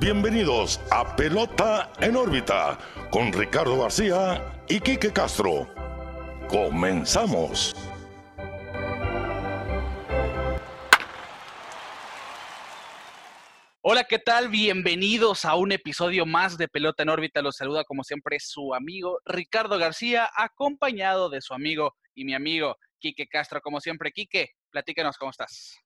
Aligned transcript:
bienvenidos 0.00 0.80
a 0.90 1.14
Pelota 1.14 1.92
en 2.00 2.16
órbita 2.16 2.78
con 3.10 3.30
Ricardo 3.34 3.82
García 3.82 4.62
y 4.66 4.80
Quique 4.80 5.12
Castro. 5.12 5.68
Comenzamos. 6.48 7.76
Hola, 13.82 14.04
¿qué 14.04 14.18
tal? 14.18 14.48
Bienvenidos 14.48 15.44
a 15.44 15.54
un 15.56 15.72
episodio 15.72 16.24
más 16.24 16.56
de 16.56 16.68
Pelota 16.68 17.02
en 17.02 17.10
órbita. 17.10 17.42
Los 17.42 17.56
saluda 17.56 17.84
como 17.84 18.02
siempre 18.02 18.40
su 18.40 18.74
amigo 18.74 19.20
Ricardo 19.26 19.78
García, 19.78 20.30
acompañado 20.34 21.28
de 21.28 21.42
su 21.42 21.52
amigo 21.52 21.94
y 22.14 22.24
mi 22.24 22.32
amigo 22.32 22.76
Quique 22.98 23.26
Castro. 23.26 23.60
Como 23.60 23.80
siempre, 23.80 24.12
Quique, 24.12 24.52
platícanos 24.70 25.18
cómo 25.18 25.30
estás. 25.30 25.78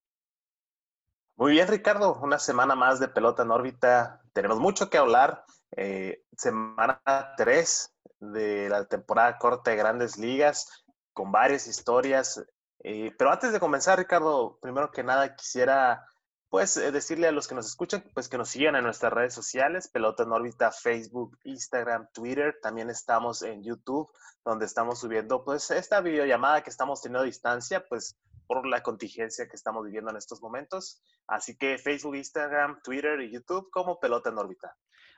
Muy 1.37 1.51
bien, 1.53 1.66
Ricardo. 1.66 2.14
Una 2.23 2.39
semana 2.39 2.77
más 2.77 3.00
de 3.00 3.09
pelota 3.09 3.43
en 3.43 3.50
órbita. 3.50 4.23
Tenemos 4.32 4.61
mucho 4.61 4.89
que 4.89 4.98
hablar. 4.98 5.45
Eh, 5.76 6.22
semana 6.36 7.00
3 7.36 7.93
de 8.21 8.68
la 8.68 8.85
temporada 8.85 9.36
corta 9.39 9.73
de 9.73 9.76
Grandes 9.76 10.17
Ligas, 10.17 10.85
con 11.12 11.32
varias 11.32 11.67
historias. 11.67 12.45
Eh, 12.85 13.12
pero 13.18 13.32
antes 13.32 13.53
de 13.53 13.59
comenzar, 13.59 13.99
Ricardo, 13.99 14.59
primero 14.62 14.93
que 14.93 15.03
nada 15.03 15.35
quisiera 15.35 16.07
pues 16.50 16.76
eh, 16.76 16.93
decirle 16.93 17.26
a 17.26 17.32
los 17.32 17.48
que 17.48 17.57
nos 17.57 17.67
escuchan, 17.67 18.04
pues 18.14 18.29
que 18.29 18.39
nos 18.39 18.51
sigan 18.51 18.76
en 18.76 18.85
nuestras 18.85 19.12
redes 19.12 19.35
sociales, 19.35 19.89
Pelota 19.89 20.23
en 20.23 20.31
órbita, 20.31 20.71
Facebook, 20.71 21.37
Instagram, 21.43 22.07
Twitter. 22.12 22.61
También 22.62 22.90
estamos 22.90 23.43
en 23.43 23.64
YouTube, 23.64 24.09
donde 24.45 24.67
estamos 24.67 25.01
subiendo 25.01 25.45
pues 25.45 25.73
esta 25.73 26.01
videollamada 26.01 26.62
que 26.62 26.71
estamos 26.71 27.03
teniendo 27.03 27.23
a 27.23 27.26
distancia, 27.26 27.85
pues 27.89 28.17
por 28.46 28.66
la 28.66 28.82
contingencia 28.82 29.48
que 29.48 29.57
estamos 29.57 29.84
viviendo 29.84 30.11
en 30.11 30.16
estos 30.16 30.40
momentos. 30.43 31.03
Así 31.26 31.57
que 31.57 31.79
Facebook, 31.79 32.16
Instagram, 32.16 32.80
Twitter 32.83 33.20
y 33.20 33.33
YouTube 33.33 33.70
como 33.70 33.98
Pelota 33.98 34.30
en 34.30 34.39
órbita. 34.39 34.77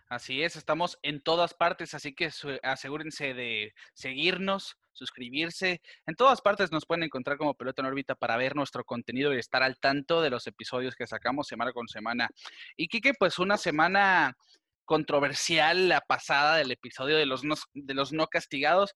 Así 0.09 0.43
es, 0.45 0.55
estamos 0.55 0.99
en 1.03 1.21
todas 1.21 1.53
partes, 1.55 1.93
así 1.93 2.15
que 2.15 2.31
asegúrense 2.63 3.35
de 3.35 3.75
seguirnos, 3.93 4.79
suscribirse. 4.93 5.81
En 6.07 6.15
todas 6.15 6.41
partes 6.41 6.71
nos 6.71 6.87
pueden 6.87 7.03
encontrar 7.03 7.39
como 7.39 7.55
Pelota 7.55 7.83
en 7.83 7.87
órbita 7.87 8.15
para 8.15 8.37
ver 8.37 8.55
nuestro 8.55 8.85
contenido 8.85 9.35
y 9.35 9.39
estar 9.39 9.65
al 9.65 9.79
tanto 9.81 10.23
de 10.23 10.31
los 10.31 10.47
episodios 10.47 10.95
que 10.95 11.09
sacamos 11.09 11.49
semana 11.49 11.73
con 11.73 11.89
semana. 11.89 12.29
Y 12.77 12.87
Kike, 12.87 13.15
pues 13.19 13.41
una 13.41 13.57
semana 13.57 14.37
controversial 14.85 15.89
la 15.89 16.01
pasada 16.01 16.57
del 16.57 16.71
episodio 16.71 17.17
de 17.17 17.27
los 17.27 17.43
de 17.75 17.95
los 17.95 18.13
no 18.13 18.29
castigados, 18.29 18.95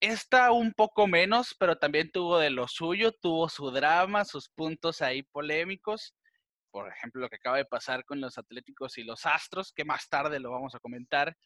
esta 0.00 0.50
un 0.52 0.72
poco 0.72 1.06
menos, 1.06 1.54
pero 1.58 1.76
también 1.76 2.10
tuvo 2.10 2.38
de 2.38 2.50
lo 2.50 2.66
suyo, 2.68 3.12
tuvo 3.12 3.48
su 3.48 3.70
drama, 3.70 4.24
sus 4.24 4.48
puntos 4.48 5.02
ahí 5.02 5.22
polémicos. 5.22 6.14
Por 6.70 6.88
ejemplo, 6.90 7.20
lo 7.20 7.28
que 7.28 7.36
acaba 7.36 7.58
de 7.58 7.66
pasar 7.66 8.04
con 8.04 8.20
los 8.20 8.38
Atléticos 8.38 8.96
y 8.96 9.04
los 9.04 9.26
Astros, 9.26 9.72
que 9.72 9.84
más 9.84 10.08
tarde 10.08 10.40
lo 10.40 10.50
vamos 10.50 10.74
a 10.74 10.78
comentar. 10.78 11.36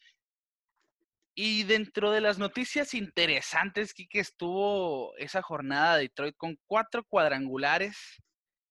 Y 1.33 1.63
dentro 1.63 2.11
de 2.11 2.21
las 2.21 2.39
noticias 2.39 2.93
interesantes, 2.93 3.93
que 3.93 4.07
estuvo 4.19 5.15
esa 5.17 5.41
jornada 5.41 5.97
de 5.97 6.03
Detroit 6.03 6.37
con 6.37 6.57
cuatro 6.65 7.03
cuadrangulares 7.03 7.97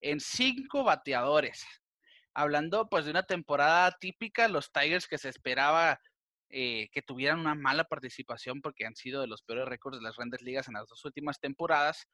en 0.01 0.19
cinco 0.19 0.83
bateadores. 0.83 1.65
Hablando 2.33 2.89
pues 2.89 3.05
de 3.05 3.11
una 3.11 3.25
temporada 3.25 3.95
típica, 4.01 4.49
los 4.49 4.73
Tigers 4.73 5.07
que 5.07 5.19
se 5.19 5.29
esperaba 5.29 6.01
eh, 6.57 6.89
que 6.93 7.03
tuvieran 7.03 7.41
una 7.41 7.57
mala 7.57 7.83
participación 7.83 8.61
porque 8.61 8.87
han 8.87 8.95
sido 8.95 9.21
de 9.21 9.27
los 9.27 9.43
peores 9.43 9.67
récords 9.67 9.99
de 9.99 10.05
las 10.05 10.15
grandes 10.15 10.41
ligas 10.41 10.69
en 10.69 10.75
las 10.75 10.87
dos 10.87 11.05
últimas 11.05 11.41
temporadas, 11.41 12.07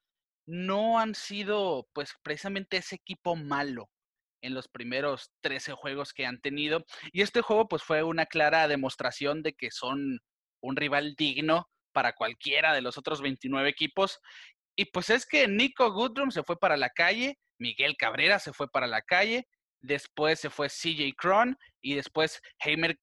no 0.47 0.99
han 0.99 1.15
sido 1.15 1.87
pues 1.93 2.15
precisamente 2.23 2.79
ese 2.79 2.95
equipo 2.95 3.37
malo 3.37 3.91
en 4.41 4.55
los 4.55 4.67
primeros 4.67 5.31
13 5.43 5.75
juegos 5.75 6.15
que 6.15 6.25
han 6.25 6.41
tenido. 6.41 6.87
Y 7.13 7.21
este 7.21 7.43
juego 7.43 7.69
pues 7.69 7.83
fue 7.83 8.03
una 8.03 8.25
clara 8.25 8.67
demostración 8.67 9.43
de 9.43 9.53
que 9.53 9.71
son 9.71 10.21
un 10.63 10.77
rival 10.77 11.17
digno 11.19 11.69
para 11.93 12.15
cualquiera 12.15 12.73
de 12.73 12.81
los 12.81 12.97
otros 12.97 13.21
29 13.21 13.69
equipos. 13.69 14.21
Y 14.75 14.87
pues 14.87 15.11
es 15.11 15.27
que 15.27 15.49
Nico 15.49 15.93
Goodrum 15.93 16.31
se 16.31 16.45
fue 16.45 16.59
para 16.59 16.79
la 16.79 16.89
calle, 16.89 17.39
Miguel 17.59 17.99
Cabrera 17.99 18.39
se 18.39 18.55
fue 18.55 18.69
para 18.71 18.87
la 18.87 19.03
calle, 19.03 19.47
después 19.81 20.41
se 20.41 20.51
fue 20.51 20.69
CJ 20.69 21.15
Cron 21.17 21.59
y 21.81 21.95
después 21.95 22.41
Heimer 22.59 22.99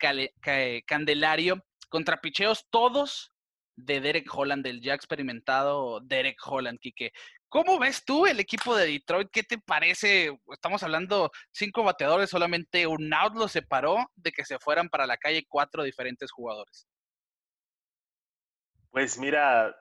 Candelario 0.86 1.64
contra 1.90 2.22
picheos 2.22 2.68
todos 2.70 3.34
de 3.76 4.02
Derek 4.02 4.28
Holland, 4.34 4.64
del 4.64 4.82
ya 4.82 4.94
experimentado 4.94 6.00
Derek 6.02 6.38
Holland, 6.46 6.80
Kike. 6.80 7.12
¿Cómo 7.50 7.80
ves 7.80 8.04
tú 8.04 8.26
el 8.26 8.40
equipo 8.40 8.76
de 8.76 8.88
Detroit? 8.88 9.30
¿Qué 9.32 9.44
te 9.44 9.58
parece? 9.58 10.38
Estamos 10.52 10.84
hablando 10.84 11.32
cinco 11.52 11.84
bateadores, 11.84 12.30
solamente 12.30 12.88
un 12.88 13.14
out 13.14 13.36
lo 13.36 13.48
separó 13.48 13.98
de 14.16 14.32
que 14.32 14.44
se 14.44 14.60
fueran 14.60 14.90
para 14.90 15.08
la 15.08 15.18
calle 15.18 15.46
cuatro 15.48 15.84
diferentes 15.84 16.32
jugadores. 16.32 16.88
Pues 18.92 19.18
mira, 19.18 19.74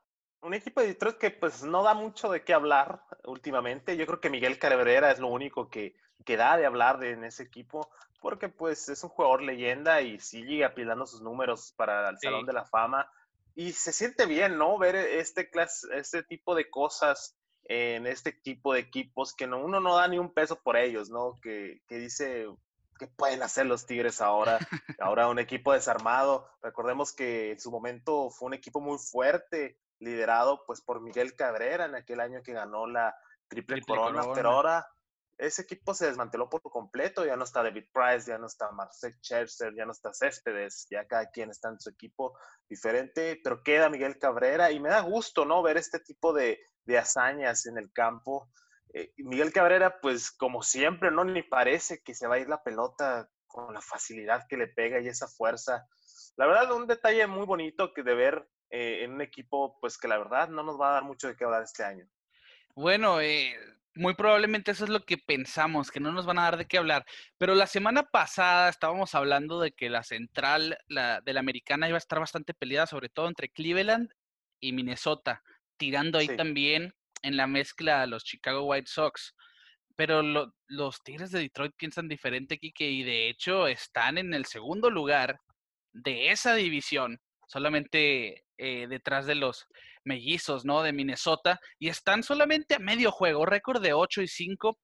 un 0.43 0.55
equipo 0.55 0.81
de 0.81 0.89
Detroit 0.89 1.17
que 1.17 1.31
pues 1.31 1.65
no 1.65 1.83
da 1.83 1.95
mucho 1.95 2.31
de 2.31 2.45
qué 2.45 2.53
hablar 2.53 3.03
últimamente. 3.25 3.97
Yo 3.97 4.07
creo 4.07 4.21
que 4.21 4.31
Miguel 4.31 4.59
Cabrera 4.59 5.11
es 5.11 5.19
lo 5.19 5.29
único 5.29 5.69
que, 5.69 5.97
que 6.25 6.37
da 6.37 6.57
de 6.57 6.67
hablar 6.67 6.99
de, 6.99 7.13
en 7.13 7.25
ese 7.25 7.43
equipo, 7.43 7.91
porque 8.21 8.49
pues 8.49 8.89
es 8.89 9.03
un 9.05 9.11
jugador 9.11 9.43
leyenda 9.43 10.01
y 10.01 10.19
sigue 10.21 10.65
apilando 10.65 11.07
sus 11.07 11.23
números 11.23 11.73
para 11.77 12.09
el 12.09 12.19
Salón 12.19 12.47
de 12.47 12.53
la 12.53 12.65
Fama. 12.65 13.11
Y 13.55 13.73
se 13.73 13.93
siente 13.93 14.27
bien, 14.27 14.59
¿no? 14.59 14.77
Ver 14.79 14.97
este, 14.97 15.51
este 15.93 16.23
tipo 16.23 16.55
de 16.55 16.69
cosas 16.69 17.37
en 17.65 18.07
este 18.07 18.33
tipo 18.33 18.75
de 18.75 18.81
equipos 18.81 19.35
que 19.35 19.47
no, 19.47 19.59
uno 19.59 19.81
no 19.81 19.97
da 19.97 20.07
ni 20.09 20.19
un 20.19 20.33
peso 20.33 20.61
por 20.61 20.77
ellos, 20.77 21.11
¿no? 21.11 21.39
Que, 21.41 21.81
que 21.89 21.99
dice, 21.99 22.47
¿qué 22.99 23.07
pueden 23.07 23.43
hacer 23.43 23.67
los 23.67 23.87
Tigres 23.87 24.21
ahora? 24.21 24.59
Ahora 25.01 25.29
un 25.29 25.39
equipo 25.39 25.73
desarmado. 25.73 26.49
Recordemos 26.63 27.13
que 27.13 27.53
en 27.53 27.61
su 27.61 27.71
momento 27.71 28.31
fue 28.31 28.47
un 28.47 28.55
equipo 28.55 28.81
muy 28.81 28.99
fuerte, 28.99 29.79
liderado 29.99 30.65
pues 30.67 30.81
por 30.81 31.01
Miguel 31.01 31.35
Cabrera 31.35 31.87
en 31.87 31.95
aquel 31.95 32.21
año 32.21 32.43
que 32.43 32.53
ganó 32.53 32.87
la 32.87 33.17
triple, 33.49 33.83
corona, 33.83 34.23
pero 34.35 34.51
ahora 34.51 34.87
ese 35.39 35.63
equipo 35.63 35.95
se 35.95 36.07
desmanteló 36.07 36.49
por 36.49 36.63
completo, 36.63 37.25
ya 37.25 37.37
no 37.37 37.45
está 37.45 37.63
David 37.63 37.87
Price, 37.93 38.31
ya 38.31 38.39
no 38.39 38.47
está 38.47 38.71
Marcel 38.73 39.15
Scherzer, 39.21 39.75
ya 39.75 39.85
no 39.85 39.93
está 39.93 40.13
Céspedes, 40.13 40.87
ya 40.91 41.07
cada 41.07 41.31
quien 41.31 41.51
está 41.51 41.69
en 41.69 41.79
su 41.81 41.91
equipo 41.91 42.39
diferente, 42.69 43.41
pero 43.43 43.63
queda 43.63 43.91
Miguel 43.91 44.19
Cabrera 44.19 44.71
y 44.71 44.81
me 44.81 44.89
da 44.89 45.01
gusto, 45.01 45.45
¿no? 45.45 45.63
Ver 45.63 45.77
este 45.77 46.01
tipo 46.01 46.33
de, 46.33 46.59
de 46.85 46.99
hazañas 46.99 47.67
en 47.67 47.77
el 47.79 47.93
campo. 47.93 48.51
Eh, 48.95 49.13
Miguel 49.19 49.53
Cabrera, 49.53 50.01
pues 50.01 50.31
como 50.31 50.63
siempre, 50.63 51.11
¿no? 51.11 51.25
Ni 51.25 51.43
parece 51.43 52.03
que 52.03 52.15
se 52.15 52.27
va 52.27 52.37
a 52.37 52.39
ir 52.39 52.49
la 52.49 52.63
pelota 52.63 53.29
con 53.47 53.75
la 53.75 53.81
facilidad 53.81 54.47
que 54.49 54.57
le 54.57 54.69
pega 54.69 55.01
y 55.01 55.09
esa 55.09 55.29
fuerza. 55.29 55.87
La 56.37 56.47
verdad, 56.47 56.73
un 56.73 56.87
detalle 56.87 57.27
muy 57.27 57.45
bonito 57.45 57.93
que 57.93 58.03
de 58.03 58.15
ver 58.15 58.49
eh, 58.71 59.05
en 59.05 59.13
un 59.13 59.21
equipo, 59.21 59.79
pues 59.81 59.99
que 59.99 60.09
la 60.09 60.19
verdad 60.19 60.49
no 60.49 60.63
nos 60.63 60.81
va 60.81 60.91
a 60.91 60.93
dar 60.95 61.05
mucho 61.05 61.29
de 61.29 61.37
qué 61.37 61.45
hablar 61.45 61.63
este 61.63 61.85
año. 61.85 62.07
Bueno, 62.75 63.21
eh, 63.21 63.55
muy 63.97 64.15
probablemente 64.15 64.71
eso 64.71 64.85
es 64.85 64.91
lo 64.91 65.01
que 65.01 65.19
pensamos, 65.19 65.91
que 65.91 66.01
no 66.01 66.13
nos 66.13 66.27
van 66.27 66.39
a 66.39 66.43
dar 66.43 66.57
de 66.57 66.67
qué 66.67 66.79
hablar. 66.79 67.05
Pero 67.39 67.55
la 67.55 67.67
semana 67.67 68.05
pasada 68.05 68.69
estábamos 68.69 69.15
hablando 69.15 69.61
de 69.61 69.73
que 69.73 69.91
la 69.91 70.03
central 70.03 70.79
la, 70.87 71.21
de 71.21 71.33
la 71.33 71.41
americana 71.41 71.89
iba 71.89 71.97
a 71.97 71.99
estar 71.99 72.21
bastante 72.21 72.55
peleada, 72.55 72.87
sobre 72.87 73.09
todo 73.09 73.29
entre 73.29 73.49
Cleveland 73.49 74.09
y 74.61 74.73
Minnesota, 74.73 75.43
tirando 75.79 76.19
ahí 76.19 76.29
también 76.29 76.95
en 77.23 77.37
la 77.37 77.47
mezcla 77.47 78.03
a 78.03 78.07
los 78.07 78.25
Chicago 78.25 78.65
White 78.65 78.91
Sox. 78.91 79.35
Pero 79.97 80.23
los 80.69 81.03
Tigres 81.03 81.31
de 81.31 81.41
Detroit 81.41 81.73
piensan 81.77 82.07
diferente, 82.07 82.59
Kike, 82.59 82.89
y 82.89 83.03
de 83.03 83.31
hecho 83.31 83.67
están 83.67 84.19
en 84.19 84.35
el 84.35 84.45
segundo 84.45 84.91
lugar 84.91 85.41
de 85.93 86.31
esa 86.31 86.55
división, 86.55 87.19
solamente 87.49 88.46
eh, 88.59 88.87
detrás 88.89 89.27
de 89.27 89.35
los 89.35 89.67
mellizos, 90.05 90.65
¿no? 90.65 90.83
De 90.83 90.93
Minnesota, 90.93 91.61
y 91.79 91.89
están 91.89 92.23
solamente 92.23 92.77
a 92.77 92.79
medio 92.79 93.11
juego, 93.11 93.47
récord 93.47 93.83
de 93.83 93.93
8 93.93 94.23
y 94.23 94.29
5, 94.29 94.79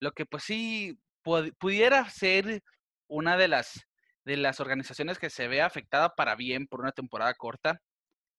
lo 0.00 0.12
que 0.12 0.26
pues 0.26 0.44
sí 0.44 0.98
pudiera 1.58 2.08
ser 2.10 2.62
una 3.08 3.36
de 3.36 3.48
las, 3.48 3.86
de 4.24 4.36
las 4.36 4.60
organizaciones 4.60 5.18
que 5.18 5.30
se 5.30 5.48
ve 5.48 5.62
afectada 5.62 6.14
para 6.14 6.34
bien 6.34 6.66
por 6.66 6.80
una 6.80 6.92
temporada 6.92 7.34
corta. 7.34 7.80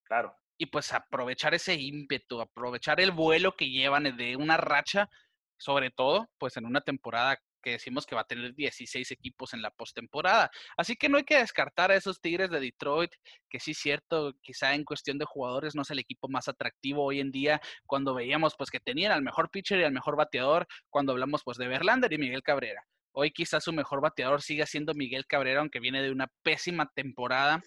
Claro. 0.04 0.36
Y 0.58 0.68
pues 0.68 0.94
aprovechar 0.94 1.54
ese 1.54 1.76
ímpetu, 1.76 2.42
aprovechar 2.42 3.00
el 3.00 3.12
vuelo 3.12 3.56
que 3.56 3.70
llevan 3.70 4.16
de 4.18 4.36
una 4.36 4.58
racha, 4.58 5.10
sobre 5.58 5.92
todo, 5.92 6.30
pues 6.38 6.58
en 6.58 6.66
una 6.66 6.82
temporada 6.82 7.38
que 7.62 7.72
decimos 7.72 8.06
que 8.06 8.16
va 8.16 8.22
a 8.22 8.28
tener 8.28 8.54
16 8.54 9.12
equipos 9.12 9.54
en 9.54 9.62
la 9.62 9.72
postemporada. 9.72 10.50
Así 10.78 10.96
que 10.96 11.10
no 11.10 11.18
hay 11.18 11.24
que 11.24 11.38
descartar 11.38 11.92
a 11.92 11.96
esos 11.96 12.22
Tigres 12.22 12.50
de 12.50 12.60
Detroit, 12.60 13.12
que 13.50 13.60
sí 13.60 13.72
es 13.72 13.78
cierto, 13.78 14.34
quizá 14.42 14.74
en 14.74 14.84
cuestión 14.84 15.18
de 15.18 15.26
jugadores 15.26 15.76
no 15.76 15.82
es 15.82 15.92
el 15.92 16.00
equipo 16.00 16.28
más 16.28 16.48
atractivo 16.48 17.04
hoy 17.04 17.20
en 17.20 17.32
día, 17.32 17.62
cuando 17.86 18.14
veíamos 18.14 18.56
pues 18.58 18.70
que 18.70 18.80
tenían 18.80 19.12
al 19.12 19.22
mejor 19.22 19.50
pitcher 19.50 19.80
y 19.80 19.84
al 19.84 19.92
mejor 19.92 20.16
bateador, 20.16 20.68
cuando 20.90 21.12
hablamos 21.12 21.44
pues 21.44 21.58
de 21.58 21.68
Verlander 21.68 22.14
y 22.14 22.18
Miguel 22.18 22.44
Cabrera. 22.44 22.84
Hoy 23.12 23.32
quizás 23.32 23.64
su 23.64 23.74
mejor 23.74 24.02
bateador 24.02 24.42
siga 24.42 24.66
siendo 24.66 24.94
Miguel 24.94 25.26
Cabrera, 25.26 25.60
aunque 25.62 25.80
viene 25.80 26.02
de 26.02 26.12
una 26.12 26.28
pésima 26.44 26.90
temporada 26.94 27.62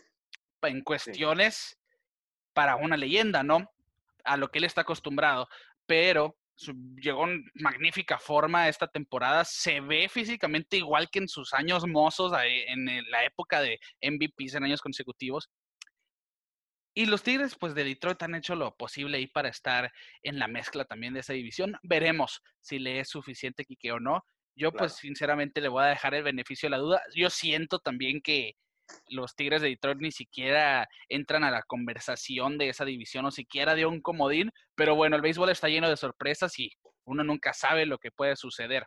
en 0.62 0.82
cuestiones 0.82 1.78
para 2.52 2.76
una 2.76 2.96
leyenda, 2.96 3.42
¿no? 3.42 3.70
A 4.24 4.36
lo 4.36 4.48
que 4.48 4.58
él 4.58 4.64
está 4.64 4.82
acostumbrado. 4.82 5.48
Pero 5.86 6.36
llegó 6.96 7.28
en 7.28 7.44
magnífica 7.54 8.18
forma 8.18 8.68
esta 8.68 8.86
temporada, 8.86 9.44
se 9.44 9.80
ve 9.80 10.08
físicamente 10.08 10.76
igual 10.76 11.08
que 11.10 11.20
en 11.20 11.28
sus 11.28 11.52
años 11.54 11.86
mozos, 11.86 12.32
en 12.44 12.86
la 13.10 13.24
época 13.24 13.60
de 13.60 13.78
MVPs 14.00 14.54
en 14.54 14.64
años 14.64 14.80
consecutivos. 14.80 15.50
Y 16.94 17.06
los 17.06 17.22
Tigres, 17.22 17.56
pues 17.58 17.74
de 17.74 17.84
Detroit 17.84 18.22
han 18.22 18.34
hecho 18.34 18.54
lo 18.54 18.76
posible 18.76 19.16
ahí 19.16 19.26
para 19.26 19.48
estar 19.48 19.90
en 20.22 20.38
la 20.38 20.46
mezcla 20.46 20.84
también 20.84 21.14
de 21.14 21.20
esa 21.20 21.32
división. 21.32 21.76
Veremos 21.82 22.42
si 22.60 22.78
le 22.78 23.00
es 23.00 23.08
suficiente 23.08 23.64
Quique 23.64 23.92
o 23.92 24.00
no. 24.00 24.24
Yo, 24.54 24.72
pues 24.72 24.96
sinceramente, 24.96 25.62
le 25.62 25.68
voy 25.68 25.84
a 25.84 25.86
dejar 25.86 26.14
el 26.14 26.22
beneficio 26.22 26.66
de 26.66 26.70
la 26.72 26.76
duda. 26.76 27.02
Yo 27.14 27.30
siento 27.30 27.78
también 27.78 28.20
que 28.20 28.56
los 29.08 29.34
Tigres 29.34 29.62
de 29.62 29.68
Detroit 29.68 29.98
ni 29.98 30.12
siquiera 30.12 30.88
entran 31.08 31.44
a 31.44 31.50
la 31.50 31.62
conversación 31.62 32.58
de 32.58 32.68
esa 32.68 32.84
división 32.84 33.24
o 33.24 33.30
siquiera 33.30 33.74
de 33.74 33.86
un 33.86 34.00
comodín. 34.00 34.50
Pero 34.74 34.94
bueno, 34.94 35.16
el 35.16 35.22
béisbol 35.22 35.50
está 35.50 35.68
lleno 35.68 35.88
de 35.88 35.96
sorpresas 35.96 36.58
y 36.58 36.70
uno 37.04 37.24
nunca 37.24 37.52
sabe 37.52 37.86
lo 37.86 37.98
que 37.98 38.10
puede 38.10 38.36
suceder. 38.36 38.86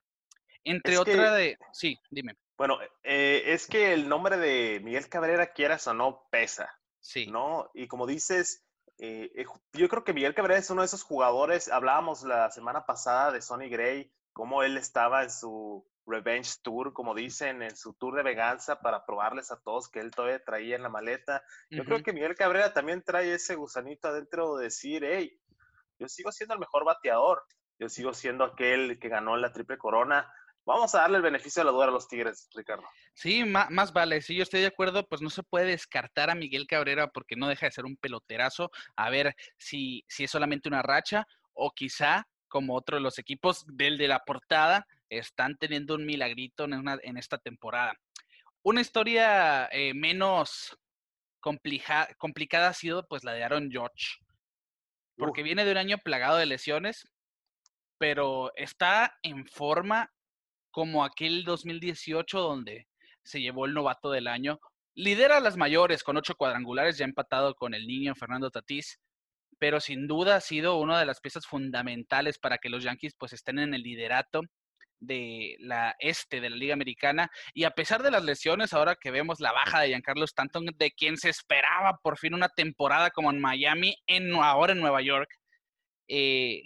Entre 0.63 0.98
otra 0.98 1.34
de. 1.34 1.57
Sí, 1.74 1.98
dime. 2.10 2.36
Bueno, 2.57 2.80
eh, 3.04 3.44
es 3.46 3.68
que 3.68 3.94
el 3.94 4.07
nombre 4.10 4.38
de 4.38 4.80
Miguel 4.84 5.07
Cabrera, 5.10 5.54
quieras 5.54 5.86
o 5.88 5.94
no, 5.94 6.25
pesa. 6.31 6.69
Sí. 7.00 7.28
¿No? 7.28 7.69
Y 7.74 7.88
como 7.88 8.08
dices, 8.08 8.66
eh, 8.98 9.30
eh, 9.36 9.46
yo 9.74 9.90
creo 9.90 10.04
que 10.04 10.13
Miguel 10.13 10.34
Cabrera 10.34 10.60
es 10.60 10.69
uno 10.69 10.81
de 10.81 10.88
esos 10.88 11.04
jugadores, 11.04 11.69
hablábamos 11.69 12.24
la 12.24 12.50
semana 12.50 12.86
pasada 12.86 13.31
de 13.31 13.42
Sonny 13.42 13.69
Gray, 13.69 14.12
cómo 14.34 14.63
él 14.63 14.78
estaba 14.78 15.24
en 15.24 15.30
su 15.30 15.86
Revenge 16.06 16.56
Tour, 16.62 16.94
como 16.94 17.16
dicen, 17.16 17.62
en 17.62 17.75
su 17.75 17.94
tour 17.94 18.16
de 18.16 18.24
venganza 18.24 18.80
para 18.80 19.06
probarles 19.06 19.52
a 19.52 19.60
todos 19.62 19.90
que 19.90 20.00
él 20.00 20.12
todavía 20.12 20.44
traía 20.44 20.75
en 20.75 20.84
la 20.84 20.90
maleta. 20.90 21.44
Yo 21.69 21.84
creo 21.84 22.04
que 22.04 22.13
Miguel 22.13 22.36
Cabrera 22.36 22.74
también 22.74 23.04
trae 23.04 23.34
ese 23.34 23.56
gusanito 23.56 24.07
adentro 24.07 24.57
de 24.57 24.66
decir, 24.66 25.04
hey, 25.04 25.38
yo 26.00 26.07
sigo 26.07 26.31
siendo 26.31 26.54
el 26.54 26.60
mejor 26.60 26.86
bateador, 26.86 27.44
yo 27.80 27.90
sigo 27.90 28.13
siendo 28.13 28.44
aquel 28.44 29.00
que 29.00 29.10
ganó 29.10 29.36
la 29.38 29.52
triple 29.52 29.78
corona, 29.78 30.31
Vamos 30.66 30.96
a 30.96 31.02
darle 31.02 31.18
el 31.18 31.24
beneficio 31.24 31.62
de 31.62 31.66
la 31.66 31.72
duda 31.72 31.86
a 31.86 31.92
los 31.92 32.08
Tigres, 32.08 32.50
Ricardo. 32.56 32.84
Sí, 33.13 33.44
más, 33.44 33.94
vale. 33.94 34.19
Si 34.22 34.36
yo 34.36 34.42
estoy 34.42 34.62
de 34.62 34.68
acuerdo, 34.68 35.08
pues 35.08 35.22
no 35.22 35.30
se 35.30 35.44
puede 35.44 35.68
descartar 35.68 36.31
a 36.31 36.36
Miguel 36.36 36.66
Cabrera 36.66 37.08
porque 37.08 37.36
no 37.36 37.48
deja 37.48 37.68
de 37.68 37.72
ser 37.72 37.86
un 37.86 37.96
peloterazo. 37.98 38.72
A 38.96 39.12
ver 39.12 39.36
si, 39.60 40.04
si 40.08 40.24
es 40.24 40.31
solamente 40.31 40.68
una 40.68 40.81
racha 40.81 41.28
o 41.54 41.69
quizá, 41.69 42.28
como 42.48 42.75
otro 42.75 42.98
de 42.98 43.04
los 43.04 43.19
equipos 43.19 43.63
del 43.68 43.98
de 43.98 44.08
la 44.08 44.24
portada, 44.25 44.88
están 45.10 45.57
teniendo 45.57 45.96
un 45.96 46.06
milagrito 46.06 46.66
en, 46.66 46.84
en 47.04 47.18
esta 47.18 47.38
temporada. 47.38 47.94
Una 48.63 48.81
historia 48.81 49.68
eh, 49.72 49.94
menos 49.94 50.75
complicada 51.40 52.68
ha 52.68 52.74
sido 52.74 53.07
pues 53.07 53.24
la 53.24 53.34
de 53.34 53.44
Aaron 53.44 53.69
George. 53.69 54.18
Porque 55.18 55.44
viene 55.44 55.63
de 55.63 55.72
un 55.72 55.78
año 55.78 55.98
plagado 56.00 56.38
de 56.38 56.48
lesiones, 56.48 57.07
pero 57.98 58.52
está 58.56 59.18
en 59.22 59.46
forma 59.46 60.12
como 60.72 61.06
aquel 61.06 61.46
2018 61.46 62.40
donde 62.40 62.88
se 63.24 63.40
llevó 63.40 63.66
el 63.66 63.74
novato 63.74 64.12
del 64.12 64.28
año. 64.28 64.60
Lidera 64.96 65.40
las 65.40 65.58
mayores 65.58 66.04
con 66.04 66.18
ocho 66.18 66.36
cuadrangulares, 66.36 66.98
ya 66.98 67.06
empatado 67.06 67.56
con 67.56 67.74
el 67.74 67.86
niño 67.86 68.16
Fernando 68.16 68.50
Tatís, 68.50 69.00
pero 69.58 69.80
sin 69.80 70.08
duda 70.08 70.38
ha 70.38 70.42
sido 70.42 70.78
una 70.78 71.00
de 71.00 71.06
las 71.06 71.22
piezas 71.22 71.46
fundamentales 71.46 72.40
para 72.40 72.58
que 72.58 72.69
los 72.69 72.84
Yankees 72.84 73.16
pues 73.18 73.34
estén 73.34 73.60
en 73.60 73.74
el 73.74 73.84
liderato 73.84 74.42
de 75.00 75.56
la 75.60 75.96
este 76.00 76.42
de 76.42 76.50
la 76.50 76.56
Liga 76.56 76.74
Americana 76.74 77.30
y 77.54 77.64
a 77.64 77.72
pesar 77.72 78.04
de 78.04 78.12
las 78.12 78.24
lesiones, 78.24 78.74
ahora 78.74 78.96
que 78.96 79.12
vemos 79.12 79.40
la 79.40 79.52
baja 79.52 79.82
de 79.82 79.90
Giancarlo 79.90 80.26
Stanton, 80.26 80.66
de 80.76 80.92
quien 80.92 81.18
se 81.18 81.30
esperaba 81.30 82.00
por 82.02 82.18
fin 82.18 82.34
una 82.34 82.50
temporada 82.50 83.12
como 83.12 83.32
en 83.32 83.40
Miami, 83.40 83.96
en, 84.08 84.34
ahora 84.36 84.74
en 84.74 84.82
Nueva 84.82 85.02
York, 85.02 85.30
eh, 86.08 86.64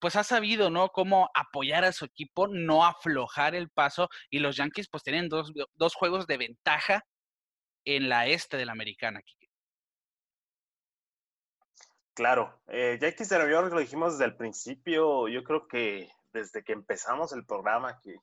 pues 0.00 0.16
ha 0.16 0.24
sabido, 0.24 0.70
¿no? 0.70 0.88
Cómo 0.90 1.30
apoyar 1.34 1.84
a 1.84 1.92
su 1.92 2.04
equipo, 2.04 2.46
no 2.48 2.84
aflojar 2.84 3.54
el 3.54 3.68
paso 3.70 4.08
y 4.30 4.38
los 4.38 4.56
Yankees 4.56 4.88
pues 4.88 5.02
tienen 5.02 5.28
dos, 5.28 5.52
dos 5.74 5.94
juegos 5.94 6.26
de 6.26 6.36
ventaja 6.36 7.02
en 7.84 8.08
la 8.08 8.26
este 8.26 8.56
de 8.56 8.66
la 8.66 8.72
americana. 8.72 9.20
Claro, 12.14 12.60
Yankees 12.66 13.28
de 13.28 13.36
Nueva 13.36 13.52
York 13.52 13.72
lo 13.72 13.78
dijimos 13.78 14.14
desde 14.14 14.24
el 14.24 14.36
principio, 14.36 15.28
yo 15.28 15.44
creo 15.44 15.68
que 15.68 16.10
desde 16.32 16.62
que 16.62 16.72
empezamos 16.72 17.32
el 17.32 17.44
programa, 17.44 18.00
que, 18.02 18.16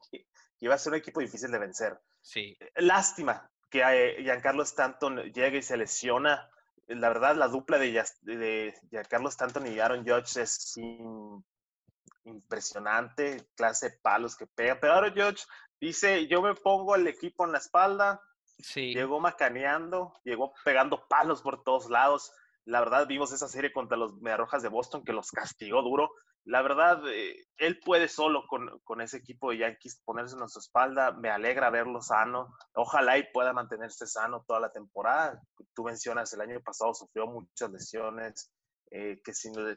iba 0.59 0.75
a 0.75 0.77
ser 0.77 0.93
un 0.93 0.99
equipo 0.99 1.19
difícil 1.19 1.51
de 1.51 1.59
vencer. 1.59 1.99
Sí. 2.21 2.57
Eh, 2.59 2.71
lástima 2.77 3.49
que 3.69 3.81
eh, 3.81 4.23
Giancarlo 4.23 4.63
Stanton 4.63 5.17
llegue 5.33 5.59
y 5.59 5.63
se 5.63 5.77
lesiona. 5.77 6.49
La 6.87 7.09
verdad, 7.09 7.35
la 7.35 7.47
dupla 7.47 7.77
de, 7.77 8.03
de 8.21 8.73
Giancarlo 8.89 9.29
Stanton 9.29 9.67
y 9.67 9.79
Aaron 9.79 10.05
Judge 10.05 10.41
es 10.41 10.77
impresionante, 12.25 13.47
clase 13.55 13.89
de 13.89 13.97
palos 13.97 14.35
que 14.35 14.47
pega. 14.47 14.79
Pero 14.79 14.93
ahora 14.93 15.11
George 15.11 15.43
dice, 15.79 16.27
yo 16.27 16.41
me 16.41 16.55
pongo 16.55 16.95
el 16.95 17.07
equipo 17.07 17.45
en 17.45 17.53
la 17.53 17.59
espalda. 17.59 18.21
Sí. 18.59 18.93
Llegó 18.93 19.19
macaneando, 19.19 20.13
llegó 20.23 20.53
pegando 20.63 21.07
palos 21.07 21.41
por 21.41 21.63
todos 21.63 21.89
lados. 21.89 22.31
La 22.65 22.79
verdad, 22.79 23.07
vimos 23.07 23.31
esa 23.31 23.47
serie 23.47 23.71
contra 23.71 23.97
los 23.97 24.15
Mediarrojas 24.21 24.63
de 24.63 24.69
Boston 24.69 25.03
que 25.03 25.13
los 25.13 25.31
castigó 25.31 25.81
duro. 25.83 26.11
La 26.45 26.61
verdad, 26.61 27.01
eh, 27.07 27.47
él 27.57 27.79
puede 27.79 28.07
solo 28.07 28.45
con, 28.47 28.79
con, 28.83 29.01
ese 29.01 29.17
equipo 29.17 29.51
de 29.51 29.59
Yankees 29.59 30.01
ponerse 30.03 30.35
en 30.35 30.49
su 30.49 30.59
espalda. 30.59 31.11
Me 31.11 31.29
alegra 31.29 31.69
verlo 31.69 32.01
sano. 32.01 32.55
Ojalá 32.73 33.17
y 33.17 33.31
pueda 33.31 33.53
mantenerse 33.53 34.07
sano 34.07 34.43
toda 34.47 34.59
la 34.59 34.71
temporada. 34.71 35.41
Tú 35.75 35.83
mencionas, 35.83 36.33
el 36.33 36.41
año 36.41 36.59
pasado 36.61 36.93
sufrió 36.93 37.27
muchas 37.27 37.71
lesiones. 37.71 38.51
Eh, 38.91 39.19
que, 39.23 39.33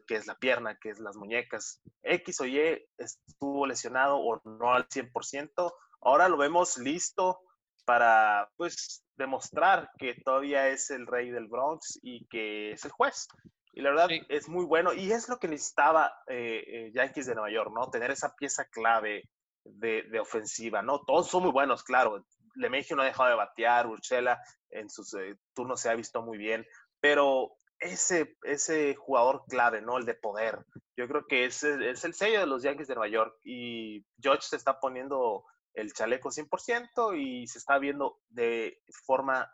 que, 0.06 0.14
es 0.14 0.26
la 0.26 0.37
pierna, 0.37 0.79
que 0.79 0.90
es 0.90 0.99
las 0.99 1.17
muñecas. 1.17 1.81
X 2.02 2.40
o 2.40 2.46
Y 2.46 2.87
estuvo 2.99 3.67
lesionado 3.67 4.19
o 4.19 4.40
no 4.44 4.73
al 4.73 4.88
100%. 4.88 5.73
Ahora 6.02 6.29
lo 6.29 6.37
vemos 6.37 6.79
listo 6.79 7.40
para 7.85 8.50
pues 8.56 9.02
demostrar 9.19 9.91
que 9.99 10.15
todavía 10.25 10.69
es 10.69 10.91
el 10.91 11.06
rey 11.06 11.31
del 11.31 11.49
Bronx 11.49 11.99
y 12.03 12.26
que 12.29 12.73
es 12.73 12.85
el 12.85 12.93
juez. 12.93 13.29
Y 13.73 13.82
la 13.82 13.91
verdad 13.91 14.09
es 14.29 14.49
muy 14.49 14.65
bueno 14.65 14.93
y 14.94 15.12
es 15.12 15.29
lo 15.29 15.38
que 15.38 15.49
necesitaba 15.49 16.12
eh, 16.26 16.65
eh, 16.67 16.93
Yankees 16.94 17.26
de 17.26 17.35
Nueva 17.35 17.50
York, 17.50 17.70
¿no? 17.75 17.91
Tener 17.91 18.11
esa 18.11 18.35
pieza 18.35 18.65
clave 18.65 19.29
de, 19.65 20.05
de 20.05 20.20
ofensiva, 20.20 20.82
¿no? 20.82 21.00
Todos 21.05 21.29
son 21.29 21.43
muy 21.43 21.53
buenos, 21.53 21.85
claro. 21.85 22.25
LeMahieu 22.55 22.97
no 22.97 23.03
ha 23.03 23.06
dejado 23.06 23.29
de 23.29 23.37
batear, 23.37 23.87
Urchela 23.87 24.41
en 24.70 24.91
sus 24.91 25.15
turnos 25.55 25.81
se 25.81 25.91
ha 25.91 25.94
visto 25.94 26.23
muy 26.23 26.38
bien, 26.38 26.67
pero 27.00 27.59
ese, 27.81 28.37
ese 28.43 28.94
jugador 28.94 29.44
clave, 29.49 29.81
¿no? 29.81 29.99
El 29.99 30.05
de 30.05 30.14
poder. 30.14 30.59
Yo 30.97 31.06
creo 31.06 31.26
que 31.26 31.44
ese 31.44 31.91
es 31.91 32.05
el 32.05 32.14
sello 32.14 32.41
de 32.41 32.47
los 32.47 32.62
Yankees 32.62 32.88
de 32.88 32.94
Nueva 32.94 33.09
York 33.09 33.37
y 33.44 34.05
George 34.21 34.43
se 34.43 34.56
está 34.56 34.81
poniendo 34.81 35.44
el 35.78 35.92
chaleco 35.92 36.30
100% 36.30 37.19
y 37.19 37.46
se 37.46 37.58
está 37.58 37.78
viendo 37.78 38.20
de 38.28 38.82
forma 39.04 39.50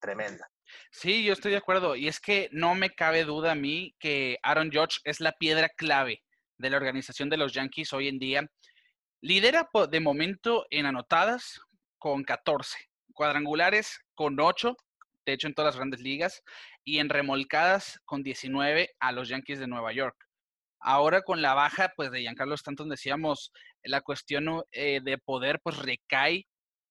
tremenda. 0.00 0.50
Sí, 0.90 1.24
yo 1.24 1.32
estoy 1.32 1.52
de 1.52 1.58
acuerdo. 1.58 1.96
Y 1.96 2.08
es 2.08 2.20
que 2.20 2.48
no 2.52 2.74
me 2.74 2.90
cabe 2.90 3.24
duda 3.24 3.52
a 3.52 3.56
mí 3.56 3.94
que 3.98 4.38
Aaron 4.42 4.70
George 4.70 4.98
es 5.04 5.20
la 5.20 5.32
piedra 5.32 5.68
clave 5.68 6.22
de 6.58 6.70
la 6.70 6.76
organización 6.76 7.28
de 7.28 7.36
los 7.36 7.52
Yankees 7.52 7.92
hoy 7.92 8.08
en 8.08 8.18
día. 8.18 8.50
Lidera 9.20 9.68
de 9.90 10.00
momento 10.00 10.66
en 10.70 10.86
anotadas 10.86 11.60
con 11.98 12.24
14, 12.24 12.76
cuadrangulares 13.12 14.00
con 14.14 14.38
8, 14.38 14.76
de 15.26 15.32
hecho 15.32 15.46
en 15.46 15.54
todas 15.54 15.74
las 15.74 15.76
grandes 15.76 16.00
ligas, 16.00 16.42
y 16.84 16.98
en 16.98 17.08
remolcadas 17.08 18.00
con 18.04 18.24
19 18.24 18.90
a 18.98 19.12
los 19.12 19.28
Yankees 19.28 19.60
de 19.60 19.68
Nueva 19.68 19.92
York. 19.92 20.16
Ahora 20.80 21.22
con 21.22 21.42
la 21.42 21.54
baja 21.54 21.92
pues 21.94 22.10
de 22.10 22.22
Giancarlo 22.22 22.56
Stanton 22.56 22.88
decíamos 22.88 23.52
la 23.84 24.00
cuestión 24.00 24.62
eh, 24.72 25.00
de 25.02 25.18
poder 25.18 25.60
pues 25.62 25.76
recae 25.78 26.46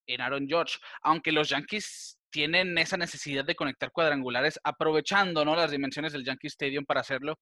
en 0.08 0.22
Aaron 0.22 0.48
George, 0.48 0.78
aunque 1.02 1.32
los 1.32 1.50
Yankees 1.50 2.18
tienen 2.32 2.78
esa 2.78 2.98
necesidad 2.98 3.46
de 3.46 3.56
conectar 3.56 3.92
cuadrangulares 3.92 4.60
aprovechando 4.64 5.46
¿no? 5.46 5.56
las 5.56 5.72
dimensiones 5.72 6.14
del 6.14 6.26
Yankee 6.26 6.48
Stadium 6.48 6.86
para 6.86 7.02
hacerlo. 7.02 7.40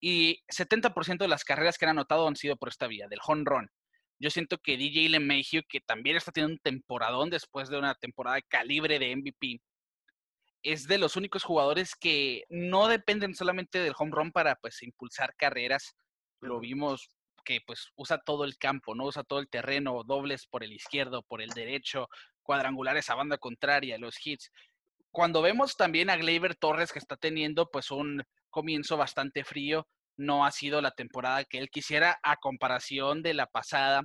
Y 0.00 0.42
70% 0.48 1.18
de 1.18 1.28
las 1.28 1.44
carreras 1.44 1.78
que 1.78 1.84
han 1.84 1.90
anotado 1.90 2.26
han 2.26 2.36
sido 2.36 2.56
por 2.56 2.68
esta 2.68 2.86
vía, 2.86 3.06
del 3.08 3.20
home 3.24 3.44
run. 3.44 3.70
Yo 4.18 4.30
siento 4.30 4.58
que 4.58 4.76
DJ 4.76 5.08
LeMahieu, 5.08 5.62
que 5.68 5.80
también 5.80 6.16
está 6.16 6.32
teniendo 6.32 6.54
un 6.54 6.60
temporadón 6.60 7.30
después 7.30 7.68
de 7.68 7.78
una 7.78 7.94
temporada 7.94 8.36
de 8.36 8.42
calibre 8.42 8.98
de 8.98 9.16
MVP, 9.16 9.60
es 10.62 10.86
de 10.86 10.98
los 10.98 11.16
únicos 11.16 11.42
jugadores 11.42 11.94
que 11.96 12.44
no 12.48 12.86
dependen 12.86 13.34
solamente 13.34 13.80
del 13.80 13.94
home 13.98 14.12
run 14.12 14.32
para 14.32 14.54
pues 14.56 14.82
impulsar 14.82 15.34
carreras. 15.36 15.94
Lo 16.40 16.60
vimos 16.60 17.08
que 17.44 17.60
pues 17.66 17.90
usa 17.96 18.18
todo 18.18 18.44
el 18.44 18.56
campo, 18.58 18.94
¿no? 18.94 19.04
Usa 19.04 19.24
todo 19.24 19.38
el 19.40 19.48
terreno, 19.48 20.02
dobles 20.04 20.46
por 20.46 20.64
el 20.64 20.72
izquierdo, 20.72 21.22
por 21.22 21.42
el 21.42 21.50
derecho, 21.50 22.08
cuadrangulares 22.42 23.10
a 23.10 23.14
banda 23.14 23.38
contraria, 23.38 23.98
los 23.98 24.24
hits. 24.24 24.50
Cuando 25.10 25.42
vemos 25.42 25.76
también 25.76 26.10
a 26.10 26.16
Gleyber 26.16 26.54
Torres 26.54 26.92
que 26.92 26.98
está 26.98 27.16
teniendo 27.16 27.70
pues 27.70 27.90
un 27.90 28.22
comienzo 28.50 28.96
bastante 28.96 29.44
frío, 29.44 29.86
no 30.16 30.44
ha 30.44 30.50
sido 30.50 30.80
la 30.80 30.90
temporada 30.90 31.44
que 31.44 31.58
él 31.58 31.70
quisiera 31.70 32.18
a 32.22 32.36
comparación 32.36 33.22
de 33.22 33.34
la 33.34 33.46
pasada. 33.46 34.04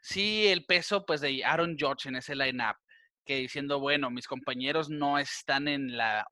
Sí, 0.00 0.46
el 0.48 0.64
peso 0.66 1.04
pues 1.04 1.20
de 1.20 1.44
Aaron 1.44 1.76
George 1.78 2.08
en 2.08 2.16
ese 2.16 2.36
lineup 2.36 2.76
que 3.24 3.36
diciendo, 3.36 3.80
bueno, 3.80 4.08
mis 4.10 4.28
compañeros 4.28 4.88
no 4.88 5.18
están 5.18 5.66
en 5.66 5.96
la 5.96 6.24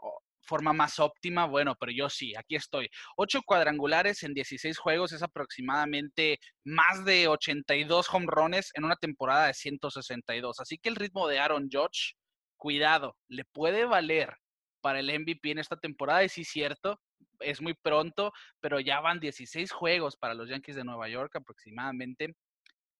forma 0.44 0.72
más 0.72 0.98
óptima, 0.98 1.46
bueno, 1.46 1.74
pero 1.78 1.92
yo 1.92 2.08
sí, 2.08 2.34
aquí 2.36 2.56
estoy. 2.56 2.88
Ocho 3.16 3.40
cuadrangulares 3.44 4.22
en 4.22 4.34
16 4.34 4.78
juegos 4.78 5.12
es 5.12 5.22
aproximadamente 5.22 6.38
más 6.64 7.04
de 7.04 7.28
82 7.28 8.08
home 8.12 8.26
runs 8.28 8.70
en 8.74 8.84
una 8.84 8.96
temporada 8.96 9.46
de 9.48 9.54
162. 9.54 10.60
Así 10.60 10.78
que 10.78 10.88
el 10.88 10.96
ritmo 10.96 11.28
de 11.28 11.38
Aaron 11.38 11.68
Judge, 11.70 12.14
cuidado, 12.56 13.16
le 13.28 13.44
puede 13.44 13.84
valer 13.84 14.34
para 14.80 15.00
el 15.00 15.06
MVP 15.06 15.50
en 15.50 15.58
esta 15.58 15.76
temporada, 15.76 16.24
y 16.24 16.28
sí 16.28 16.44
cierto, 16.44 17.00
es 17.40 17.60
muy 17.60 17.74
pronto, 17.74 18.32
pero 18.60 18.80
ya 18.80 19.00
van 19.00 19.20
16 19.20 19.72
juegos 19.72 20.16
para 20.16 20.34
los 20.34 20.48
Yankees 20.48 20.76
de 20.76 20.84
Nueva 20.84 21.08
York 21.08 21.34
aproximadamente. 21.36 22.34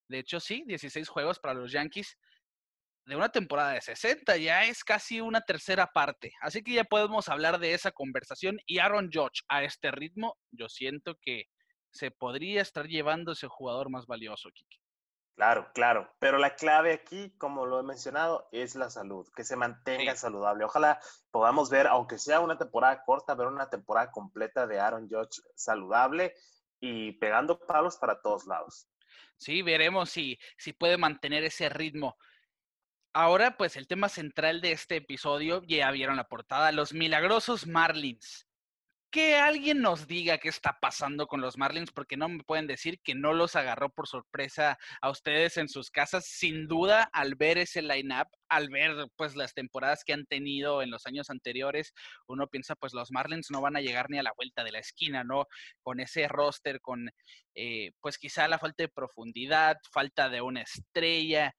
De 0.09 0.19
hecho, 0.19 0.41
sí, 0.41 0.65
16 0.67 1.09
juegos 1.09 1.39
para 1.39 1.55
los 1.55 1.73
Yankees 1.73 2.17
de 3.07 3.17
una 3.17 3.29
temporada 3.29 3.73
de 3.73 3.81
60, 3.81 4.37
ya 4.39 4.65
es 4.65 4.83
casi 4.83 5.21
una 5.21 5.41
tercera 5.43 5.87
parte. 5.87 6.33
Así 6.41 6.63
que 6.63 6.73
ya 6.73 6.85
podemos 6.85 7.29
hablar 7.29 7.59
de 7.59 7.75
esa 7.75 7.93
conversación. 7.93 8.59
Y 8.67 8.79
Aaron 8.79 9.11
Judge, 9.13 9.43
a 9.49 9.63
este 9.63 9.91
ritmo, 9.91 10.37
yo 10.51 10.69
siento 10.69 11.17
que 11.21 11.45
se 11.91 12.11
podría 12.11 12.63
estar 12.63 12.87
llevando 12.87 13.33
ese 13.33 13.47
jugador 13.47 13.91
más 13.91 14.07
valioso, 14.07 14.51
Kiki. 14.53 14.79
Claro, 15.37 15.71
claro. 15.75 16.15
Pero 16.21 16.39
la 16.39 16.55
clave 16.55 16.93
aquí, 16.93 17.35
como 17.39 17.67
lo 17.67 17.81
he 17.81 17.83
mencionado, 17.83 18.49
es 18.53 18.77
la 18.77 18.89
salud, 18.89 19.27
que 19.35 19.45
se 19.45 19.57
mantenga 19.57 20.15
saludable. 20.15 20.65
Ojalá 20.65 21.01
podamos 21.31 21.71
ver, 21.71 21.89
aunque 21.89 22.19
sea 22.19 22.41
una 22.41 22.57
temporada 22.57 23.03
corta, 23.05 23.35
ver 23.35 23.49
una 23.49 23.69
temporada 23.69 24.13
completa 24.13 24.67
de 24.67 24.79
Aaron 24.79 25.09
Judge 25.09 25.43
saludable 25.57 26.35
y 26.81 27.13
pegando 27.19 27.59
palos 27.67 27.97
para 27.97 28.21
todos 28.23 28.47
lados. 28.47 28.89
Sí, 29.37 29.63
veremos 29.63 30.11
si, 30.11 30.39
si 30.57 30.73
puede 30.73 30.97
mantener 30.97 31.43
ese 31.43 31.69
ritmo. 31.69 32.17
Ahora, 33.17 33.57
pues 33.57 33.77
el 33.77 33.87
tema 33.87 34.09
central 34.09 34.61
de 34.61 34.73
este 34.73 34.97
episodio, 34.97 35.63
ya 35.69 35.89
vieron 35.93 36.17
la 36.17 36.27
portada, 36.27 36.73
los 36.73 36.93
milagrosos 36.93 37.65
Marlins. 37.65 38.49
Que 39.13 39.37
alguien 39.37 39.81
nos 39.81 40.09
diga 40.09 40.39
qué 40.39 40.49
está 40.49 40.79
pasando 40.81 41.29
con 41.29 41.41
los 41.41 41.57
Marlins, 41.57 41.93
porque 41.93 42.17
no 42.17 42.29
me 42.29 42.43
pueden 42.43 42.67
decir 42.67 42.99
que 43.05 43.15
no 43.15 43.33
los 43.33 43.55
agarró 43.55 43.91
por 43.91 44.09
sorpresa 44.09 44.79
a 45.01 45.11
ustedes 45.11 45.57
en 45.59 45.69
sus 45.69 45.93
casas. 45.93 46.27
Sin 46.27 46.67
duda, 46.67 47.09
al 47.13 47.37
ver 47.37 47.59
ese 47.59 47.83
line-up, 47.83 48.27
al 48.49 48.69
ver 48.69 49.07
pues 49.15 49.37
las 49.37 49.55
temporadas 49.55 50.03
que 50.05 50.13
han 50.13 50.27
tenido 50.27 50.83
en 50.83 50.91
los 50.91 51.07
años 51.07 51.31
anteriores, 51.31 51.93
uno 52.27 52.49
piensa 52.49 52.75
pues 52.75 52.95
los 52.95 53.13
Marlins 53.13 53.49
no 53.53 53.61
van 53.61 53.77
a 53.77 53.81
llegar 53.81 54.11
ni 54.11 54.19
a 54.19 54.25
la 54.25 54.33
vuelta 54.37 54.65
de 54.65 54.73
la 54.73 54.81
esquina, 54.81 55.23
¿no? 55.23 55.47
Con 55.83 56.01
ese 56.01 56.27
roster, 56.27 56.81
con 56.81 57.09
eh, 57.55 57.93
pues 58.01 58.19
quizá 58.19 58.49
la 58.49 58.59
falta 58.59 58.83
de 58.83 58.89
profundidad, 58.89 59.77
falta 59.93 60.29
de 60.29 60.41
una 60.41 60.63
estrella, 60.63 61.55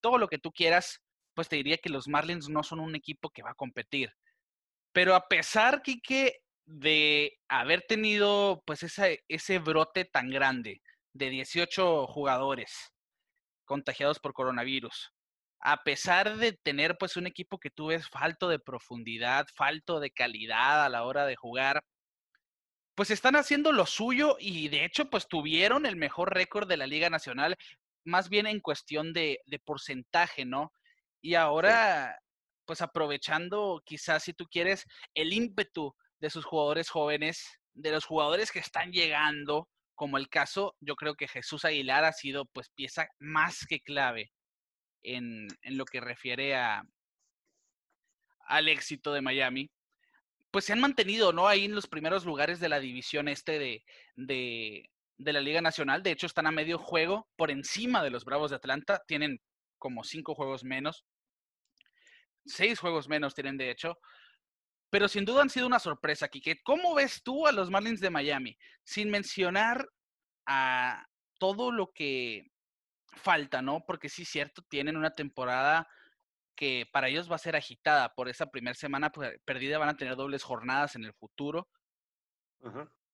todo 0.00 0.18
lo 0.18 0.28
que 0.28 0.38
tú 0.38 0.52
quieras, 0.52 1.00
pues 1.34 1.48
te 1.48 1.56
diría 1.56 1.78
que 1.78 1.90
los 1.90 2.08
Marlins 2.08 2.48
no 2.48 2.62
son 2.62 2.80
un 2.80 2.94
equipo 2.94 3.30
que 3.30 3.42
va 3.42 3.50
a 3.50 3.54
competir. 3.54 4.12
Pero 4.92 5.14
a 5.14 5.28
pesar, 5.28 5.82
Quique, 5.82 6.40
de 6.66 7.38
haber 7.48 7.82
tenido 7.82 8.62
pues 8.64 8.82
ese 8.82 9.58
brote 9.58 10.04
tan 10.04 10.30
grande 10.30 10.82
de 11.12 11.30
18 11.30 12.06
jugadores 12.06 12.92
contagiados 13.64 14.20
por 14.20 14.32
coronavirus, 14.32 15.12
a 15.60 15.82
pesar 15.82 16.36
de 16.36 16.52
tener 16.52 16.96
pues 16.98 17.16
un 17.16 17.26
equipo 17.26 17.58
que 17.58 17.70
tú 17.70 17.86
ves 17.86 18.08
falto 18.08 18.48
de 18.48 18.58
profundidad, 18.58 19.46
falto 19.54 20.00
de 20.00 20.10
calidad 20.10 20.84
a 20.84 20.88
la 20.88 21.04
hora 21.04 21.26
de 21.26 21.36
jugar, 21.36 21.82
pues 22.94 23.10
están 23.10 23.36
haciendo 23.36 23.72
lo 23.72 23.86
suyo 23.86 24.36
y 24.38 24.68
de 24.68 24.84
hecho 24.84 25.10
pues 25.10 25.28
tuvieron 25.28 25.86
el 25.86 25.96
mejor 25.96 26.34
récord 26.34 26.68
de 26.68 26.76
la 26.76 26.86
Liga 26.86 27.10
Nacional 27.10 27.56
más 28.04 28.28
bien 28.28 28.46
en 28.46 28.60
cuestión 28.60 29.12
de, 29.12 29.40
porcentaje, 29.64 30.44
¿no? 30.44 30.72
Y 31.20 31.34
ahora, 31.34 32.18
pues 32.64 32.80
aprovechando 32.80 33.82
quizás, 33.84 34.24
si 34.24 34.32
tú 34.32 34.46
quieres, 34.46 34.84
el 35.14 35.32
ímpetu 35.32 35.94
de 36.18 36.30
sus 36.30 36.44
jugadores 36.44 36.88
jóvenes, 36.88 37.44
de 37.74 37.92
los 37.92 38.04
jugadores 38.04 38.50
que 38.50 38.58
están 38.58 38.92
llegando, 38.92 39.68
como 39.94 40.16
el 40.18 40.28
caso, 40.28 40.74
yo 40.80 40.96
creo 40.96 41.14
que 41.14 41.28
Jesús 41.28 41.64
Aguilar 41.64 42.04
ha 42.04 42.12
sido 42.12 42.46
pues 42.46 42.70
pieza 42.70 43.06
más 43.18 43.66
que 43.68 43.80
clave 43.80 44.32
en, 45.02 45.46
en 45.62 45.76
lo 45.76 45.84
que 45.84 46.00
refiere 46.00 46.54
a, 46.54 46.82
al 48.50 48.68
éxito 48.68 49.12
de 49.12 49.22
Miami. 49.22 49.70
Pues 50.50 50.64
se 50.64 50.72
han 50.72 50.80
mantenido, 50.80 51.32
¿no? 51.32 51.46
Ahí 51.46 51.64
en 51.64 51.74
los 51.74 51.86
primeros 51.86 52.24
lugares 52.24 52.58
de 52.58 52.68
la 52.68 52.80
división 52.80 53.28
este 53.28 53.58
de, 53.58 53.84
de, 54.16 54.89
de 55.20 55.34
la 55.34 55.40
Liga 55.40 55.60
Nacional. 55.60 56.02
De 56.02 56.10
hecho, 56.10 56.26
están 56.26 56.46
a 56.46 56.50
medio 56.50 56.78
juego 56.78 57.28
por 57.36 57.50
encima 57.50 58.02
de 58.02 58.10
los 58.10 58.24
Bravos 58.24 58.50
de 58.50 58.56
Atlanta. 58.56 59.02
Tienen 59.06 59.40
como 59.78 60.02
cinco 60.02 60.34
juegos 60.34 60.64
menos. 60.64 61.04
Seis 62.46 62.78
juegos 62.78 63.08
menos 63.08 63.34
tienen, 63.34 63.58
de 63.58 63.70
hecho. 63.70 63.98
Pero 64.88 65.08
sin 65.08 65.26
duda 65.26 65.42
han 65.42 65.50
sido 65.50 65.66
una 65.66 65.78
sorpresa, 65.78 66.28
Kike. 66.28 66.62
¿Cómo 66.62 66.94
ves 66.94 67.22
tú 67.22 67.46
a 67.46 67.52
los 67.52 67.70
Marlins 67.70 68.00
de 68.00 68.10
Miami? 68.10 68.56
Sin 68.82 69.10
mencionar 69.10 69.86
a 70.46 71.06
todo 71.38 71.70
lo 71.70 71.92
que 71.92 72.50
falta, 73.12 73.60
¿no? 73.60 73.84
Porque 73.86 74.08
sí, 74.08 74.24
cierto, 74.24 74.62
tienen 74.68 74.96
una 74.96 75.10
temporada 75.10 75.86
que 76.56 76.88
para 76.92 77.08
ellos 77.08 77.30
va 77.30 77.36
a 77.36 77.38
ser 77.38 77.56
agitada. 77.56 78.14
Por 78.14 78.28
esa 78.30 78.46
primera 78.46 78.74
semana 78.74 79.10
pues, 79.10 79.38
perdida 79.44 79.78
van 79.78 79.90
a 79.90 79.96
tener 79.96 80.16
dobles 80.16 80.42
jornadas 80.42 80.96
en 80.96 81.04
el 81.04 81.12
futuro 81.12 81.68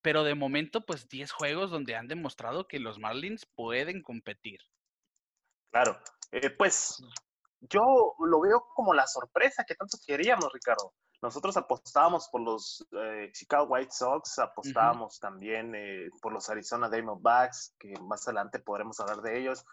pero 0.06 0.22
de 0.22 0.36
momento, 0.36 0.86
pues 0.86 1.08
10 1.08 1.32
juegos 1.32 1.72
donde 1.72 1.96
han 1.96 2.06
demostrado 2.06 2.68
que 2.68 2.78
los 2.78 2.96
Marlins 2.96 3.44
pueden 3.44 4.04
competir. 4.04 4.60
Claro, 5.72 5.98
eh, 6.30 6.48
pues 6.50 7.02
yo 7.62 8.14
lo 8.20 8.40
veo 8.40 8.68
como 8.76 8.94
la 8.94 9.08
sorpresa 9.08 9.64
que 9.66 9.75
tanto 9.75 9.98
queríamos, 10.06 10.52
Ricardo. 10.52 10.94
Nosotros 11.20 11.56
apostábamos 11.56 12.28
por 12.28 12.40
los 12.40 12.86
eh, 12.92 13.30
Chicago 13.32 13.64
White 13.64 13.90
Sox, 13.90 14.38
apostábamos 14.38 15.18
también 15.18 15.75
eh, 15.75 16.08
por 16.22 16.32
los 16.32 16.48
Arizona 16.50 16.88
Diamondbacks, 16.88 17.75
que 17.76 17.92
más 18.02 18.28
adelante 18.28 18.60
podremos 18.60 19.00
hablar 19.00 19.22
de 19.22 19.40
ellos. 19.40 19.66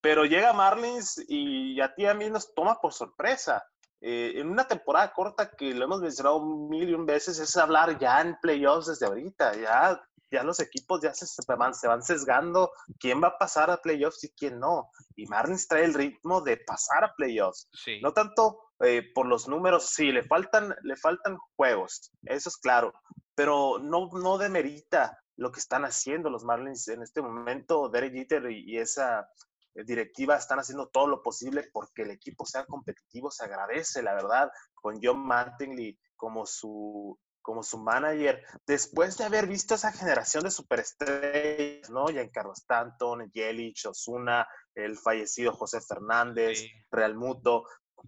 Pero 0.00 0.24
llega 0.24 0.54
Marlins 0.54 1.22
y 1.28 1.78
a 1.82 1.94
ti 1.94 2.06
a 2.06 2.14
mí 2.14 2.30
nos 2.30 2.54
toma 2.54 2.80
por 2.80 2.94
sorpresa. 2.94 3.62
Eh, 4.06 4.38
en 4.38 4.50
una 4.50 4.68
temporada 4.68 5.14
corta 5.14 5.50
que 5.56 5.72
lo 5.72 5.86
hemos 5.86 6.02
mencionado 6.02 6.44
mil 6.44 6.90
y 6.90 6.92
un 6.92 7.06
veces, 7.06 7.38
es 7.38 7.56
hablar 7.56 7.98
ya 7.98 8.20
en 8.20 8.36
playoffs 8.38 8.88
desde 8.88 9.06
ahorita. 9.06 9.56
Ya, 9.56 9.98
ya 10.30 10.42
los 10.42 10.60
equipos 10.60 11.00
ya 11.00 11.14
se, 11.14 11.26
van, 11.56 11.72
se 11.72 11.88
van 11.88 12.02
sesgando 12.02 12.70
quién 13.00 13.22
va 13.22 13.28
a 13.28 13.38
pasar 13.38 13.70
a 13.70 13.80
playoffs 13.80 14.22
y 14.24 14.34
quién 14.34 14.60
no. 14.60 14.90
Y 15.16 15.24
Marlins 15.24 15.66
trae 15.68 15.86
el 15.86 15.94
ritmo 15.94 16.42
de 16.42 16.58
pasar 16.58 17.02
a 17.02 17.14
playoffs. 17.14 17.70
No 18.02 18.12
tanto 18.12 18.60
eh, 18.80 19.10
por 19.14 19.24
los 19.24 19.48
números, 19.48 19.88
sí, 19.88 20.12
le 20.12 20.22
faltan, 20.22 20.76
le 20.82 20.96
faltan 20.96 21.38
juegos, 21.56 22.12
eso 22.24 22.50
es 22.50 22.58
claro, 22.58 22.92
pero 23.34 23.78
no, 23.78 24.10
no 24.12 24.36
demerita 24.36 25.18
lo 25.36 25.50
que 25.50 25.60
están 25.60 25.86
haciendo 25.86 26.28
los 26.28 26.44
Marlins 26.44 26.88
en 26.88 27.00
este 27.00 27.22
momento, 27.22 27.88
Derek 27.88 28.12
Jeter 28.12 28.50
y 28.50 28.76
esa 28.76 29.26
directiva 29.74 30.36
están 30.36 30.58
haciendo 30.60 30.88
todo 30.88 31.06
lo 31.06 31.22
posible 31.22 31.68
porque 31.72 32.02
el 32.02 32.10
equipo 32.10 32.46
sea 32.46 32.64
competitivo, 32.66 33.30
se 33.30 33.44
agradece, 33.44 34.02
la 34.02 34.14
verdad, 34.14 34.50
con 34.74 35.00
John 35.02 35.26
Mattingly 35.26 35.98
como 36.16 36.46
su, 36.46 37.18
como 37.42 37.62
su 37.62 37.78
manager, 37.78 38.42
después 38.66 39.18
de 39.18 39.24
haber 39.24 39.46
visto 39.46 39.74
esa 39.74 39.92
generación 39.92 40.44
de 40.44 40.50
superestrellas, 40.50 41.90
¿no? 41.90 42.06
Giancarlo 42.06 42.52
Stanton, 42.52 43.30
Yelich, 43.32 43.86
Osuna, 43.86 44.46
el 44.74 44.96
fallecido 44.96 45.52
José 45.52 45.80
Fernández, 45.80 46.64
Real 46.90 47.14
Muto, 47.14 47.64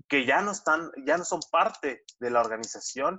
que 0.08 0.25
ya 0.25 0.40
no 0.40 0.52
están, 0.52 0.90
ya 1.04 1.18
no 1.18 1.25
son 1.25 1.40
parte 1.50 2.04
de 2.18 2.30
la 2.30 2.40
organización, 2.40 3.18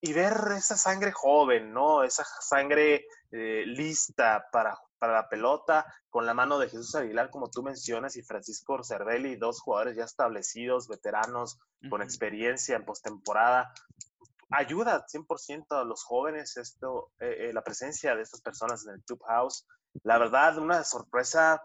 y 0.00 0.12
ver 0.12 0.34
esa 0.56 0.76
sangre 0.76 1.12
joven, 1.12 1.72
¿no? 1.72 2.02
Esa 2.02 2.24
sangre 2.40 3.06
eh, 3.30 3.64
lista 3.66 4.46
para 4.52 4.78
para 4.98 5.14
la 5.14 5.28
pelota, 5.28 5.86
con 6.10 6.26
la 6.26 6.34
mano 6.34 6.58
de 6.58 6.68
Jesús 6.68 6.94
Aguilar, 6.94 7.30
como 7.30 7.50
tú 7.50 7.62
mencionas, 7.62 8.16
y 8.16 8.22
Francisco 8.22 8.82
Cervelli, 8.82 9.36
dos 9.36 9.60
jugadores 9.60 9.96
ya 9.96 10.04
establecidos, 10.04 10.88
veteranos, 10.88 11.58
con 11.90 12.02
experiencia 12.02 12.76
en 12.76 12.84
postemporada. 12.84 13.72
Ayuda 14.50 15.06
100% 15.06 15.66
a 15.80 15.84
los 15.84 16.04
jóvenes 16.04 16.56
esto, 16.56 17.10
eh, 17.18 17.48
eh, 17.48 17.52
la 17.52 17.62
presencia 17.62 18.14
de 18.14 18.22
estas 18.22 18.40
personas 18.40 18.86
en 18.86 18.94
el 18.94 19.02
Clubhouse. 19.02 19.66
La 20.02 20.18
verdad, 20.18 20.58
una 20.58 20.84
sorpresa, 20.84 21.62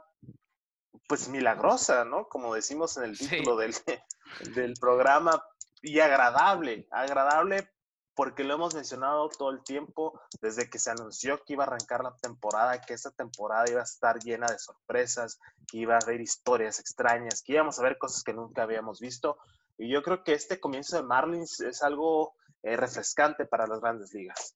pues 1.07 1.27
milagrosa, 1.27 2.05
¿no? 2.05 2.27
Como 2.27 2.55
decimos 2.55 2.97
en 2.97 3.03
el 3.03 3.17
título 3.17 3.55
del, 3.55 3.73
del 4.55 4.73
programa, 4.79 5.41
y 5.81 5.99
agradable, 5.99 6.87
agradable 6.91 7.69
porque 8.21 8.43
lo 8.43 8.53
hemos 8.53 8.75
mencionado 8.75 9.27
todo 9.29 9.49
el 9.49 9.63
tiempo 9.63 10.21
desde 10.43 10.69
que 10.69 10.77
se 10.77 10.91
anunció 10.91 11.43
que 11.43 11.53
iba 11.53 11.63
a 11.63 11.67
arrancar 11.67 12.03
la 12.03 12.15
temporada, 12.21 12.79
que 12.79 12.93
esta 12.93 13.09
temporada 13.09 13.65
iba 13.67 13.79
a 13.79 13.83
estar 13.83 14.19
llena 14.19 14.45
de 14.45 14.59
sorpresas, 14.59 15.39
que 15.67 15.79
iba 15.79 15.95
a 15.95 15.99
haber 16.03 16.21
historias 16.21 16.79
extrañas, 16.79 17.41
que 17.41 17.53
íbamos 17.53 17.79
a 17.79 17.81
ver 17.81 17.97
cosas 17.97 18.23
que 18.23 18.31
nunca 18.31 18.61
habíamos 18.61 18.99
visto. 18.99 19.39
Y 19.75 19.89
yo 19.89 20.03
creo 20.03 20.23
que 20.23 20.33
este 20.33 20.59
comienzo 20.59 20.97
de 20.97 21.01
Marlins 21.01 21.61
es 21.61 21.81
algo 21.81 22.35
eh, 22.61 22.77
refrescante 22.77 23.47
para 23.47 23.65
las 23.65 23.81
grandes 23.81 24.13
ligas. 24.13 24.53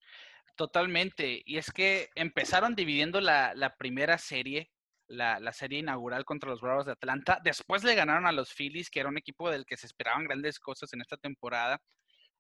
Totalmente. 0.56 1.42
Y 1.44 1.58
es 1.58 1.72
que 1.72 2.12
empezaron 2.14 2.76
dividiendo 2.76 3.20
la, 3.20 3.74
primera 3.80 4.20
serie, 4.20 4.70
la, 5.08 5.40
la, 5.40 5.54
serie 5.54 5.80
inaugural 5.80 6.24
contra 6.24 6.52
los 6.52 6.62
Bravos 6.62 6.86
de 6.86 6.92
Atlanta. 6.92 7.40
Después 7.44 7.84
le 7.84 7.96
ganaron 7.96 8.28
a 8.28 8.32
los 8.32 8.54
Phillies, 8.54 8.92
que 8.92 9.00
era 9.00 9.10
un 9.10 9.18
equipo 9.18 9.50
del 9.50 9.66
que 9.66 9.76
se 9.76 9.88
esperaban 9.88 10.26
grandes 10.26 10.60
cosas 10.60 10.94
en 10.94 11.02
esta 11.02 11.18
temporada. 11.18 11.82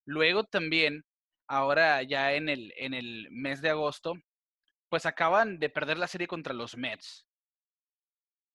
Luego 0.05 0.44
también 0.44 1.03
ahora 1.48 2.02
ya 2.04 2.34
en 2.34 2.50
el, 2.50 2.74
en 2.78 2.94
el 2.94 3.28
mes 3.32 3.62
de 3.62 3.70
agosto, 3.70 4.16
pues 4.90 5.06
acaban 5.06 5.60
de 5.60 5.70
perder 5.70 5.98
la 5.98 6.08
serie 6.08 6.28
contra 6.28 6.54
los 6.54 6.78
Mets. 6.78 7.25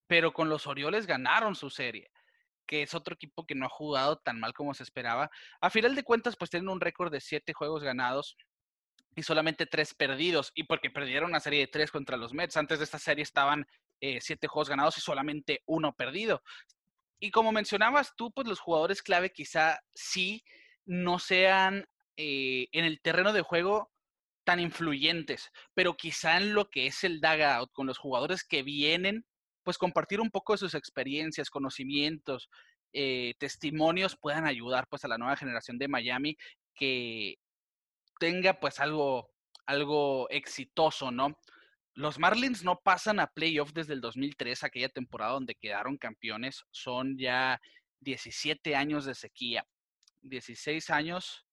Pero 0.07 0.33
con 0.33 0.49
los 0.49 0.67
Orioles 0.67 1.07
ganaron 1.07 1.55
su 1.55 1.71
serie, 1.71 2.11
que 2.67 2.83
es 2.83 2.95
otro 2.95 3.15
equipo 3.15 3.47
que 3.47 3.55
no 3.55 3.67
ha 3.67 3.71
jugado 3.71 4.19
tan 4.19 4.41
mal 4.41 4.53
como 4.53 4.75
se 4.75 4.83
esperaba. 4.83 5.31
A 5.61 5.71
final 5.71 5.95
de 5.95 6.03
cuentas, 6.03 6.37
pues 6.37 6.51
tienen 6.51 6.69
un 6.69 6.81
récord 6.81 7.13
de 7.13 7.21
siete 7.21 7.53
juegos 7.53 7.83
ganados 7.83 8.37
y 9.15 9.23
solamente 9.23 9.67
tres 9.67 9.95
perdidos. 9.95 10.51
Y 10.55 10.65
porque 10.65 10.91
perdieron 10.91 11.31
una 11.31 11.41
serie 11.41 11.61
de 11.61 11.67
tres 11.67 11.91
contra 11.91 12.17
los 12.17 12.33
Mets. 12.33 12.57
Antes 12.57 12.79
de 12.79 12.85
esta 12.85 12.99
serie 12.99 13.23
estaban 13.23 13.67
eh, 14.01 14.21
siete 14.21 14.49
juegos 14.49 14.69
ganados 14.69 14.99
y 14.99 15.01
solamente 15.01 15.63
uno 15.67 15.93
perdido. 15.93 16.43
Y 17.21 17.31
como 17.31 17.53
mencionabas 17.53 18.15
tú, 18.17 18.33
pues 18.33 18.49
los 18.49 18.61
jugadores 18.61 19.03
clave 19.03 19.31
quizá 19.31 19.79
sí 19.95 20.43
no 20.87 21.19
sean 21.19 21.87
eh, 22.17 22.69
en 22.73 22.85
el 22.85 23.01
terreno 23.01 23.33
de 23.33 23.43
juego 23.43 23.91
tan 24.45 24.61
influyentes, 24.61 25.51
pero 25.75 25.97
quizá 25.97 26.37
en 26.39 26.55
lo 26.55 26.71
que 26.71 26.87
es 26.87 27.05
el 27.05 27.21
dugout, 27.21 27.71
con 27.73 27.87
los 27.87 27.99
jugadores 27.99 28.45
que 28.45 28.63
vienen, 28.63 29.25
pues 29.63 29.79
compartir 29.79 30.21
un 30.21 30.31
poco 30.31 30.55
de 30.55 30.59
sus 30.59 30.75
experiencias, 30.75 31.51
conocimientos, 31.51 32.49
eh, 32.93 33.35
testimonios 33.39 34.17
puedan 34.17 34.47
ayudar 34.47 34.89
pues 34.89 35.05
a 35.05 35.09
la 35.09 35.19
nueva 35.19 35.37
generación 35.37 35.79
de 35.79 35.87
Miami 35.87 36.37
que 36.75 37.37
tenga 38.19 38.59
pues 38.59 38.81
algo, 38.81 39.31
algo 39.67 40.29
exitoso, 40.31 41.11
¿no? 41.11 41.39
Los 41.95 42.19
Marlins 42.19 42.65
no 42.65 42.81
pasan 42.83 43.21
a 43.21 43.27
playoff 43.27 43.73
desde 43.73 43.95
el 43.95 44.01
2003, 44.01 44.65
aquella 44.65 44.89
temporada 44.89 45.33
donde 45.33 45.55
quedaron 45.55 45.99
campeones. 45.99 46.65
Son 46.71 47.19
ya 47.19 47.61
17 48.01 48.75
años 48.75 49.05
de 49.05 49.15
sequía. 49.15 49.67
16 50.23 50.91
años, 50.91 51.47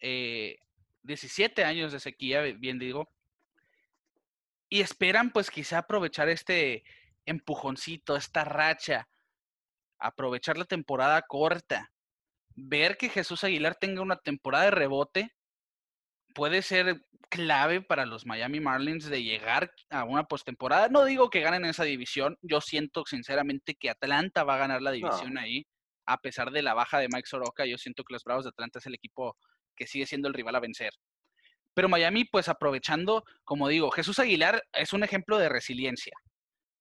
17 0.00 1.62
eh, 1.62 1.64
años 1.64 1.92
de 1.92 2.00
sequía, 2.00 2.40
bien 2.42 2.78
digo. 2.78 3.08
Y 4.68 4.80
esperan 4.80 5.30
pues 5.30 5.50
quizá 5.50 5.78
aprovechar 5.78 6.28
este 6.28 6.84
empujoncito, 7.26 8.16
esta 8.16 8.44
racha, 8.44 9.08
aprovechar 9.98 10.56
la 10.56 10.64
temporada 10.64 11.22
corta, 11.22 11.92
ver 12.54 12.96
que 12.96 13.08
Jesús 13.08 13.44
Aguilar 13.44 13.74
tenga 13.74 14.02
una 14.02 14.16
temporada 14.16 14.64
de 14.64 14.70
rebote, 14.70 15.34
puede 16.34 16.62
ser 16.62 17.04
clave 17.28 17.80
para 17.80 18.06
los 18.06 18.26
Miami 18.26 18.60
Marlins 18.60 19.08
de 19.08 19.22
llegar 19.22 19.72
a 19.88 20.04
una 20.04 20.24
postemporada. 20.24 20.88
No 20.88 21.04
digo 21.04 21.30
que 21.30 21.40
ganen 21.40 21.64
esa 21.64 21.84
división, 21.84 22.36
yo 22.42 22.60
siento 22.60 23.04
sinceramente 23.06 23.74
que 23.74 23.90
Atlanta 23.90 24.44
va 24.44 24.54
a 24.54 24.58
ganar 24.58 24.82
la 24.82 24.90
división 24.90 25.38
ahí, 25.38 25.66
a 26.06 26.18
pesar 26.18 26.50
de 26.50 26.62
la 26.62 26.74
baja 26.74 26.98
de 26.98 27.08
Mike 27.08 27.28
Soroka, 27.28 27.66
yo 27.66 27.78
siento 27.78 28.02
que 28.02 28.14
los 28.14 28.24
Bravos 28.24 28.44
de 28.44 28.50
Atlanta 28.50 28.80
es 28.80 28.86
el 28.86 28.94
equipo 28.94 29.36
que 29.80 29.86
sigue 29.86 30.04
siendo 30.04 30.28
el 30.28 30.34
rival 30.34 30.56
a 30.56 30.60
vencer. 30.60 30.92
Pero 31.72 31.88
Miami, 31.88 32.26
pues 32.26 32.50
aprovechando, 32.50 33.24
como 33.44 33.66
digo, 33.68 33.90
Jesús 33.90 34.18
Aguilar 34.18 34.62
es 34.74 34.92
un 34.92 35.02
ejemplo 35.02 35.38
de 35.38 35.48
resiliencia. 35.48 36.12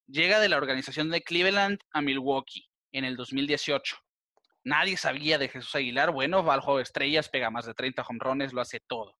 Llega 0.07 0.41
de 0.41 0.49
la 0.49 0.57
organización 0.57 1.09
de 1.09 1.21
Cleveland 1.21 1.79
a 1.91 2.01
Milwaukee 2.01 2.67
en 2.91 3.05
el 3.05 3.15
2018. 3.15 3.95
Nadie 4.65 4.97
sabía 4.97 5.37
de 5.37 5.47
Jesús 5.47 5.73
Aguilar. 5.75 6.11
Bueno, 6.11 6.43
va 6.43 6.55
al 6.55 6.59
juego 6.59 6.79
de 6.79 6.83
estrellas, 6.83 7.29
pega 7.29 7.49
más 7.49 7.65
de 7.65 7.73
30 7.73 8.05
hombrones, 8.09 8.51
lo 8.51 8.59
hace 8.59 8.81
todo. 8.81 9.15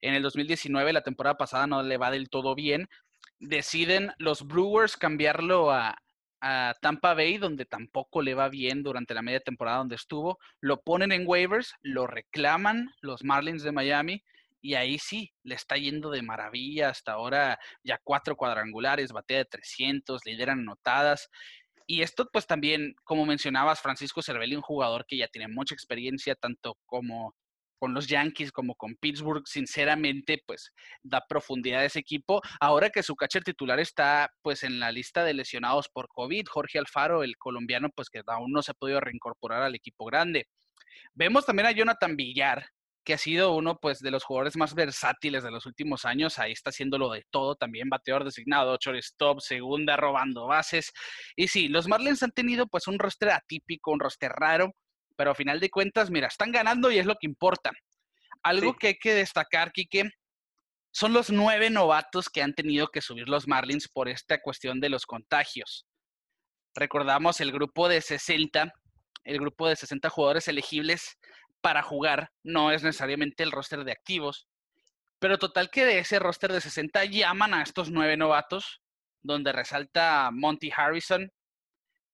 En 0.00 0.14
el 0.14 0.22
2019, 0.22 0.92
la 0.92 1.02
temporada 1.02 1.36
pasada 1.36 1.66
no 1.66 1.82
le 1.82 1.96
va 1.96 2.12
del 2.12 2.28
todo 2.28 2.54
bien. 2.54 2.88
Deciden 3.40 4.12
los 4.18 4.46
Brewers 4.46 4.96
cambiarlo 4.96 5.72
a, 5.72 5.98
Tampa 6.80 7.14
Bay, 7.14 7.38
donde 7.38 7.64
tampoco 7.66 8.20
le 8.20 8.34
va 8.34 8.48
bien 8.48 8.82
durante 8.82 9.14
la 9.14 9.22
media 9.22 9.40
temporada 9.40 9.78
donde 9.78 9.94
estuvo. 9.94 10.38
Lo 10.60 10.82
ponen 10.82 11.12
en 11.12 11.24
waivers, 11.26 11.74
lo 11.82 12.06
reclaman 12.06 12.90
los 13.00 13.22
Marlins 13.22 13.62
de 13.62 13.70
Miami 13.70 14.24
y 14.60 14.74
ahí 14.74 14.98
sí, 14.98 15.32
le 15.42 15.54
está 15.54 15.76
yendo 15.76 16.10
de 16.10 16.22
maravilla. 16.22 16.88
Hasta 16.90 17.12
ahora 17.12 17.58
ya 17.84 17.98
cuatro 18.02 18.36
cuadrangulares, 18.36 19.12
batea 19.12 19.38
de 19.38 19.44
300, 19.44 20.24
lideran 20.24 20.60
anotadas. 20.60 21.30
Y 21.86 22.02
esto 22.02 22.28
pues 22.32 22.46
también, 22.46 22.94
como 23.04 23.26
mencionabas, 23.26 23.80
Francisco 23.80 24.22
Cervelli, 24.22 24.56
un 24.56 24.62
jugador 24.62 25.04
que 25.06 25.16
ya 25.16 25.28
tiene 25.28 25.48
mucha 25.48 25.74
experiencia 25.74 26.34
tanto 26.34 26.76
como 26.86 27.34
con 27.82 27.94
los 27.94 28.06
Yankees 28.06 28.52
como 28.52 28.76
con 28.76 28.94
Pittsburgh, 28.94 29.42
sinceramente, 29.44 30.40
pues 30.46 30.72
da 31.02 31.20
profundidad 31.28 31.80
a 31.80 31.86
ese 31.86 31.98
equipo. 31.98 32.40
Ahora 32.60 32.90
que 32.90 33.02
su 33.02 33.16
catcher 33.16 33.42
titular 33.42 33.80
está 33.80 34.30
pues 34.40 34.62
en 34.62 34.78
la 34.78 34.92
lista 34.92 35.24
de 35.24 35.34
lesionados 35.34 35.88
por 35.88 36.06
COVID, 36.06 36.46
Jorge 36.48 36.78
Alfaro, 36.78 37.24
el 37.24 37.36
colombiano, 37.36 37.88
pues 37.90 38.08
que 38.08 38.22
aún 38.24 38.52
no 38.52 38.62
se 38.62 38.70
ha 38.70 38.74
podido 38.74 39.00
reincorporar 39.00 39.64
al 39.64 39.74
equipo 39.74 40.04
grande. 40.04 40.46
Vemos 41.12 41.44
también 41.44 41.66
a 41.66 41.72
Jonathan 41.72 42.14
Villar, 42.14 42.64
que 43.04 43.14
ha 43.14 43.18
sido 43.18 43.52
uno 43.56 43.76
pues 43.82 43.98
de 43.98 44.12
los 44.12 44.22
jugadores 44.22 44.56
más 44.56 44.76
versátiles 44.76 45.42
de 45.42 45.50
los 45.50 45.66
últimos 45.66 46.04
años, 46.04 46.38
ahí 46.38 46.52
está 46.52 46.70
haciéndolo 46.70 47.10
de 47.10 47.24
todo, 47.32 47.56
también 47.56 47.88
bateador 47.88 48.22
designado, 48.22 48.78
shortstop, 48.80 49.40
segunda, 49.40 49.96
robando 49.96 50.46
bases. 50.46 50.92
Y 51.34 51.48
sí, 51.48 51.66
los 51.66 51.88
Marlins 51.88 52.22
han 52.22 52.30
tenido 52.30 52.68
pues 52.68 52.86
un 52.86 53.00
roster 53.00 53.30
atípico, 53.30 53.90
un 53.90 53.98
roster 53.98 54.30
raro, 54.30 54.72
pero 55.16 55.30
a 55.30 55.34
final 55.34 55.60
de 55.60 55.70
cuentas, 55.70 56.10
mira, 56.10 56.28
están 56.28 56.52
ganando 56.52 56.90
y 56.90 56.98
es 56.98 57.06
lo 57.06 57.14
que 57.14 57.26
importa. 57.26 57.70
Algo 58.42 58.74
que 58.74 58.88
hay 58.88 58.98
que 58.98 59.14
destacar, 59.14 59.72
Quique, 59.72 60.10
son 60.92 61.12
los 61.12 61.30
nueve 61.30 61.70
novatos 61.70 62.28
que 62.28 62.42
han 62.42 62.54
tenido 62.54 62.88
que 62.88 63.00
subir 63.00 63.28
los 63.28 63.48
Marlins 63.48 63.88
por 63.88 64.08
esta 64.08 64.40
cuestión 64.40 64.80
de 64.80 64.90
los 64.90 65.06
contagios. 65.06 65.86
Recordamos 66.74 67.40
el 67.40 67.52
grupo 67.52 67.88
de 67.88 68.00
60, 68.00 68.72
el 69.24 69.38
grupo 69.38 69.68
de 69.68 69.76
60 69.76 70.10
jugadores 70.10 70.48
elegibles 70.48 71.18
para 71.60 71.82
jugar, 71.82 72.30
no 72.42 72.72
es 72.72 72.82
necesariamente 72.82 73.42
el 73.42 73.52
roster 73.52 73.84
de 73.84 73.92
activos, 73.92 74.48
pero 75.18 75.38
total 75.38 75.70
que 75.70 75.84
de 75.84 76.00
ese 76.00 76.18
roster 76.18 76.52
de 76.52 76.60
60 76.60 77.04
llaman 77.04 77.54
a 77.54 77.62
estos 77.62 77.90
nueve 77.90 78.16
novatos, 78.16 78.82
donde 79.22 79.52
resalta 79.52 80.30
Monty 80.32 80.72
Harrison, 80.76 81.30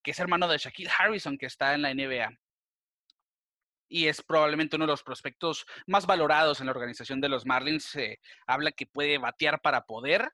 que 0.03 0.11
es 0.11 0.19
hermano 0.19 0.47
de 0.47 0.59
Shaquille 0.59 0.91
Harrison, 0.97 1.39
que 1.39 1.47
está 1.47 1.75
en 1.75 1.83
la 1.83 1.95
NBA 1.95 2.29
y 3.88 4.07
es 4.07 4.22
probablemente 4.22 4.77
uno 4.77 4.87
de 4.87 4.92
los 4.92 5.03
prospectos 5.03 5.66
más 5.87 6.07
valorados 6.07 6.61
en 6.61 6.66
la 6.66 6.72
organización 6.72 7.20
de 7.20 7.29
los 7.29 7.46
Marlins. 7.46 7.85
Se 7.85 8.20
habla 8.46 8.72
que 8.72 8.87
puede 8.87 9.18
batear 9.18 9.61
para 9.61 9.83
poder 9.83 10.31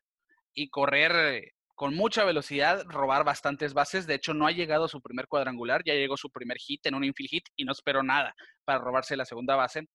y 0.52 0.68
correr 0.70 1.12
eh, 1.14 1.52
con 1.74 1.94
mucha 1.94 2.24
velocidad, 2.24 2.84
robar 2.86 3.24
bastantes 3.24 3.74
bases. 3.74 4.06
De 4.06 4.14
hecho, 4.14 4.34
no 4.34 4.46
ha 4.46 4.52
llegado 4.52 4.84
a 4.84 4.88
su 4.88 5.00
primer 5.00 5.28
cuadrangular, 5.28 5.82
ya 5.84 5.94
llegó 5.94 6.16
su 6.16 6.30
primer 6.30 6.58
hit 6.58 6.84
en 6.86 6.94
un 6.94 7.04
infield 7.04 7.30
hit 7.30 7.44
y 7.56 7.64
no 7.64 7.72
espero 7.72 8.02
nada 8.02 8.34
para 8.64 8.78
robarse 8.78 9.16
la 9.16 9.24
segunda 9.24 9.56
base. 9.56 9.88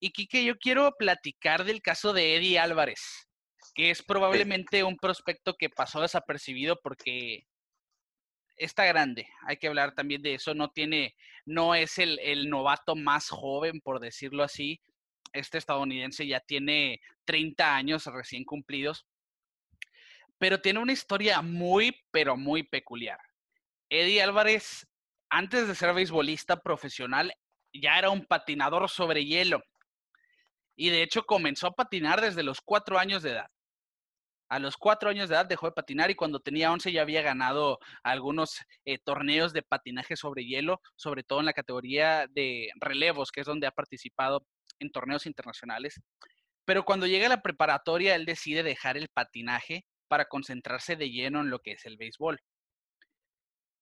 Y 0.00 0.10
Kike, 0.10 0.44
yo 0.44 0.56
quiero 0.56 0.92
platicar 0.96 1.64
del 1.64 1.82
caso 1.82 2.12
de 2.12 2.36
Eddie 2.36 2.58
Álvarez, 2.58 3.28
que 3.74 3.90
es 3.90 4.02
probablemente 4.02 4.84
un 4.84 4.96
prospecto 4.96 5.54
que 5.58 5.70
pasó 5.70 6.00
desapercibido 6.00 6.78
porque 6.82 7.44
está 8.58 8.84
grande, 8.84 9.28
hay 9.46 9.56
que 9.56 9.68
hablar 9.68 9.94
también 9.94 10.22
de 10.22 10.34
eso, 10.34 10.54
no 10.54 10.70
tiene, 10.70 11.14
no 11.46 11.74
es 11.74 11.98
el, 11.98 12.18
el, 12.20 12.50
novato 12.50 12.96
más 12.96 13.28
joven, 13.28 13.80
por 13.80 14.00
decirlo 14.00 14.42
así. 14.42 14.80
Este 15.32 15.58
estadounidense 15.58 16.26
ya 16.26 16.40
tiene 16.40 17.00
30 17.24 17.76
años 17.76 18.06
recién 18.06 18.44
cumplidos, 18.44 19.06
pero 20.38 20.60
tiene 20.60 20.78
una 20.78 20.92
historia 20.92 21.42
muy, 21.42 21.94
pero 22.10 22.36
muy 22.36 22.62
peculiar. 22.62 23.18
Eddie 23.90 24.22
Álvarez, 24.22 24.86
antes 25.30 25.66
de 25.66 25.74
ser 25.74 25.94
beisbolista 25.94 26.60
profesional, 26.60 27.32
ya 27.72 27.98
era 27.98 28.10
un 28.10 28.24
patinador 28.24 28.88
sobre 28.88 29.24
hielo. 29.24 29.62
Y 30.76 30.90
de 30.90 31.02
hecho 31.02 31.24
comenzó 31.24 31.66
a 31.66 31.74
patinar 31.74 32.20
desde 32.20 32.42
los 32.42 32.60
cuatro 32.60 32.98
años 32.98 33.22
de 33.22 33.32
edad. 33.32 33.50
A 34.48 34.58
los 34.58 34.76
cuatro 34.76 35.10
años 35.10 35.28
de 35.28 35.34
edad 35.34 35.46
dejó 35.46 35.66
de 35.66 35.72
patinar 35.72 36.10
y 36.10 36.14
cuando 36.14 36.40
tenía 36.40 36.72
once 36.72 36.90
ya 36.90 37.02
había 37.02 37.20
ganado 37.20 37.78
algunos 38.02 38.60
eh, 38.86 38.98
torneos 38.98 39.52
de 39.52 39.62
patinaje 39.62 40.16
sobre 40.16 40.46
hielo, 40.46 40.80
sobre 40.96 41.22
todo 41.22 41.40
en 41.40 41.46
la 41.46 41.52
categoría 41.52 42.26
de 42.30 42.70
relevos, 42.80 43.30
que 43.30 43.42
es 43.42 43.46
donde 43.46 43.66
ha 43.66 43.72
participado 43.72 44.46
en 44.78 44.90
torneos 44.90 45.26
internacionales. 45.26 46.00
Pero 46.64 46.84
cuando 46.84 47.06
llega 47.06 47.26
a 47.26 47.30
la 47.30 47.42
preparatoria, 47.42 48.14
él 48.14 48.24
decide 48.24 48.62
dejar 48.62 48.96
el 48.96 49.08
patinaje 49.08 49.84
para 50.08 50.24
concentrarse 50.24 50.96
de 50.96 51.10
lleno 51.10 51.40
en 51.40 51.50
lo 51.50 51.58
que 51.58 51.72
es 51.72 51.84
el 51.84 51.96
béisbol. 51.96 52.40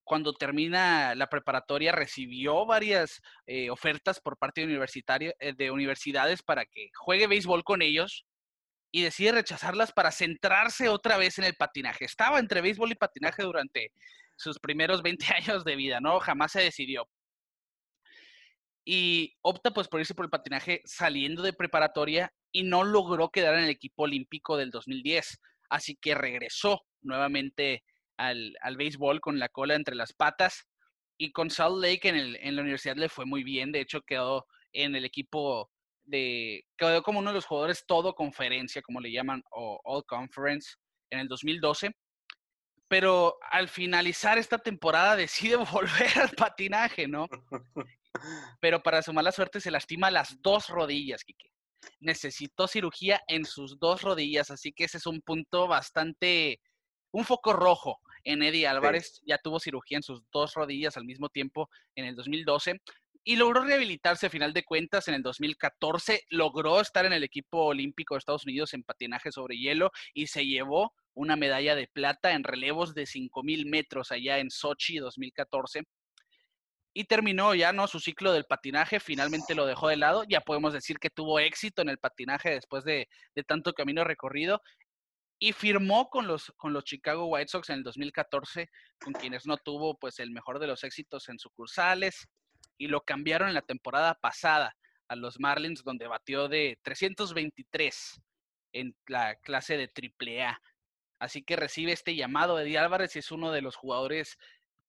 Cuando 0.05 0.33
termina 0.35 1.15
la 1.17 1.29
preparatoria, 1.29 1.91
recibió 1.91 2.65
varias 2.65 3.21
eh, 3.47 3.71
ofertas 3.71 4.21
por 4.21 4.37
parte 4.39 4.63
eh, 4.63 5.53
de 5.57 5.71
universidades 5.71 6.43
para 6.43 6.65
que 6.65 6.91
juegue 6.95 7.27
béisbol 7.27 7.65
con 7.65 7.83
ellos, 7.83 8.25
y 8.97 9.03
decide 9.03 9.33
rechazarlas 9.33 9.93
para 9.93 10.11
centrarse 10.11 10.89
otra 10.89 11.19
vez 11.19 11.37
en 11.39 11.45
el 11.45 11.55
patinaje. 11.55 12.07
Estaba 12.07 12.39
entre 12.39 12.63
béisbol 12.63 12.93
y 12.93 12.95
patinaje 12.95 13.43
durante 13.43 13.93
sus 14.37 14.59
primeros 14.59 15.03
20 15.03 15.27
años 15.37 15.65
de 15.67 15.77
vida, 15.77 16.01
¿no? 16.01 16.19
Jamás 16.19 16.53
se 16.53 16.63
decidió. 16.63 17.07
Y 18.87 19.37
opta 19.43 19.73
pues 19.73 19.89
por 19.89 20.01
irse 20.01 20.15
por 20.15 20.25
el 20.25 20.31
patinaje 20.31 20.81
saliendo 20.87 21.43
de 21.43 21.53
preparatoria 21.53 22.33
y 22.51 22.63
no 22.63 22.85
logró 22.85 23.29
quedar 23.29 23.57
en 23.57 23.65
el 23.65 23.69
equipo 23.69 24.05
olímpico 24.05 24.57
del 24.57 24.71
2010. 24.71 25.43
Así 25.69 25.97
que 25.97 26.15
regresó 26.15 26.81
nuevamente 27.03 27.85
al, 28.17 28.57
al 28.63 28.79
béisbol 28.79 29.21
con 29.21 29.39
la 29.39 29.51
cola 29.51 29.75
entre 29.75 29.95
las 29.95 30.15
patas. 30.15 30.67
Y 31.19 31.33
con 31.33 31.51
Salt 31.51 31.83
Lake 31.83 32.09
en, 32.09 32.17
el, 32.17 32.37
en 32.37 32.57
la 32.57 32.63
universidad 32.63 32.97
le 32.97 33.11
fue 33.11 33.27
muy 33.27 33.45
bien. 33.45 33.73
De 33.73 33.83
hecho, 33.83 34.01
quedó 34.01 34.47
en 34.73 34.97
el 34.97 35.05
equipo 35.05 35.71
de, 36.07 36.65
quedó 36.77 37.03
como 37.03 37.19
uno 37.19 37.31
de 37.31 37.35
los 37.35 37.47
jugadores 37.47 37.85
todo 37.87 38.15
conferencia, 38.15 38.83
como 38.83 39.01
le 39.01 39.13
llaman, 39.13 39.43
o 39.51 39.81
All 39.85 40.05
Conference, 40.05 40.77
en 41.11 41.21
el 41.21 41.29
2012. 41.29 41.91
Pero 42.89 43.37
al 43.51 43.69
finalizar 43.69 44.39
esta 44.39 44.59
temporada 44.59 45.17
decide 45.17 45.57
volver 45.73 46.19
al 46.19 46.31
patinaje, 46.31 47.07
¿no? 47.07 47.29
Pero 48.61 48.83
para 48.83 49.03
su 49.03 49.13
mala 49.13 49.33
suerte 49.33 49.61
se 49.61 49.71
lastima 49.71 50.11
las 50.11 50.41
dos 50.41 50.69
rodillas, 50.69 51.25
Kike. 51.25 51.51
Necesitó 52.01 52.67
cirugía 52.67 53.21
en 53.29 53.45
sus 53.45 53.79
dos 53.79 54.03
rodillas, 54.03 54.51
así 54.51 54.73
que 54.73 54.85
ese 54.85 54.99
es 54.99 55.07
un 55.07 55.21
punto 55.21 55.69
bastante, 55.69 56.61
un 57.13 57.25
foco 57.25 57.53
rojo 57.53 58.01
en 58.25 58.43
Eddie 58.43 58.67
Álvarez. 58.67 59.21
Ya 59.25 59.39
tuvo 59.39 59.61
cirugía 59.61 59.99
en 59.99 60.03
sus 60.03 60.23
dos 60.33 60.55
rodillas 60.55 60.97
al 60.97 61.05
mismo 61.05 61.29
tiempo 61.29 61.69
en 61.95 62.07
el 62.07 62.17
2012 62.17 62.81
y 63.29 63.35
logró 63.35 63.65
rehabilitarse 63.65 64.27
a 64.27 64.31
final 64.31 64.53
de 64.53 64.63
cuentas 64.63 65.09
en 65.09 65.15
el 65.15 65.23
2014. 65.23 66.23
Logró 66.31 66.81
estar 66.81 67.05
en 67.07 67.13
el 67.13 67.25
equipo 67.25 67.65
olímpico 67.65 68.15
de 68.15 68.21
Estados 68.21 68.47
Unidos 68.47 68.73
en 68.73 68.85
patinaje 68.85 69.33
sobre 69.33 69.59
hielo 69.59 69.91
y 70.15 70.29
se 70.29 70.47
llevó 70.47 70.95
una 71.13 71.35
medalla 71.35 71.75
de 71.75 71.89
plata 71.89 72.35
en 72.35 72.45
relevos 72.45 72.95
de 72.95 73.03
5.000 73.03 73.69
metros 73.69 74.13
allá 74.13 74.39
en 74.39 74.49
Sochi 74.49 74.99
2014 74.99 75.83
y 76.95 77.05
terminó 77.05 77.53
ya 77.57 77.73
no 77.73 77.89
su 77.89 77.99
ciclo 77.99 78.33
del 78.33 78.45
patinaje, 78.45 79.01
finalmente 79.01 79.57
lo 79.57 79.67
dejó 79.67 79.89
de 79.89 79.97
lado, 79.97 80.23
ya 80.29 80.41
podemos 80.41 80.73
decir 80.73 80.99
que 80.99 81.11
tuvo 81.11 81.41
éxito 81.41 81.83
en 81.83 81.89
el 81.89 81.99
patinaje 81.99 82.51
después 82.51 82.85
de, 82.85 83.09
tanto 83.47 83.73
camino 83.73 84.05
recorrido 84.05 84.63
y 85.41 85.53
firmó 85.53 86.09
con 86.11 86.29
los, 86.29 86.53
con 86.57 86.73
los 86.73 86.85
Chicago 86.85 87.27
White 87.27 87.49
Sox 87.49 87.71
en 87.71 87.79
el 87.79 87.83
2014, 87.83 88.69
con 89.01 89.13
quienes 89.15 89.47
no 89.47 89.57
tuvo 89.57 89.99
pues 89.99 90.21
el 90.21 90.31
mejor 90.31 90.61
de 90.61 90.69
los 90.69 90.85
éxitos 90.85 91.29
en 91.29 91.41
sucursales 91.41 92.29
y 92.79 92.89
lo 92.89 93.03
cambiaron 93.03 93.49
en 93.49 93.55
la 93.55 93.63
temporada 93.63 94.15
pasada 94.15 94.77
a 95.09 95.17
los 95.17 95.39
Marlins 95.39 95.83
donde 95.85 96.07
batió 96.07 96.49
de 96.49 96.79
323 96.83 98.21
en 98.73 98.97
la 99.07 99.37
clase 99.37 99.77
de 99.77 99.91
AAA. 99.91 100.61
Así 101.19 101.43
que 101.43 101.57
recibe 101.57 101.93
este 101.93 102.15
llamado 102.15 102.59
Eddie 102.59 102.79
Álvarez 102.79 103.17
es 103.17 103.31
uno 103.31 103.53
de 103.53 103.63
los 103.63 103.77
jugadores 103.77 104.39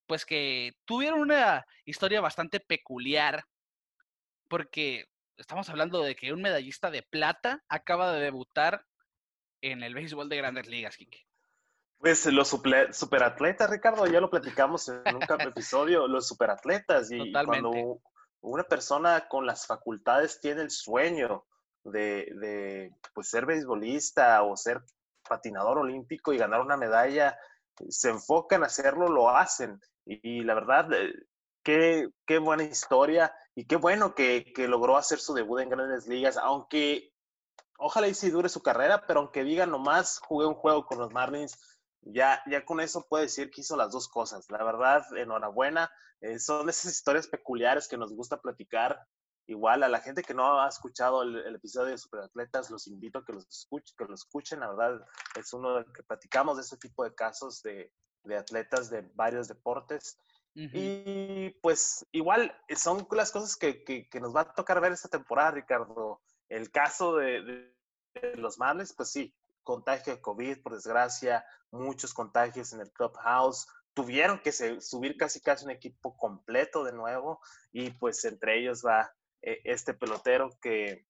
pues 0.08 0.26
que 0.26 0.74
tuvieron 0.86 1.20
una 1.20 1.66
historia 1.86 2.22
bastante 2.22 2.60
peculiar, 2.62 3.44
porque 4.48 5.06
estamos 5.38 5.70
hablando 5.70 6.02
de 6.02 6.16
que 6.16 6.32
un 6.32 6.42
medallista 6.42 6.90
de 6.90 7.04
plata 7.04 7.64
acaba 7.68 8.14
de 8.14 8.22
debutar 8.22 8.86
en 9.62 9.84
el 9.84 9.94
béisbol 9.94 10.30
de 10.30 10.38
grandes 10.38 10.68
ligas, 10.68 10.96
Kike. 10.96 11.27
Pues 12.00 12.26
los 12.28 12.48
superatletas, 12.48 13.70
Ricardo, 13.70 14.06
ya 14.06 14.22
lo 14.22 14.30
platicamos 14.30 14.88
en 14.90 15.16
un 15.16 15.22
episodio, 15.52 16.08
los 16.08 16.28
superatletas. 16.28 17.12
Y 17.12 17.32
cuando 17.32 18.02
una 18.42 18.64
persona 18.64 19.28
con 19.28 19.46
las 19.46 19.66
facultades 19.66 20.40
tiene 20.40 20.62
el 20.62 20.70
sueño 20.70 21.46
de, 21.84 22.32
de 22.40 22.92
pues, 23.14 23.30
ser 23.30 23.46
beisbolista 23.46 24.44
o 24.44 24.56
ser 24.56 24.84
patinador 25.28 25.80
olímpico 25.80 26.34
y 26.34 26.38
ganar 26.38 26.62
una 26.62 26.78
medalla, 26.78 27.38
se 27.90 28.10
enfocan 28.10 28.64
a 28.64 28.68
hacerlo, 28.68 29.08
lo 29.08 29.30
hacen. 29.30 29.80
Y, 30.06 30.44
la 30.44 30.54
verdad, 30.54 30.92
eh, 30.94 31.14
qué, 31.64 32.10
qué, 32.26 32.38
buena 32.38 32.64
historia 32.64 33.34
y 33.56 33.66
qué 33.66 33.76
bueno 33.76 34.16
que, 34.16 34.54
que, 34.54 34.68
logró 34.68 34.98
hacer 34.98 35.20
su 35.20 35.34
debut 35.34 35.60
en 35.60 35.70
grandes 35.70 36.08
ligas, 36.08 36.38
aunque 36.38 37.12
ojalá 37.78 38.08
y 38.08 38.14
si 38.14 38.30
dure 38.30 38.50
su 38.50 38.62
carrera, 38.62 39.06
pero 39.06 39.20
aunque 39.20 39.44
diga 39.44 39.66
nomás 39.66 40.20
jugué 40.20 40.48
un 40.48 40.56
juego 40.56 40.86
con 40.86 41.00
los 41.00 41.12
Marlins, 41.12 41.60
ya, 42.02 42.42
ya 42.48 42.66
con 42.66 42.80
eso 42.80 43.06
puede 43.08 43.26
decir 43.26 43.50
que 43.50 43.62
hizo 43.62 43.76
las 43.76 43.92
dos 43.92 44.08
cosas. 44.08 44.50
La 44.50 44.64
verdad, 44.64 45.06
enhorabuena. 45.16 45.92
Eh, 46.22 46.40
son 46.40 46.70
esas 46.70 46.92
historias 46.94 47.28
peculiares 47.28 47.88
que 47.88 47.98
nos 47.98 48.14
gusta 48.14 48.42
platicar. 48.42 49.06
Igual 49.46 49.84
a 49.84 49.88
la 49.88 50.02
gente 50.02 50.24
que 50.24 50.34
no 50.34 50.60
ha 50.60 50.68
escuchado 50.68 51.24
el, 51.24 51.56
episodio 51.56 51.92
de 51.92 51.98
Superatletas, 51.98 52.70
los 52.70 52.88
invito 52.88 53.20
a 53.20 53.26
que 53.26 53.34
los, 53.34 53.48
escuchen, 53.48 53.96
que 53.98 54.06
lo 54.06 54.14
escuchen. 54.14 54.60
La 54.60 54.70
verdad, 54.70 55.06
es 55.38 55.54
uno 55.54 55.76
de 55.76 55.86
que 55.94 56.04
platicamos 56.04 56.58
de 56.58 56.64
este 56.64 56.78
tipo 56.78 57.04
de 57.04 57.16
casos 57.16 57.62
de, 57.62 57.94
de 58.24 58.38
atletas 58.38 58.90
de 58.90 59.02
varios 59.16 59.48
deportes. 59.48 60.20
Y 60.60 61.52
pues 61.62 62.04
igual 62.12 62.52
son 62.76 63.08
las 63.12 63.32
cosas 63.32 63.56
que, 63.56 63.84
que, 63.84 64.20
nos 64.20 64.36
va 64.36 64.42
a 64.42 64.54
tocar 64.54 64.82
ver 64.82 64.92
esta 64.92 65.08
temporada, 65.08 65.52
Ricardo. 65.52 66.20
El 66.50 66.72
caso 66.72 67.18
de, 67.18 67.76
los 68.36 68.58
Marlins, 68.58 68.94
pues 68.94 69.12
sí, 69.12 69.36
contagio 69.68 70.16
de 70.16 70.22
COVID, 70.22 70.62
por 70.62 70.74
desgracia, 70.74 71.46
muchos 71.72 72.14
contagios 72.14 72.72
en 72.72 72.80
el 72.80 72.92
clubhouse. 72.94 73.68
Tuvieron 73.94 74.40
que 74.40 74.54
subir 74.54 75.18
casi 75.18 75.42
casi 75.42 75.66
un 75.66 75.72
equipo 75.72 76.16
completo 76.16 76.86
de 76.86 76.94
nuevo 76.94 77.42
y 77.74 77.92
pues 77.92 78.24
entre 78.24 78.60
ellos 78.60 78.82
va 78.86 79.12
eh, 79.42 79.60
este 79.66 79.94
pelotero 79.94 80.50
que, 80.62 81.06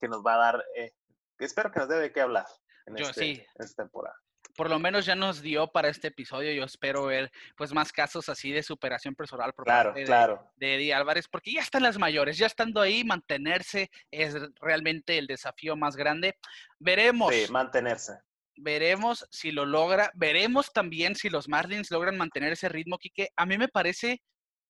que 0.00 0.08
nos 0.08 0.24
va 0.24 0.34
a 0.34 0.38
dar, 0.38 0.64
eh, 0.74 0.94
espero 1.38 1.70
que 1.70 1.80
nos 1.80 1.88
dé 1.88 1.98
de 1.98 2.12
qué 2.12 2.22
hablar 2.22 2.46
en, 2.86 2.98
este, 2.98 3.32
en 3.32 3.46
esta 3.58 3.82
temporada 3.82 4.16
por 4.56 4.70
lo 4.70 4.78
menos 4.78 5.04
ya 5.04 5.14
nos 5.14 5.42
dio 5.42 5.68
para 5.68 5.88
este 5.88 6.08
episodio. 6.08 6.52
Yo 6.52 6.64
espero 6.64 7.04
ver 7.06 7.30
pues 7.56 7.72
más 7.72 7.92
casos 7.92 8.28
así 8.28 8.50
de 8.50 8.62
superación 8.62 9.14
personal 9.14 9.52
por 9.52 9.66
parte 9.66 10.04
de, 10.04 10.74
Eddie 10.74 10.94
Álvarez, 10.94 11.28
porque 11.28 11.52
ya 11.52 11.60
están 11.60 11.82
las 11.82 11.98
mayores, 11.98 12.38
ya 12.38 12.46
estando 12.46 12.80
ahí, 12.80 13.04
mantenerse 13.04 13.90
es 14.10 14.34
realmente 14.60 15.18
el 15.18 15.26
desafío 15.26 15.76
más 15.76 15.96
grande. 15.96 16.36
Veremos. 16.78 17.32
Sí, 17.34 17.46
mantenerse. 17.50 18.18
Veremos 18.56 19.26
si 19.30 19.52
lo 19.52 19.66
logra. 19.66 20.10
Veremos 20.14 20.72
también 20.72 21.14
si 21.14 21.28
los 21.28 21.48
Marlins 21.48 21.90
logran 21.90 22.16
mantener 22.16 22.52
ese 22.52 22.68
ritmo, 22.68 22.98
Quique. 22.98 23.28
A 23.36 23.44
mí 23.44 23.58
me 23.58 23.68
parece 23.68 24.22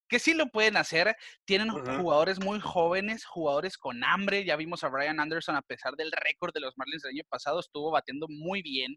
que 0.09 0.18
sí 0.18 0.35
lo 0.35 0.46
pueden 0.49 0.77
hacer. 0.77 1.16
Tienen 1.44 1.70
jugadores 1.70 2.40
muy 2.40 2.61
jóvenes, 2.61 3.25
jugadores 3.25 3.79
con 3.79 4.03
hambre. 4.03 4.44
Ya 4.44 4.57
vimos 4.57 4.83
a 4.83 4.88
Brian 4.88 5.20
Anderson, 5.20 5.55
a 5.55 5.62
pesar 5.62 5.94
del 5.94 6.11
récord 6.11 6.53
de 6.53 6.61
los 6.61 6.77
Marlins 6.77 7.03
del 7.03 7.14
año 7.14 7.25
pasado, 7.29 7.61
estuvo 7.61 7.92
batiendo 7.92 8.27
muy 8.29 8.62
bien 8.62 8.96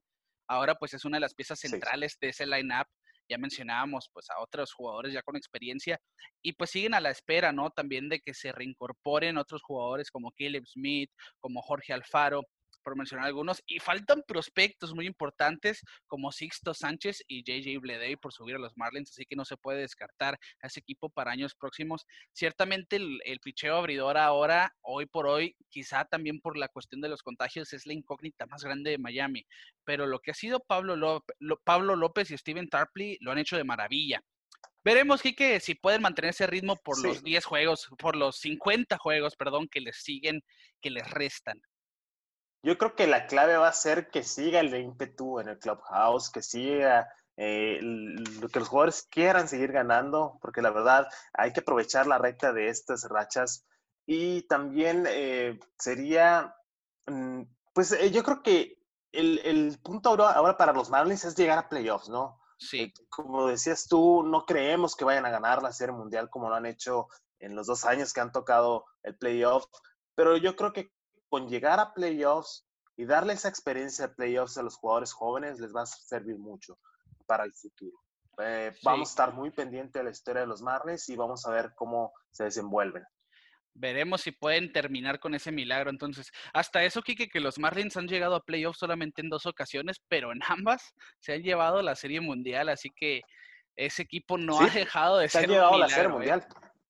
ahora 0.49 0.75
pues 0.75 0.93
es 0.93 1.05
una 1.05 1.17
de 1.17 1.21
las 1.21 1.33
piezas 1.33 1.59
centrales 1.59 2.17
de 2.19 2.29
ese 2.29 2.45
line-up. 2.45 2.87
Ya 3.29 3.37
mencionábamos 3.37 4.09
pues 4.11 4.27
a 4.31 4.41
otros 4.41 4.73
jugadores 4.73 5.13
ya 5.13 5.21
con 5.21 5.35
experiencia 5.35 5.99
y 6.41 6.53
pues 6.53 6.71
siguen 6.71 6.95
a 6.95 6.99
la 6.99 7.11
espera, 7.11 7.51
¿no? 7.51 7.69
También 7.69 8.09
de 8.09 8.19
que 8.19 8.33
se 8.33 8.51
reincorporen 8.51 9.37
otros 9.37 9.61
jugadores 9.61 10.09
como 10.09 10.31
Caleb 10.31 10.65
Smith, 10.65 11.11
como 11.39 11.61
Jorge 11.61 11.93
Alfaro, 11.93 12.41
por 12.83 12.95
mencionar 12.95 13.25
algunos, 13.27 13.61
y 13.67 13.79
faltan 13.79 14.23
prospectos 14.27 14.93
muy 14.93 15.05
importantes 15.05 15.83
como 16.07 16.31
Sixto 16.31 16.73
Sánchez 16.73 17.23
y 17.27 17.43
JJ 17.43 17.79
Bleday 17.79 18.15
por 18.15 18.33
subir 18.33 18.55
a 18.55 18.59
los 18.59 18.77
Marlins, 18.77 19.11
así 19.11 19.25
que 19.25 19.35
no 19.35 19.45
se 19.45 19.57
puede 19.57 19.81
descartar 19.81 20.39
a 20.61 20.67
ese 20.67 20.79
equipo 20.79 21.09
para 21.09 21.31
años 21.31 21.55
próximos. 21.55 22.05
Ciertamente 22.33 22.95
el, 22.95 23.19
el 23.25 23.39
picheo 23.39 23.75
abridor 23.75 24.17
ahora, 24.17 24.75
hoy 24.81 25.05
por 25.05 25.27
hoy, 25.27 25.55
quizá 25.69 26.05
también 26.05 26.39
por 26.39 26.57
la 26.57 26.67
cuestión 26.67 27.01
de 27.01 27.09
los 27.09 27.23
contagios, 27.23 27.73
es 27.73 27.85
la 27.85 27.93
incógnita 27.93 28.45
más 28.45 28.63
grande 28.63 28.91
de 28.91 28.97
Miami, 28.97 29.45
pero 29.83 30.07
lo 30.07 30.19
que 30.19 30.31
ha 30.31 30.35
sido 30.35 30.59
Pablo 30.59 30.95
López, 30.95 31.35
Pablo 31.63 31.95
López 31.95 32.31
y 32.31 32.37
Steven 32.37 32.69
Tarpley 32.69 33.17
lo 33.21 33.31
han 33.31 33.39
hecho 33.39 33.57
de 33.57 33.63
maravilla. 33.63 34.23
Veremos, 34.83 35.21
Kike, 35.21 35.59
si 35.59 35.75
pueden 35.75 36.01
mantener 36.01 36.29
ese 36.29 36.47
ritmo 36.47 36.77
por 36.77 37.03
los 37.03 37.21
10 37.21 37.45
juegos, 37.45 37.89
por 37.97 38.15
los 38.15 38.37
50 38.37 38.97
juegos, 38.97 39.35
perdón, 39.35 39.67
que 39.67 39.81
les 39.81 39.97
siguen, 39.97 40.41
que 40.81 40.89
les 40.89 41.09
restan. 41.11 41.61
Yo 42.61 42.77
creo 42.77 42.95
que 42.95 43.07
la 43.07 43.25
clave 43.25 43.57
va 43.57 43.69
a 43.69 43.73
ser 43.73 44.09
que 44.09 44.23
siga 44.23 44.59
el 44.59 44.75
ímpetu 44.75 45.39
en 45.39 45.49
el 45.49 45.59
clubhouse, 45.59 46.29
que 46.29 46.41
siga 46.41 47.07
eh, 47.37 47.79
que 48.51 48.59
los 48.59 48.67
jugadores 48.67 49.07
quieran 49.09 49.47
seguir 49.47 49.71
ganando, 49.71 50.37
porque 50.41 50.61
la 50.61 50.71
verdad 50.71 51.07
hay 51.33 51.53
que 51.53 51.61
aprovechar 51.61 52.05
la 52.05 52.17
recta 52.17 52.51
de 52.51 52.67
estas 52.67 53.07
rachas. 53.07 53.65
Y 54.05 54.41
también 54.47 55.05
eh, 55.07 55.57
sería, 55.77 56.53
mm, 57.07 57.43
pues 57.73 57.93
eh, 57.93 58.11
yo 58.11 58.23
creo 58.23 58.43
que 58.43 58.77
el, 59.13 59.39
el, 59.45 59.79
punto 59.81 60.09
ahora 60.09 60.57
para 60.57 60.73
los 60.73 60.89
Marlins 60.89 61.23
es 61.23 61.35
llegar 61.35 61.57
a 61.57 61.69
playoffs, 61.69 62.09
¿no? 62.09 62.39
Sí. 62.59 62.93
como 63.07 63.47
decías 63.47 63.87
tú, 63.87 64.21
no 64.23 64.45
creemos 64.45 64.93
que 64.93 65.05
vayan 65.05 65.25
a 65.25 65.29
ganar 65.29 65.63
la 65.63 65.71
Serie 65.71 65.95
Mundial 65.95 66.29
como 66.29 66.49
lo 66.49 66.55
han 66.55 66.65
hecho 66.65 67.07
en 67.39 67.55
los 67.55 67.67
dos 67.67 67.85
años 67.85 68.11
que 68.11 68.19
han 68.19 68.33
tocado 68.33 68.85
el 69.03 69.17
playoff, 69.17 69.63
pero 70.13 70.35
yo 70.35 70.57
creo 70.57 70.73
que 70.73 70.91
con 71.29 71.47
llegar 71.47 71.79
a 71.79 71.93
playoffs 71.93 72.67
y 72.97 73.05
darle 73.05 73.33
esa 73.33 73.47
experiencia 73.47 74.07
de 74.07 74.15
playoffs 74.15 74.57
a 74.57 74.63
los 74.63 74.75
jugadores 74.75 75.13
jóvenes 75.13 75.59
les 75.59 75.73
va 75.73 75.83
a 75.83 75.85
servir 75.85 76.37
mucho 76.37 76.77
para 77.25 77.45
el 77.45 77.53
futuro. 77.53 77.97
Eh, 78.41 78.73
vamos 78.83 79.09
a 79.09 79.11
estar 79.11 79.33
muy 79.33 79.51
pendientes 79.51 79.93
de 79.93 80.03
la 80.03 80.09
historia 80.09 80.41
de 80.41 80.47
los 80.47 80.61
Marlins 80.61 81.07
y 81.09 81.15
vamos 81.15 81.45
a 81.45 81.51
ver 81.51 81.73
cómo 81.75 82.13
se 82.31 82.45
desenvuelven. 82.45 83.03
Veremos 83.73 84.21
si 84.21 84.31
pueden 84.31 84.73
terminar 84.73 85.19
con 85.19 85.35
ese 85.35 85.51
milagro. 85.51 85.89
Entonces, 85.89 86.31
hasta 86.53 86.83
eso, 86.83 87.01
Kike, 87.01 87.29
que 87.29 87.39
los 87.39 87.59
Marlins 87.59 87.95
han 87.95 88.07
llegado 88.07 88.35
a 88.35 88.43
playoffs 88.43 88.79
solamente 88.79 89.21
en 89.21 89.29
dos 89.29 89.45
ocasiones, 89.45 90.01
pero 90.07 90.31
en 90.31 90.39
ambas 90.47 90.93
se 91.19 91.33
han 91.33 91.43
llevado 91.43 91.81
la 91.81 91.95
Serie 91.95 92.19
Mundial, 92.19 92.69
así 92.69 92.89
que 92.95 93.21
ese 93.75 94.01
equipo 94.01 94.37
no 94.37 94.59
ha 94.59 94.69
dejado 94.69 95.19
de 95.19 95.29
se 95.29 95.39
ser. 95.39 95.43
Han 95.45 95.55
llevado 95.55 95.77
la 95.77 95.89
Serie 95.89 96.33
¿eh? 96.35 96.41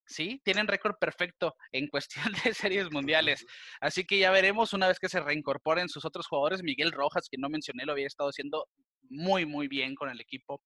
¿Sí? 0.10 0.42
Tienen 0.44 0.68
récord 0.68 0.96
perfecto 1.00 1.56
en 1.72 1.88
cuestión 1.88 2.34
de 2.44 2.54
series 2.54 2.92
mundiales. 2.92 3.46
Así 3.82 4.06
que 4.06 4.20
ya 4.20 4.32
veremos 4.32 4.74
una 4.74 4.88
vez 4.88 5.00
que 5.00 5.08
se 5.08 5.22
reincorporen 5.22 5.88
sus 5.88 6.04
otros 6.04 6.28
jugadores. 6.28 6.64
Miguel 6.64 6.92
Rojas, 6.92 7.28
que 7.30 7.38
no 7.38 7.50
mencioné, 7.50 7.86
lo 7.86 7.94
había 7.94 8.08
estado 8.08 8.30
haciendo 8.30 8.68
muy, 9.10 9.46
muy 9.46 9.68
bien 9.68 9.96
con 9.96 10.10
el 10.10 10.20
equipo. 10.20 10.62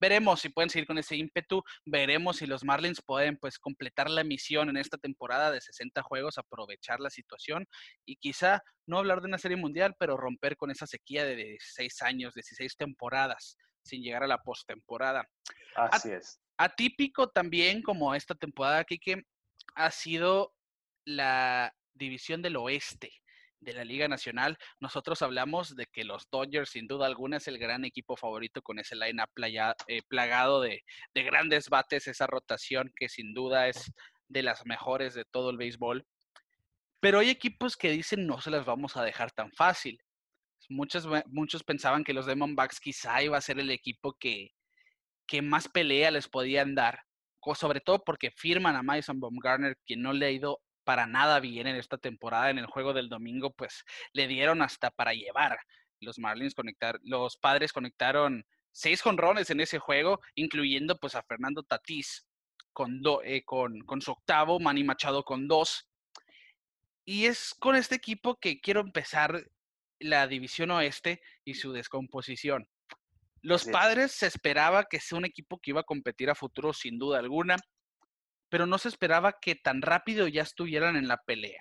Veremos 0.00 0.40
si 0.40 0.48
pueden 0.50 0.70
seguir 0.70 0.86
con 0.86 0.98
ese 0.98 1.16
ímpetu, 1.16 1.62
veremos 1.84 2.36
si 2.36 2.46
los 2.46 2.62
Marlins 2.62 3.02
pueden 3.04 3.36
pues 3.36 3.58
completar 3.58 4.08
la 4.08 4.22
misión 4.22 4.68
en 4.68 4.76
esta 4.76 4.96
temporada 4.96 5.50
de 5.50 5.60
60 5.60 6.02
juegos, 6.02 6.38
aprovechar 6.38 7.00
la 7.00 7.10
situación 7.10 7.66
y 8.04 8.16
quizá 8.16 8.62
no 8.86 8.98
hablar 8.98 9.20
de 9.20 9.26
una 9.26 9.38
serie 9.38 9.56
mundial, 9.56 9.96
pero 9.98 10.16
romper 10.16 10.56
con 10.56 10.70
esa 10.70 10.86
sequía 10.86 11.24
de 11.24 11.34
16 11.34 12.02
años, 12.02 12.34
16 12.34 12.76
temporadas 12.76 13.56
sin 13.82 14.02
llegar 14.02 14.22
a 14.22 14.28
la 14.28 14.38
postemporada. 14.38 15.28
Así 15.74 16.10
es. 16.10 16.40
Atípico 16.58 17.28
también 17.28 17.82
como 17.82 18.14
esta 18.14 18.34
temporada, 18.34 18.84
Kike, 18.84 19.24
ha 19.74 19.90
sido 19.90 20.52
la 21.04 21.72
división 21.94 22.42
del 22.42 22.56
oeste 22.56 23.12
de 23.60 23.72
la 23.72 23.84
Liga 23.84 24.08
Nacional, 24.08 24.56
nosotros 24.80 25.20
hablamos 25.22 25.74
de 25.74 25.86
que 25.86 26.04
los 26.04 26.28
Dodgers, 26.30 26.70
sin 26.70 26.86
duda 26.86 27.06
alguna, 27.06 27.38
es 27.38 27.48
el 27.48 27.58
gran 27.58 27.84
equipo 27.84 28.16
favorito 28.16 28.62
con 28.62 28.78
ese 28.78 28.94
line-up 28.94 29.30
eh, 29.88 30.02
plagado 30.08 30.60
de, 30.60 30.84
de, 31.14 31.22
grandes 31.22 31.68
bates, 31.68 32.06
esa 32.06 32.26
rotación 32.26 32.92
que 32.94 33.08
sin 33.08 33.34
duda 33.34 33.68
es 33.68 33.92
de 34.28 34.42
las 34.42 34.64
mejores 34.66 35.14
de 35.14 35.24
todo 35.24 35.50
el 35.50 35.56
béisbol. 35.56 36.06
Pero 37.00 37.20
hay 37.20 37.30
equipos 37.30 37.76
que 37.76 37.90
dicen 37.90 38.26
no 38.26 38.40
se 38.40 38.50
las 38.50 38.64
vamos 38.64 38.96
a 38.96 39.04
dejar 39.04 39.32
tan 39.32 39.52
fácil. 39.52 40.00
Muchos, 40.68 41.08
muchos 41.26 41.64
pensaban 41.64 42.04
que 42.04 42.12
los 42.12 42.26
Diamondbacks 42.26 42.80
quizá 42.80 43.22
iba 43.22 43.38
a 43.38 43.40
ser 43.40 43.58
el 43.58 43.70
equipo 43.70 44.14
que, 44.14 44.52
que 45.28 45.42
más 45.42 45.68
pelea 45.68 46.10
les 46.10 46.26
podían 46.26 46.74
dar, 46.74 47.04
sobre 47.54 47.80
todo 47.80 48.02
porque 48.04 48.30
firman 48.30 48.76
a 48.76 48.82
Madison 48.82 49.20
Baumgartner, 49.20 49.76
quien 49.86 50.02
no 50.02 50.12
le 50.12 50.26
ha 50.26 50.30
ido 50.30 50.60
para 50.84 51.06
nada 51.06 51.38
bien 51.40 51.66
en 51.66 51.76
esta 51.76 51.98
temporada. 51.98 52.50
En 52.50 52.58
el 52.58 52.66
juego 52.66 52.92
del 52.92 53.08
domingo, 53.08 53.52
pues 53.52 53.84
le 54.12 54.26
dieron 54.26 54.62
hasta 54.62 54.90
para 54.90 55.12
llevar. 55.12 55.58
Los 56.00 56.18
Marlins 56.18 56.54
conectar, 56.54 56.98
los 57.02 57.36
padres 57.36 57.72
conectaron 57.72 58.44
seis 58.72 59.02
jonrones 59.02 59.50
en 59.50 59.60
ese 59.60 59.78
juego, 59.78 60.20
incluyendo 60.34 60.96
pues 60.98 61.14
a 61.14 61.22
Fernando 61.22 61.62
Tatís 61.62 62.26
con, 62.72 63.00
eh, 63.24 63.44
con, 63.44 63.80
con 63.80 64.00
su 64.00 64.12
octavo, 64.12 64.60
Manny 64.60 64.84
Machado 64.84 65.24
con 65.24 65.48
dos. 65.48 65.88
Y 67.04 67.26
es 67.26 67.54
con 67.58 67.74
este 67.74 67.94
equipo 67.94 68.38
que 68.38 68.60
quiero 68.60 68.80
empezar 68.80 69.42
la 69.98 70.26
división 70.26 70.70
oeste 70.70 71.20
y 71.44 71.54
su 71.54 71.72
descomposición. 71.72 72.68
Los 73.48 73.64
padres 73.64 74.12
se 74.12 74.26
esperaba 74.26 74.84
que 74.84 75.00
sea 75.00 75.18
un 75.18 75.24
equipo 75.24 75.58
que 75.58 75.70
iba 75.70 75.80
a 75.80 75.84
competir 75.84 76.30
a 76.30 76.34
futuro 76.34 76.72
sin 76.72 76.98
duda 76.98 77.18
alguna 77.18 77.56
pero 78.48 78.66
no 78.66 78.78
se 78.78 78.88
esperaba 78.88 79.38
que 79.40 79.54
tan 79.54 79.82
rápido 79.82 80.26
ya 80.26 80.42
estuvieran 80.42 80.96
en 80.96 81.08
la 81.08 81.18
pelea. 81.18 81.60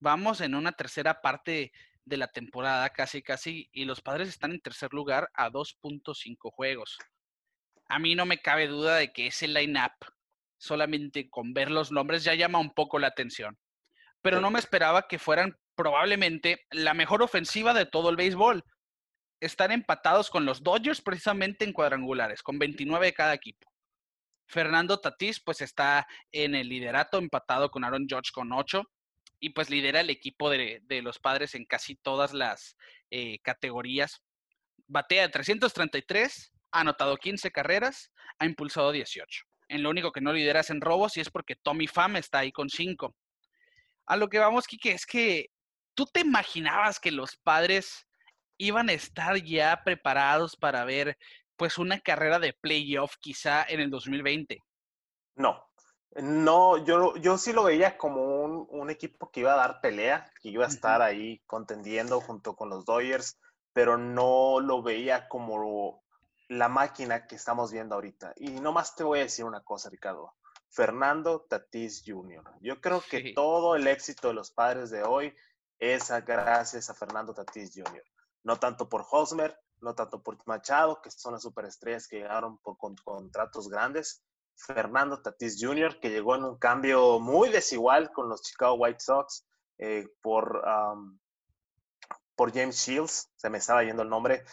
Vamos 0.00 0.40
en 0.40 0.54
una 0.54 0.72
tercera 0.72 1.20
parte 1.20 1.72
de 2.04 2.16
la 2.16 2.26
temporada 2.26 2.90
casi 2.90 3.22
casi 3.22 3.68
y 3.72 3.84
los 3.84 4.00
padres 4.00 4.28
están 4.28 4.50
en 4.50 4.60
tercer 4.60 4.92
lugar 4.92 5.30
a 5.34 5.50
2.5 5.50 6.50
juegos. 6.50 6.98
A 7.88 7.98
mí 7.98 8.14
no 8.14 8.26
me 8.26 8.38
cabe 8.38 8.66
duda 8.66 8.96
de 8.96 9.12
que 9.12 9.28
ese 9.28 9.46
line-up, 9.46 9.92
solamente 10.58 11.30
con 11.30 11.54
ver 11.54 11.70
los 11.70 11.92
nombres, 11.92 12.24
ya 12.24 12.34
llama 12.34 12.58
un 12.58 12.74
poco 12.74 12.98
la 12.98 13.08
atención. 13.08 13.58
Pero 14.20 14.40
no 14.40 14.50
me 14.50 14.58
esperaba 14.58 15.08
que 15.08 15.18
fueran 15.18 15.56
probablemente 15.74 16.64
la 16.70 16.94
mejor 16.94 17.22
ofensiva 17.22 17.74
de 17.74 17.86
todo 17.86 18.10
el 18.10 18.16
béisbol. 18.16 18.64
Están 19.42 19.72
empatados 19.72 20.30
con 20.30 20.44
los 20.44 20.62
Dodgers 20.62 21.00
precisamente 21.00 21.64
en 21.64 21.72
cuadrangulares, 21.72 22.44
con 22.44 22.60
29 22.60 23.06
de 23.06 23.12
cada 23.12 23.34
equipo. 23.34 23.68
Fernando 24.46 25.00
Tatís 25.00 25.40
pues 25.40 25.60
está 25.62 26.06
en 26.30 26.54
el 26.54 26.68
liderato 26.68 27.18
empatado 27.18 27.68
con 27.68 27.82
Aaron 27.82 28.06
George 28.08 28.30
con 28.32 28.52
8 28.52 28.84
y 29.40 29.50
pues 29.50 29.68
lidera 29.68 29.98
el 29.98 30.10
equipo 30.10 30.48
de, 30.48 30.80
los 31.02 31.18
padres 31.18 31.56
en 31.56 31.64
casi 31.64 31.96
todas 31.96 32.32
las 32.32 32.76
eh, 33.10 33.40
categorías. 33.40 34.22
Batea 34.86 35.28
333, 35.28 36.52
ha 36.70 36.80
anotado 36.80 37.16
15 37.16 37.50
carreras, 37.50 38.12
ha 38.38 38.46
impulsado 38.46 38.92
18. 38.92 39.44
En 39.70 39.82
lo 39.82 39.90
único 39.90 40.12
que 40.12 40.20
no 40.20 40.32
lidera 40.32 40.60
es 40.60 40.70
en 40.70 40.80
robos 40.80 41.16
y 41.16 41.20
es 41.20 41.30
porque 41.30 41.56
Tommy 41.56 41.88
Pham 41.88 42.14
está 42.14 42.38
ahí 42.38 42.52
con 42.52 42.70
5. 42.70 43.12
A 44.06 44.16
lo 44.16 44.28
que 44.28 44.38
vamos, 44.38 44.68
Kike, 44.68 44.92
es 44.92 45.04
que 45.04 45.50
tú 45.94 46.06
te 46.06 46.20
imaginabas 46.20 47.00
que 47.00 47.10
los 47.10 47.36
padres 47.38 48.06
iban 48.58 48.88
a 48.88 48.92
estar 48.92 49.36
ya 49.36 49.82
preparados 49.84 50.56
para 50.56 50.84
ver 50.84 51.18
pues 51.56 51.78
una 51.78 52.00
carrera 52.00 52.38
de 52.38 52.52
playoff 52.52 53.16
quizá 53.20 53.64
en 53.64 53.80
el 53.80 53.90
2020. 53.90 54.62
No, 55.36 55.64
no, 56.16 56.84
yo, 56.84 57.16
yo 57.16 57.38
sí 57.38 57.52
lo 57.52 57.64
veía 57.64 57.96
como 57.96 58.42
un, 58.42 58.90
equipo 58.90 59.30
que 59.30 59.40
iba 59.40 59.54
a 59.54 59.56
dar 59.56 59.80
pelea, 59.80 60.30
que 60.42 60.50
iba 60.50 60.66
a 60.66 60.68
estar 60.68 61.00
ahí 61.00 61.40
contendiendo 61.46 62.20
junto 62.20 62.54
con 62.54 62.68
los 62.68 62.84
Dodgers, 62.84 63.38
pero 63.72 63.96
no 63.96 64.60
lo 64.60 64.82
veía 64.82 65.28
como 65.28 66.02
la 66.48 66.68
máquina 66.68 67.26
que 67.26 67.36
estamos 67.36 67.72
viendo 67.72 67.94
ahorita. 67.94 68.34
Y 68.36 68.50
nomás 68.50 68.94
te 68.94 69.04
voy 69.04 69.20
a 69.20 69.22
decir 69.22 69.46
una 69.46 69.62
cosa, 69.62 69.88
Ricardo. 69.88 70.34
Fernando 70.68 71.46
Tatís 71.48 72.02
Jr. 72.06 72.44
Yo 72.60 72.80
creo 72.80 73.02
que 73.08 73.32
todo 73.34 73.76
el 73.76 73.86
éxito 73.86 74.28
de 74.28 74.34
los 74.34 74.50
padres 74.50 74.90
de 74.90 75.02
hoy 75.02 75.34
es 75.78 76.10
gracias 76.26 76.90
a 76.90 76.94
Fernando 76.94 77.32
Tatís 77.32 77.72
Jr. 77.74 78.02
No 78.44 78.58
tanto 78.58 78.88
por 78.88 79.06
Hosmer, 79.10 79.58
no 79.80 79.94
tanto 79.94 80.22
por 80.22 80.38
Machado, 80.46 81.00
que 81.02 81.10
son 81.10 81.34
las 81.34 81.42
superestrellas 81.42 82.08
que 82.08 82.18
llegaron 82.18 82.58
por 82.58 82.76
con, 82.76 82.96
contratos 82.96 83.68
grandes, 83.68 84.24
Fernando 84.54 85.20
Tatis 85.20 85.58
Jr., 85.60 85.98
que 86.00 86.10
llegó 86.10 86.36
en 86.36 86.44
un 86.44 86.58
cambio 86.58 87.18
muy 87.18 87.48
desigual 87.48 88.12
con 88.12 88.28
los 88.28 88.42
Chicago 88.42 88.74
White 88.74 89.00
Sox 89.00 89.44
eh, 89.78 90.08
por, 90.20 90.62
por 92.36 92.52
James 92.52 92.76
Shields, 92.76 93.30
se 93.36 93.50
me 93.50 93.58
estaba 93.58 93.82
yendo 93.82 94.02
el 94.02 94.08
nombre, 94.08 94.44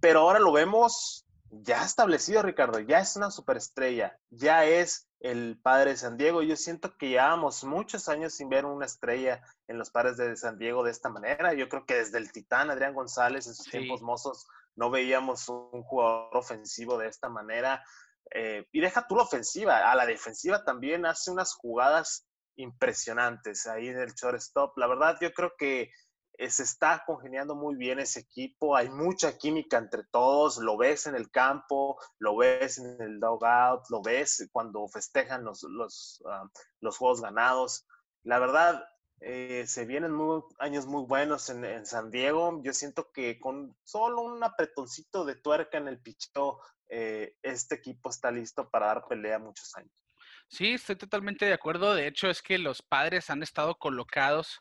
pero 0.00 0.20
ahora 0.20 0.38
lo 0.38 0.52
vemos 0.52 1.26
ya 1.50 1.84
establecido, 1.84 2.42
Ricardo, 2.42 2.78
ya 2.80 3.00
es 3.00 3.16
una 3.16 3.30
superestrella, 3.30 4.18
ya 4.30 4.64
es 4.64 5.08
el 5.22 5.56
padre 5.62 5.90
de 5.90 5.96
San 5.96 6.16
Diego. 6.16 6.42
Yo 6.42 6.56
siento 6.56 6.96
que 6.98 7.08
llevamos 7.08 7.62
muchos 7.62 8.08
años 8.08 8.34
sin 8.34 8.48
ver 8.48 8.64
una 8.64 8.86
estrella 8.86 9.40
en 9.68 9.78
los 9.78 9.90
padres 9.90 10.16
de 10.16 10.36
San 10.36 10.58
Diego 10.58 10.82
de 10.82 10.90
esta 10.90 11.08
manera. 11.08 11.54
Yo 11.54 11.68
creo 11.68 11.86
que 11.86 11.94
desde 11.94 12.18
el 12.18 12.32
titán 12.32 12.70
Adrián 12.70 12.92
González 12.92 13.46
en 13.46 13.54
sus 13.54 13.70
tiempos 13.70 14.02
mozos 14.02 14.48
no 14.74 14.90
veíamos 14.90 15.48
un 15.48 15.82
jugador 15.84 16.36
ofensivo 16.36 16.98
de 16.98 17.06
esta 17.06 17.28
manera. 17.28 17.84
Eh, 18.34 18.66
y 18.72 18.80
deja 18.80 19.06
tú 19.06 19.14
la 19.14 19.22
ofensiva, 19.22 19.90
a 19.90 19.94
la 19.94 20.06
defensiva 20.06 20.64
también 20.64 21.06
hace 21.06 21.30
unas 21.30 21.54
jugadas 21.54 22.26
impresionantes 22.56 23.66
ahí 23.66 23.88
en 23.88 24.00
el 24.00 24.14
shortstop. 24.14 24.76
La 24.76 24.88
verdad, 24.88 25.18
yo 25.20 25.32
creo 25.32 25.52
que 25.56 25.92
se 26.48 26.62
está 26.62 27.02
congeniando 27.06 27.54
muy 27.54 27.76
bien 27.76 27.98
ese 27.98 28.20
equipo, 28.20 28.74
hay 28.74 28.88
mucha 28.88 29.36
química 29.38 29.78
entre 29.78 30.04
todos, 30.04 30.58
lo 30.58 30.76
ves 30.76 31.06
en 31.06 31.14
el 31.14 31.30
campo, 31.30 31.98
lo 32.18 32.36
ves 32.36 32.78
en 32.78 33.00
el 33.00 33.20
dugout, 33.20 33.82
lo 33.90 34.02
ves 34.02 34.48
cuando 34.52 34.88
festejan 34.88 35.44
los, 35.44 35.62
los, 35.64 36.22
ah, 36.26 36.48
los 36.80 36.96
juegos 36.96 37.20
ganados. 37.20 37.86
La 38.24 38.38
verdad, 38.38 38.84
eh, 39.24 39.64
se 39.68 39.84
vienen 39.84 40.18
años 40.58 40.86
muy 40.86 41.04
buenos 41.04 41.48
en, 41.48 41.86
San 41.86 42.10
Diego. 42.10 42.60
Yo 42.64 42.72
siento 42.72 43.12
que 43.12 43.38
con 43.38 43.76
solo 43.84 44.22
un 44.22 44.42
apretoncito 44.42 45.24
de 45.24 45.36
tuerca 45.36 45.78
en 45.78 45.86
el 45.86 46.00
picheo, 46.00 46.60
eh, 46.88 47.36
este 47.42 47.76
equipo 47.76 48.10
está 48.10 48.32
listo 48.32 48.68
para 48.68 48.86
dar 48.86 49.06
pelea 49.06 49.38
muchos 49.38 49.76
años. 49.76 49.92
Sí, 50.48 50.74
estoy 50.74 50.96
totalmente 50.96 51.46
de 51.46 51.52
acuerdo. 51.52 51.94
De 51.94 52.08
hecho, 52.08 52.28
es 52.28 52.42
que 52.42 52.58
los 52.58 52.82
padres 52.82 53.30
han 53.30 53.44
estado 53.44 53.76
colocados 53.76 54.60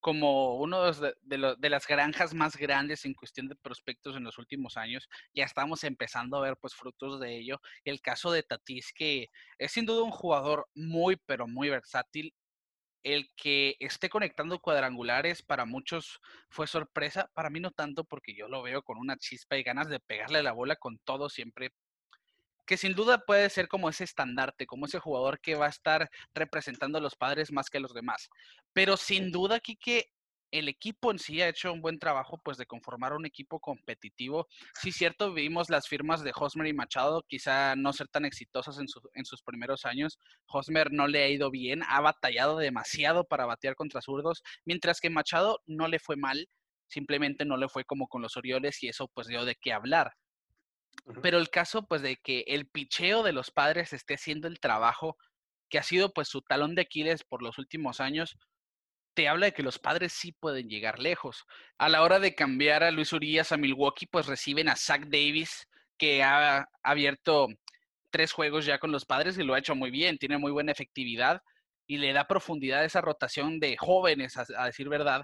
como 0.00 0.56
uno 0.56 0.92
de, 0.92 1.14
de, 1.22 1.70
las 1.70 1.86
granjas 1.86 2.34
más 2.34 2.56
grandes 2.56 3.04
en 3.04 3.14
cuestión 3.14 3.48
de 3.48 3.56
prospectos 3.56 4.16
en 4.16 4.24
los 4.24 4.38
últimos 4.38 4.76
años. 4.76 5.08
Ya 5.34 5.44
estamos 5.44 5.84
empezando 5.84 6.36
a 6.36 6.42
ver 6.42 6.56
pues 6.60 6.74
frutos 6.74 7.20
de 7.20 7.36
ello. 7.36 7.60
El 7.84 8.00
caso 8.00 8.30
de 8.30 8.42
Tatis, 8.42 8.92
que 8.92 9.28
es 9.58 9.72
sin 9.72 9.86
duda 9.86 10.02
un 10.02 10.10
jugador 10.10 10.68
muy, 10.74 11.16
pero 11.26 11.46
muy 11.46 11.68
versátil. 11.68 12.34
El 13.02 13.30
que 13.36 13.76
esté 13.80 14.08
conectando 14.08 14.58
cuadrangulares 14.60 15.42
para 15.42 15.64
muchos 15.64 16.20
fue 16.50 16.66
sorpresa, 16.66 17.30
para 17.34 17.50
mí 17.50 17.60
no 17.60 17.70
tanto 17.70 18.04
porque 18.04 18.34
yo 18.34 18.48
lo 18.48 18.62
veo 18.62 18.82
con 18.82 18.98
una 18.98 19.16
chispa 19.16 19.56
y 19.56 19.62
ganas 19.62 19.88
de 19.88 20.00
pegarle 20.00 20.42
la 20.42 20.52
bola 20.52 20.76
con 20.76 20.98
todo 20.98 21.28
siempre 21.28 21.70
que 22.68 22.76
sin 22.76 22.92
duda 22.92 23.24
puede 23.24 23.48
ser 23.48 23.66
como 23.66 23.88
ese 23.88 24.04
estandarte, 24.04 24.66
como 24.66 24.84
ese 24.84 24.98
jugador 24.98 25.40
que 25.40 25.54
va 25.54 25.66
a 25.66 25.70
estar 25.70 26.10
representando 26.34 26.98
a 26.98 27.00
los 27.00 27.16
padres 27.16 27.50
más 27.50 27.70
que 27.70 27.78
a 27.78 27.80
los 27.80 27.94
demás. 27.94 28.28
Pero 28.74 28.98
sin 28.98 29.32
duda 29.32 29.56
aquí 29.56 29.74
que 29.74 30.10
el 30.50 30.68
equipo 30.68 31.10
en 31.10 31.18
sí 31.18 31.40
ha 31.40 31.48
hecho 31.48 31.72
un 31.72 31.80
buen 31.80 31.98
trabajo 31.98 32.38
pues 32.44 32.58
de 32.58 32.66
conformar 32.66 33.14
un 33.14 33.24
equipo 33.24 33.58
competitivo. 33.58 34.48
Sí, 34.78 34.92
cierto, 34.92 35.32
vimos 35.32 35.70
las 35.70 35.88
firmas 35.88 36.22
de 36.22 36.32
Hosmer 36.34 36.66
y 36.66 36.74
Machado, 36.74 37.24
quizá 37.26 37.74
no 37.74 37.94
ser 37.94 38.08
tan 38.08 38.26
exitosas 38.26 38.78
en, 38.78 38.86
en, 39.14 39.24
sus 39.24 39.42
primeros 39.42 39.86
años. 39.86 40.18
Hosmer 40.46 40.92
no 40.92 41.08
le 41.08 41.22
ha 41.22 41.28
ido 41.28 41.50
bien, 41.50 41.82
ha 41.88 42.02
batallado 42.02 42.58
demasiado 42.58 43.24
para 43.24 43.46
batear 43.46 43.76
contra 43.76 44.02
zurdos, 44.02 44.42
mientras 44.66 45.00
que 45.00 45.08
Machado 45.08 45.60
no 45.66 45.88
le 45.88 45.98
fue 45.98 46.16
mal, 46.16 46.46
simplemente 46.86 47.46
no 47.46 47.56
le 47.56 47.70
fue 47.70 47.86
como 47.86 48.08
con 48.08 48.20
los 48.20 48.36
Orioles 48.36 48.82
y 48.82 48.88
eso 48.88 49.08
pues 49.08 49.26
dio 49.26 49.46
de 49.46 49.54
qué 49.54 49.72
hablar. 49.72 50.12
Pero 51.22 51.38
el 51.38 51.50
caso, 51.50 51.86
pues, 51.86 52.02
de 52.02 52.16
que 52.16 52.44
el 52.46 52.68
picheo 52.68 53.22
de 53.22 53.32
los 53.32 53.50
padres 53.50 53.92
esté 53.92 54.14
haciendo 54.14 54.48
el 54.48 54.60
trabajo 54.60 55.16
que 55.68 55.78
ha 55.78 55.82
sido, 55.82 56.12
pues, 56.12 56.28
su 56.28 56.42
talón 56.42 56.74
de 56.74 56.82
Aquiles 56.82 57.24
por 57.24 57.42
los 57.42 57.58
últimos 57.58 58.00
años, 58.00 58.36
te 59.14 59.28
habla 59.28 59.46
de 59.46 59.52
que 59.52 59.62
los 59.64 59.78
padres 59.78 60.12
sí 60.12 60.32
pueden 60.32 60.68
llegar 60.68 61.00
lejos. 61.00 61.44
A 61.76 61.88
la 61.88 62.02
hora 62.02 62.20
de 62.20 62.34
cambiar 62.34 62.84
a 62.84 62.90
Luis 62.92 63.12
Urias 63.12 63.50
a 63.50 63.56
Milwaukee, 63.56 64.06
pues 64.06 64.26
reciben 64.26 64.68
a 64.68 64.76
Zach 64.76 65.06
Davis, 65.06 65.66
que 65.98 66.22
ha 66.22 66.68
abierto 66.82 67.48
tres 68.10 68.32
juegos 68.32 68.64
ya 68.64 68.78
con 68.78 68.92
los 68.92 69.04
padres 69.04 69.36
y 69.38 69.42
lo 69.42 69.54
ha 69.54 69.58
hecho 69.58 69.74
muy 69.74 69.90
bien, 69.90 70.18
tiene 70.18 70.38
muy 70.38 70.52
buena 70.52 70.72
efectividad 70.72 71.42
y 71.86 71.98
le 71.98 72.12
da 72.12 72.28
profundidad 72.28 72.80
a 72.80 72.84
esa 72.84 73.00
rotación 73.00 73.58
de 73.58 73.76
jóvenes, 73.76 74.36
a, 74.36 74.66
decir 74.66 74.88
verdad. 74.88 75.22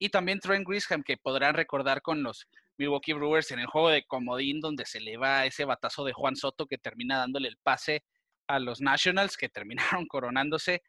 Y 0.00 0.08
también 0.08 0.40
Trent 0.40 0.66
Grisham, 0.66 1.02
que 1.02 1.16
podrán 1.16 1.54
recordar 1.54 2.02
con 2.02 2.22
los 2.22 2.48
Milwaukee 2.78 3.12
Brewers 3.12 3.50
en 3.50 3.58
el 3.58 3.66
juego 3.66 3.90
de 3.90 4.04
Comodín, 4.04 4.60
donde 4.60 4.86
se 4.86 5.00
le 5.00 5.16
va 5.16 5.44
ese 5.44 5.64
batazo 5.64 6.04
de 6.04 6.12
Juan 6.12 6.36
Soto 6.36 6.66
que 6.66 6.78
termina 6.78 7.18
dándole 7.18 7.48
el 7.48 7.58
pase 7.62 8.04
a 8.46 8.58
los 8.58 8.80
Nationals, 8.80 9.36
que 9.36 9.48
terminaron 10.02 10.06
coronándose. 10.06 10.82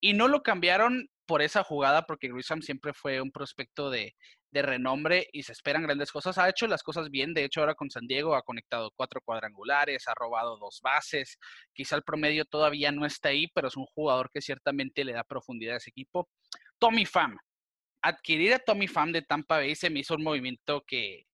Y 0.00 0.12
no 0.12 0.28
lo 0.28 0.42
cambiaron 0.42 1.08
por 1.26 1.42
esa 1.42 1.64
jugada, 1.64 2.02
porque 2.02 2.28
Grisham 2.28 2.60
siempre 2.60 2.92
fue 2.92 3.20
un 3.20 3.32
prospecto 3.32 3.90
de, 3.90 4.14
de 4.54 4.62
renombre 4.62 5.28
y 5.32 5.42
se 5.42 5.52
esperan 5.52 5.82
grandes 5.82 6.12
cosas. 6.12 6.38
Ha 6.38 6.48
hecho 6.48 6.66
las 6.66 6.82
cosas 6.82 7.10
bien, 7.10 7.34
de 7.34 7.44
hecho 7.44 7.60
ahora 7.60 7.74
con 7.74 7.90
San 7.90 8.06
Diego 8.06 8.34
ha 8.36 8.42
conectado 8.42 8.92
cuatro 8.94 9.20
cuadrangulares, 9.22 10.06
ha 10.06 10.14
robado 10.14 10.56
dos 10.58 10.80
bases, 10.82 11.38
quizá 11.72 11.96
el 11.96 12.02
promedio 12.02 12.44
todavía 12.44 12.92
no 12.92 13.04
está 13.04 13.30
ahí, 13.30 13.48
pero 13.54 13.68
es 13.68 13.76
un 13.76 13.86
jugador 13.86 14.30
que 14.32 14.40
ciertamente 14.40 15.04
le 15.04 15.12
da 15.12 15.24
profundidad 15.24 15.74
a 15.74 15.78
ese 15.78 15.90
equipo. 15.90 16.28
Tommy 16.78 17.04
Pham, 17.04 17.36
adquirir 18.04 18.52
a 18.54 18.58
Tommy 18.58 18.86
Pham 18.86 19.12
de 19.12 19.22
Tampa 19.22 19.56
Bay 19.56 19.74
se 19.74 19.88
me 19.88 20.00
hizo 20.00 20.14
un 20.14 20.22
movimiento 20.22 20.84
que 20.86 21.26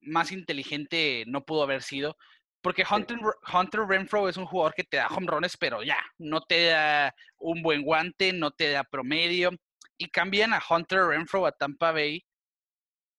más 0.00 0.30
inteligente 0.30 1.24
no 1.26 1.44
pudo 1.44 1.64
haber 1.64 1.82
sido. 1.82 2.16
Porque 2.62 2.84
Hunter, 2.88 3.18
Hunter, 3.52 3.80
Renfro 3.82 4.28
es 4.28 4.36
un 4.36 4.46
jugador 4.46 4.74
que 4.74 4.84
te 4.84 4.96
da 4.96 5.08
home 5.08 5.26
runs, 5.26 5.56
pero 5.56 5.82
ya, 5.82 5.98
no 6.18 6.40
te 6.40 6.66
da 6.66 7.14
un 7.38 7.62
buen 7.62 7.82
guante, 7.82 8.32
no 8.32 8.50
te 8.50 8.70
da 8.70 8.84
promedio 8.84 9.50
y 9.98 10.08
cambian 10.08 10.52
a 10.52 10.62
Hunter 10.68 11.06
Renfro 11.06 11.46
a 11.46 11.52
Tampa 11.52 11.92
Bay 11.92 12.24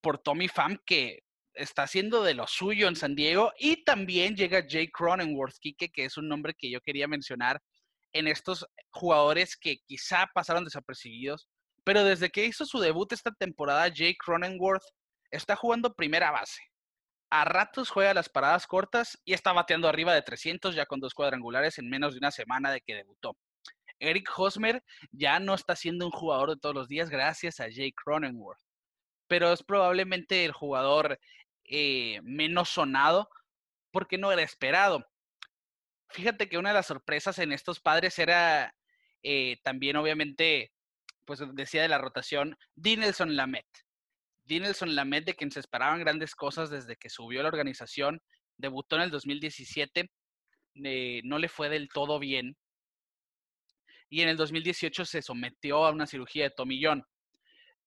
por 0.02 0.20
Tommy 0.20 0.48
Pham, 0.48 0.78
que 0.86 1.24
está 1.54 1.84
haciendo 1.84 2.24
de 2.24 2.34
lo 2.34 2.48
suyo 2.48 2.88
en 2.88 2.96
San 2.96 3.16
Diego. 3.16 3.52
Y 3.58 3.84
también 3.84 4.36
llega 4.36 4.66
Jake 4.66 4.92
Cronenworth, 4.92 5.58
Kike, 5.60 5.90
que 5.90 6.06
es 6.06 6.18
un 6.18 6.28
nombre 6.30 6.54
que 6.54 6.70
yo 6.70 6.80
quería 6.82 7.08
mencionar 7.08 7.62
en 8.14 8.28
estos 8.28 8.66
jugadores 8.92 9.58
que 9.58 9.80
quizá 9.86 10.28
pasaron 10.34 10.64
desapercibidos. 10.64 11.50
Pero 11.88 12.04
desde 12.04 12.30
que 12.30 12.44
hizo 12.44 12.66
su 12.66 12.82
debut 12.82 13.14
esta 13.14 13.32
temporada, 13.32 13.88
Jake 13.88 14.18
Cronenworth 14.22 14.84
está 15.32 15.56
jugando 15.56 15.96
primera 15.96 16.32
base. 16.32 16.62
A 17.30 17.46
ratos 17.46 17.90
juega 17.90 18.14
las 18.14 18.28
paradas 18.28 18.68
cortas 18.68 19.18
y 19.24 19.32
está 19.32 19.54
bateando 19.54 19.88
arriba 19.88 20.14
de 20.14 20.22
300 20.22 20.76
ya 20.76 20.86
con 20.86 21.00
dos 21.00 21.14
cuadrangulares 21.14 21.78
en 21.78 21.90
menos 21.90 22.12
de 22.12 22.18
una 22.18 22.32
semana 22.32 22.74
de 22.74 22.82
que 22.82 22.94
debutó. 22.94 23.38
Eric 24.00 24.30
Hosmer 24.36 24.84
ya 25.12 25.40
no 25.40 25.56
está 25.56 25.78
siendo 25.78 26.06
un 26.06 26.12
jugador 26.12 26.50
de 26.50 26.58
todos 26.58 26.76
los 26.76 26.90
días 26.90 27.10
gracias 27.10 27.62
a 27.62 27.70
Jake 27.70 27.96
Cronenworth, 28.04 28.60
pero 29.30 29.54
es 29.54 29.64
probablemente 29.64 30.44
el 30.44 30.52
jugador 30.52 31.18
eh, 31.64 32.20
menos 32.22 32.68
sonado 32.68 33.30
porque 33.92 34.18
no 34.18 34.30
era 34.34 34.42
esperado. 34.42 35.06
Fíjate 36.10 36.50
que 36.50 36.58
una 36.58 36.72
de 36.72 36.76
las 36.76 36.88
sorpresas 36.88 37.40
en 37.40 37.54
estos 37.54 37.80
padres 37.80 38.20
era 38.20 38.76
eh, 39.24 39.56
también, 39.64 39.96
obviamente, 39.96 40.74
pues 41.28 41.42
decía 41.54 41.82
de 41.84 41.90
la 41.90 42.00
rotación, 42.00 42.58
Dinelson 42.76 43.36
Lamet. 43.36 43.68
Dinelson 44.46 44.96
Lamet, 44.96 45.26
de 45.26 45.36
quien 45.36 45.52
se 45.52 45.60
esperaban 45.60 46.00
grandes 46.00 46.34
cosas 46.34 46.70
desde 46.70 46.96
que 46.96 47.10
subió 47.10 47.44
la 47.44 47.50
organización, 47.50 48.22
debutó 48.56 48.96
en 48.96 49.04
el 49.04 49.12
2017, 49.12 50.10
eh, 50.86 51.22
no 51.26 51.38
le 51.38 51.50
fue 51.50 51.70
del 51.70 51.90
todo 51.90 52.18
bien, 52.18 52.58
y 54.10 54.22
en 54.22 54.30
el 54.30 54.38
2018 54.38 55.06
se 55.06 55.22
sometió 55.22 55.86
a 55.86 55.92
una 55.92 56.08
cirugía 56.08 56.46
de 56.46 56.52
tomillón. 56.52 57.04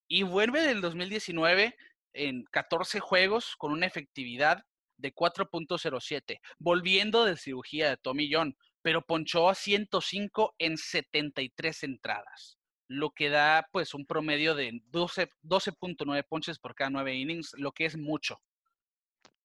Y 0.06 0.22
vuelve 0.22 0.60
del 0.60 0.82
2019 0.82 1.74
en 2.12 2.44
14 2.44 3.00
juegos 3.00 3.54
con 3.56 3.72
una 3.72 3.86
efectividad 3.86 4.62
de 4.98 5.14
4.07, 5.14 6.40
volviendo 6.58 7.24
de 7.24 7.38
cirugía 7.38 7.88
de 7.88 7.96
tomillón, 7.96 8.54
pero 8.82 9.02
ponchó 9.02 9.48
a 9.48 9.54
105 9.54 10.54
en 10.58 10.76
73 10.76 11.82
entradas, 11.84 12.59
lo 12.90 13.10
que 13.10 13.30
da 13.30 13.68
pues 13.70 13.94
un 13.94 14.04
promedio 14.04 14.56
de 14.56 14.82
12.9 14.90 16.24
ponches 16.28 16.58
por 16.58 16.74
cada 16.74 16.90
9 16.90 17.14
innings, 17.14 17.52
lo 17.56 17.70
que 17.70 17.84
es 17.84 17.96
mucho. 17.96 18.40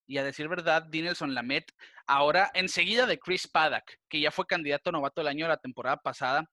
Y 0.08 0.18
a 0.18 0.24
decir 0.24 0.48
verdad, 0.48 0.82
Dinelson 0.82 1.36
Lamet, 1.36 1.72
ahora 2.08 2.50
enseguida 2.56 3.06
de 3.06 3.20
Chris 3.20 3.48
Paddock, 3.48 3.84
que 4.10 4.20
ya 4.20 4.32
fue 4.32 4.48
candidato 4.48 4.92
novato 4.92 5.22
del 5.22 5.28
año 5.28 5.46
de 5.46 5.50
la 5.50 5.58
temporada 5.58 5.98
pasada, 5.98 6.50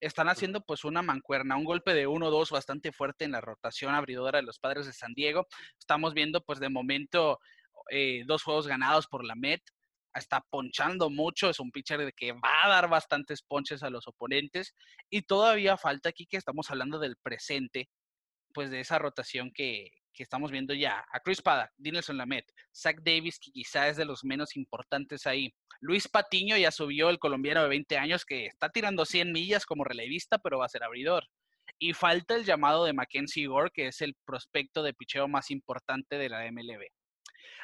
están 0.00 0.28
haciendo 0.28 0.60
pues 0.60 0.84
una 0.84 1.02
mancuerna, 1.02 1.56
un 1.56 1.64
golpe 1.64 1.92
de 1.92 2.06
1-2 2.06 2.50
bastante 2.50 2.92
fuerte 2.92 3.24
en 3.24 3.32
la 3.32 3.40
rotación 3.40 3.96
abridora 3.96 4.38
de 4.38 4.44
los 4.44 4.60
padres 4.60 4.86
de 4.86 4.92
San 4.92 5.14
Diego. 5.14 5.48
Estamos 5.76 6.14
viendo 6.14 6.40
pues 6.40 6.60
de 6.60 6.68
momento 6.68 7.40
eh, 7.90 8.22
dos 8.26 8.44
juegos 8.44 8.68
ganados 8.68 9.08
por 9.08 9.24
la 9.24 9.34
Met. 9.34 9.62
Está 10.14 10.40
ponchando 10.50 11.10
mucho, 11.10 11.50
es 11.50 11.60
un 11.60 11.70
pitcher 11.70 12.04
de 12.04 12.12
que 12.12 12.32
va 12.32 12.64
a 12.64 12.68
dar 12.68 12.88
bastantes 12.88 13.42
ponches 13.42 13.82
a 13.82 13.90
los 13.90 14.06
oponentes. 14.08 14.74
Y 15.10 15.22
todavía 15.22 15.76
falta 15.76 16.08
aquí 16.08 16.26
que 16.26 16.36
estamos 16.36 16.70
hablando 16.70 16.98
del 16.98 17.16
presente, 17.16 17.88
pues 18.52 18.70
de 18.70 18.80
esa 18.80 18.98
rotación 18.98 19.52
que, 19.52 19.90
que 20.18 20.24
estamos 20.24 20.50
viendo 20.50 20.74
ya. 20.74 21.04
A 21.12 21.20
Chris 21.20 21.40
Paddock, 21.40 21.70
Dinelson 21.76 22.16
Lamet, 22.16 22.44
Zach 22.74 22.96
Davis, 23.02 23.38
que 23.38 23.52
quizá 23.52 23.88
es 23.88 23.96
de 23.96 24.04
los 24.04 24.24
menos 24.24 24.56
importantes 24.56 25.26
ahí. 25.26 25.54
Luis 25.80 26.08
Patiño 26.08 26.56
ya 26.56 26.72
subió 26.72 27.08
el 27.08 27.20
colombiano 27.20 27.62
de 27.62 27.68
20 27.68 27.96
años 27.98 28.24
que 28.24 28.46
está 28.46 28.68
tirando 28.68 29.04
100 29.04 29.30
millas 29.30 29.64
como 29.64 29.84
relevista, 29.84 30.38
pero 30.38 30.58
va 30.58 30.66
a 30.66 30.70
ser 30.70 30.82
abridor. 30.82 31.24
Y 31.78 31.92
falta 31.92 32.34
el 32.34 32.44
llamado 32.44 32.84
de 32.84 32.92
Mackenzie 32.92 33.46
Gore, 33.46 33.70
que 33.72 33.86
es 33.86 34.00
el 34.00 34.16
prospecto 34.24 34.82
de 34.82 34.92
picheo 34.92 35.28
más 35.28 35.52
importante 35.52 36.18
de 36.18 36.28
la 36.28 36.50
MLB. 36.50 36.88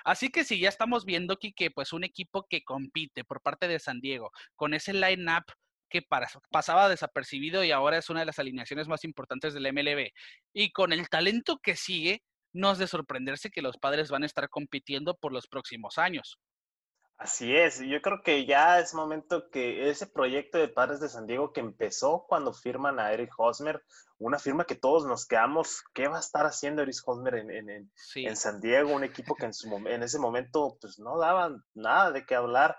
Así 0.04 0.30
que 0.30 0.44
si 0.44 0.58
ya 0.58 0.68
estamos 0.68 1.04
viendo 1.04 1.36
que 1.38 1.70
pues 1.70 1.92
un 1.92 2.04
equipo 2.04 2.46
que 2.48 2.62
compite 2.62 3.24
por 3.24 3.40
parte 3.40 3.68
de 3.68 3.78
San 3.78 4.00
Diego 4.00 4.30
con 4.56 4.74
ese 4.74 4.92
line-up 4.92 5.44
que 5.88 6.02
pasaba 6.50 6.88
desapercibido 6.88 7.62
y 7.62 7.70
ahora 7.70 7.98
es 7.98 8.10
una 8.10 8.20
de 8.20 8.26
las 8.26 8.38
alineaciones 8.38 8.88
más 8.88 9.04
importantes 9.04 9.54
del 9.54 9.72
MLB. 9.72 10.10
Y 10.52 10.72
con 10.72 10.92
el 10.92 11.08
talento 11.08 11.58
que 11.62 11.76
sigue, 11.76 12.22
no 12.52 12.72
es 12.72 12.78
de 12.78 12.88
sorprenderse 12.88 13.50
que 13.50 13.62
los 13.62 13.78
padres 13.78 14.10
van 14.10 14.24
a 14.24 14.26
estar 14.26 14.48
compitiendo 14.48 15.16
por 15.16 15.32
los 15.32 15.46
próximos 15.46 15.98
años. 15.98 16.38
Así 17.16 17.54
es, 17.56 17.80
yo 17.80 18.02
creo 18.02 18.22
que 18.22 18.44
ya 18.44 18.80
es 18.80 18.92
momento 18.92 19.48
que 19.48 19.88
ese 19.88 20.08
proyecto 20.08 20.58
de 20.58 20.66
Padres 20.66 20.98
de 20.98 21.08
San 21.08 21.28
Diego 21.28 21.52
que 21.52 21.60
empezó 21.60 22.26
cuando 22.28 22.52
firman 22.52 22.98
a 22.98 23.12
Eric 23.12 23.32
Hosmer, 23.38 23.80
una 24.24 24.38
firma 24.38 24.64
que 24.64 24.74
todos 24.74 25.04
nos 25.04 25.26
quedamos, 25.26 25.84
¿qué 25.92 26.08
va 26.08 26.16
a 26.16 26.20
estar 26.20 26.46
haciendo 26.46 26.80
Eric 26.80 26.96
Hosmer 27.04 27.34
en, 27.34 27.90
en, 28.14 28.37
San 28.37 28.58
Diego? 28.58 28.94
Un 28.94 29.04
equipo 29.04 29.34
que 29.34 29.44
en, 29.44 29.52
su, 29.52 29.68
en 29.87 30.02
ese 30.02 30.18
momento 30.18 30.78
pues 30.80 30.98
no 30.98 31.18
daban 31.18 31.62
nada 31.74 32.10
de 32.10 32.24
qué 32.24 32.34
hablar. 32.34 32.74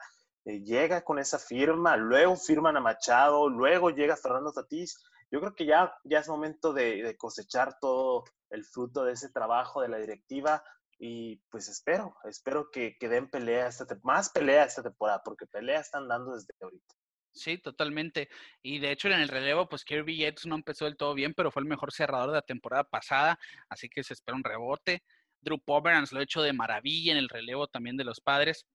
Eh, 0.45 0.63
llega 0.63 1.03
con 1.03 1.19
esa 1.19 1.38
firma, 1.38 1.97
luego 1.97 2.36
firman 2.36 2.77
a 2.77 2.81
Machado, 2.81 3.47
luego 3.47 3.91
llega 3.91 4.17
Fernando 4.17 4.53
Tatís. 4.53 4.97
Yo 5.29 5.39
creo 5.39 5.53
que 5.53 5.67
ya, 5.67 5.93
ya 6.03 6.19
es 6.19 6.27
momento 6.27 6.73
de, 6.73 7.03
de 7.03 7.15
cosechar 7.15 7.77
todo 7.79 8.23
el 8.49 8.65
fruto 8.65 9.03
de 9.03 9.13
ese 9.13 9.29
trabajo 9.29 9.81
de 9.81 9.89
la 9.89 9.97
directiva 9.97 10.63
y 10.97 11.38
pues 11.51 11.67
espero, 11.67 12.15
espero 12.23 12.71
que, 12.71 12.97
que 12.97 13.08
den 13.08 13.29
pelea, 13.29 13.67
esta 13.67 13.86
más 14.01 14.29
pelea 14.29 14.63
esta 14.63 14.81
temporada, 14.81 15.21
porque 15.23 15.45
pelea 15.45 15.79
están 15.79 16.08
dando 16.08 16.34
desde 16.34 16.55
ahorita. 16.60 16.95
Sí, 17.36 17.58
totalmente. 17.58 18.30
Y 18.63 18.80
de 18.80 18.91
hecho 18.91 19.10
en 19.10 19.19
el 19.19 19.28
relevo, 19.28 19.67
pues 19.67 19.84
Kirby 19.84 20.17
Yates 20.17 20.45
no 20.45 20.56
empezó 20.56 20.86
del 20.86 20.95
todo 20.95 21.13
bien, 21.13 21.34
pero 21.34 21.52
fue 21.52 21.62
el 21.62 21.67
mejor 21.67 21.91
cerrador 21.91 22.30
de 22.30 22.36
la 22.36 22.41
temporada 22.41 22.86
pasada, 22.86 23.38
así 23.69 23.89
que 23.89 24.04
se 24.04 24.13
espera 24.13 24.38
un 24.38 24.43
rebote. 24.43 25.04
Drew 25.41 25.60
Pomeranz 25.60 26.13
lo 26.13 26.19
ha 26.19 26.24
hecho 26.24 26.41
de 26.41 26.54
maravilla 26.54 27.12
en 27.12 27.17
el 27.17 27.28
relevo 27.30 27.67
también 27.67 27.98
de 27.98 28.06
los 28.06 28.21
padres. 28.21 28.65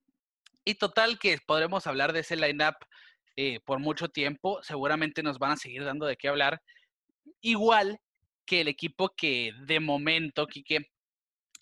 Y 0.65 0.75
total 0.75 1.19
que 1.19 1.39
podremos 1.47 1.87
hablar 1.87 2.13
de 2.13 2.21
ese 2.21 2.37
lineup 2.37 2.77
eh, 3.37 3.61
por 3.65 3.79
mucho 3.81 4.09
tiempo, 4.09 4.63
seguramente 4.63 5.23
nos 5.23 5.39
van 5.39 5.53
a 5.53 5.57
seguir 5.57 5.85
dando 5.85 6.05
de 6.07 6.17
qué 6.17 6.29
hablar. 6.29 6.61
Igual 7.41 7.99
que 8.45 8.61
el 8.61 8.69
equipo 8.69 9.15
que 9.17 9.53
de 9.67 9.81
momento, 9.81 10.47
Quique, 10.47 10.91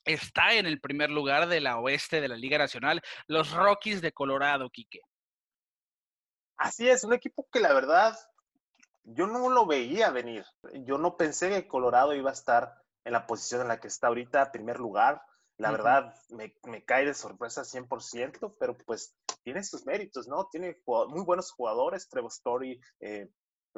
está 0.04 0.54
en 0.54 0.66
el 0.66 0.80
primer 0.80 1.10
lugar 1.10 1.48
de 1.48 1.60
la 1.60 1.78
oeste 1.78 2.20
de 2.20 2.28
la 2.28 2.36
Liga 2.36 2.58
Nacional, 2.58 3.00
los 3.28 3.52
Rockies 3.52 4.00
de 4.00 4.12
Colorado, 4.12 4.68
Quique. 4.70 5.00
Así 6.58 6.88
es, 6.88 7.04
un 7.04 7.12
equipo 7.12 7.48
que 7.50 7.60
la 7.60 7.72
verdad 7.72 8.18
yo 9.04 9.26
no 9.26 9.48
lo 9.48 9.66
veía 9.66 10.10
venir. 10.10 10.44
Yo 10.84 10.98
no 10.98 11.16
pensé 11.16 11.48
que 11.48 11.68
Colorado 11.68 12.14
iba 12.14 12.30
a 12.30 12.34
estar 12.34 12.82
en 13.04 13.12
la 13.12 13.26
posición 13.26 13.62
en 13.62 13.68
la 13.68 13.80
que 13.80 13.88
está 13.88 14.08
ahorita, 14.08 14.52
primer 14.52 14.78
lugar. 14.78 15.22
La 15.56 15.72
verdad, 15.72 16.14
me, 16.28 16.84
cae 16.84 17.04
de 17.04 17.14
sorpresa 17.14 17.62
100%, 17.62 18.54
pero 18.60 18.76
pues 18.76 19.16
tiene 19.42 19.64
sus 19.64 19.86
méritos, 19.86 20.28
¿no? 20.28 20.46
Tiene 20.46 20.80
muy 20.86 21.24
buenos 21.24 21.50
jugadores, 21.50 22.08
Trevor 22.08 22.30
Story, 22.30 22.80
eh, 23.00 23.28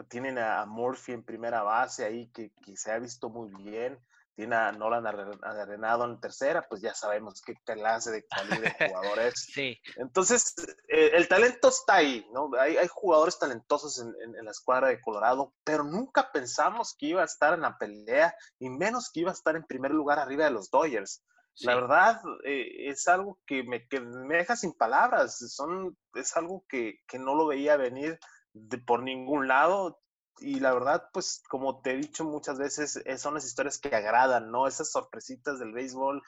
tienen 0.09 0.39
a 0.39 0.67
Murphy 0.67 1.13
en 1.13 1.23
primera 1.23 1.63
base 1.63 2.05
ahí 2.05 2.29
que, 2.29 2.53
se 2.77 2.93
ha 2.93 2.99
visto 2.99 3.31
muy 3.31 3.51
bien. 3.63 3.99
Tiene 4.35 4.57
a 4.57 4.73
Nolan 4.73 5.07
Arenado 5.07 6.05
en 6.05 6.21
tercera, 6.21 6.67
pues 6.69 6.81
ya 6.81 6.95
sabemos 6.95 7.43
qué 7.43 7.55
clase 7.65 8.11
de 8.11 8.25
calidad 8.27 8.77
de 8.79 8.89
jugadores. 8.89 9.35
sí. 9.55 9.79
Entonces, 9.97 10.55
eh, 10.89 11.11
el 11.15 11.29
talento 11.29 11.69
está 11.69 11.97
ahí, 11.97 12.27
¿no? 12.33 12.51
Hay, 12.59 12.77
hay 12.77 12.89
jugadores 12.89 13.39
talentosos 13.39 14.01
en, 14.01 14.15
en, 14.37 14.45
la 14.45 14.51
escuadra 14.51 14.89
de 14.89 15.01
Colorado, 15.01 15.55
pero 15.65 15.85
nunca 15.85 16.31
pensamos 16.33 16.97
que 16.99 17.07
iba 17.07 17.23
a 17.23 17.27
estar 17.27 17.55
en 17.55 17.63
la 17.63 17.77
pelea 17.77 18.35
y 18.59 18.71
menos 18.71 19.11
que 19.13 19.21
iba 19.21 19.31
a 19.31 19.35
estar 19.35 19.57
en 19.57 19.65
primer 19.65 19.91
lugar 19.91 20.19
arriba 20.19 20.45
de 20.45 20.53
los 20.53 20.71
Dodgers. 20.71 21.23
La 21.63 21.75
verdad, 21.75 22.23
eh, 22.45 22.89
es 22.89 23.07
algo 23.07 23.39
que 23.47 23.63
me, 23.63 23.87
que 23.87 24.01
me, 24.01 24.37
deja 24.37 24.57
sin 24.57 24.73
palabras. 24.73 25.39
Son, 25.55 25.97
es 26.15 26.37
algo 26.37 26.65
que, 26.69 27.01
que 27.07 27.19
no 27.19 27.35
lo 27.35 27.47
veía 27.47 27.77
venir 27.77 28.19
de, 28.53 28.79
por 28.79 29.03
ningún 29.03 29.47
lado 29.47 30.00
y 30.41 30.61
la 30.61 30.73
verdad, 30.73 31.09
pues 31.13 31.43
como 31.49 31.81
te 31.81 31.93
he 31.93 31.97
dicho 31.97 32.25
muchas 32.25 32.59
veces, 32.59 33.01
eh, 33.05 33.19
son 33.19 33.35
las 33.35 33.45
historias 33.45 33.79
que 33.79 33.95
agradan, 33.95 34.51
¿no? 34.51 34.67
Esas 34.67 34.91
sorpresitas 34.91 35.59
del 35.59 35.73
béisbol 35.73 36.23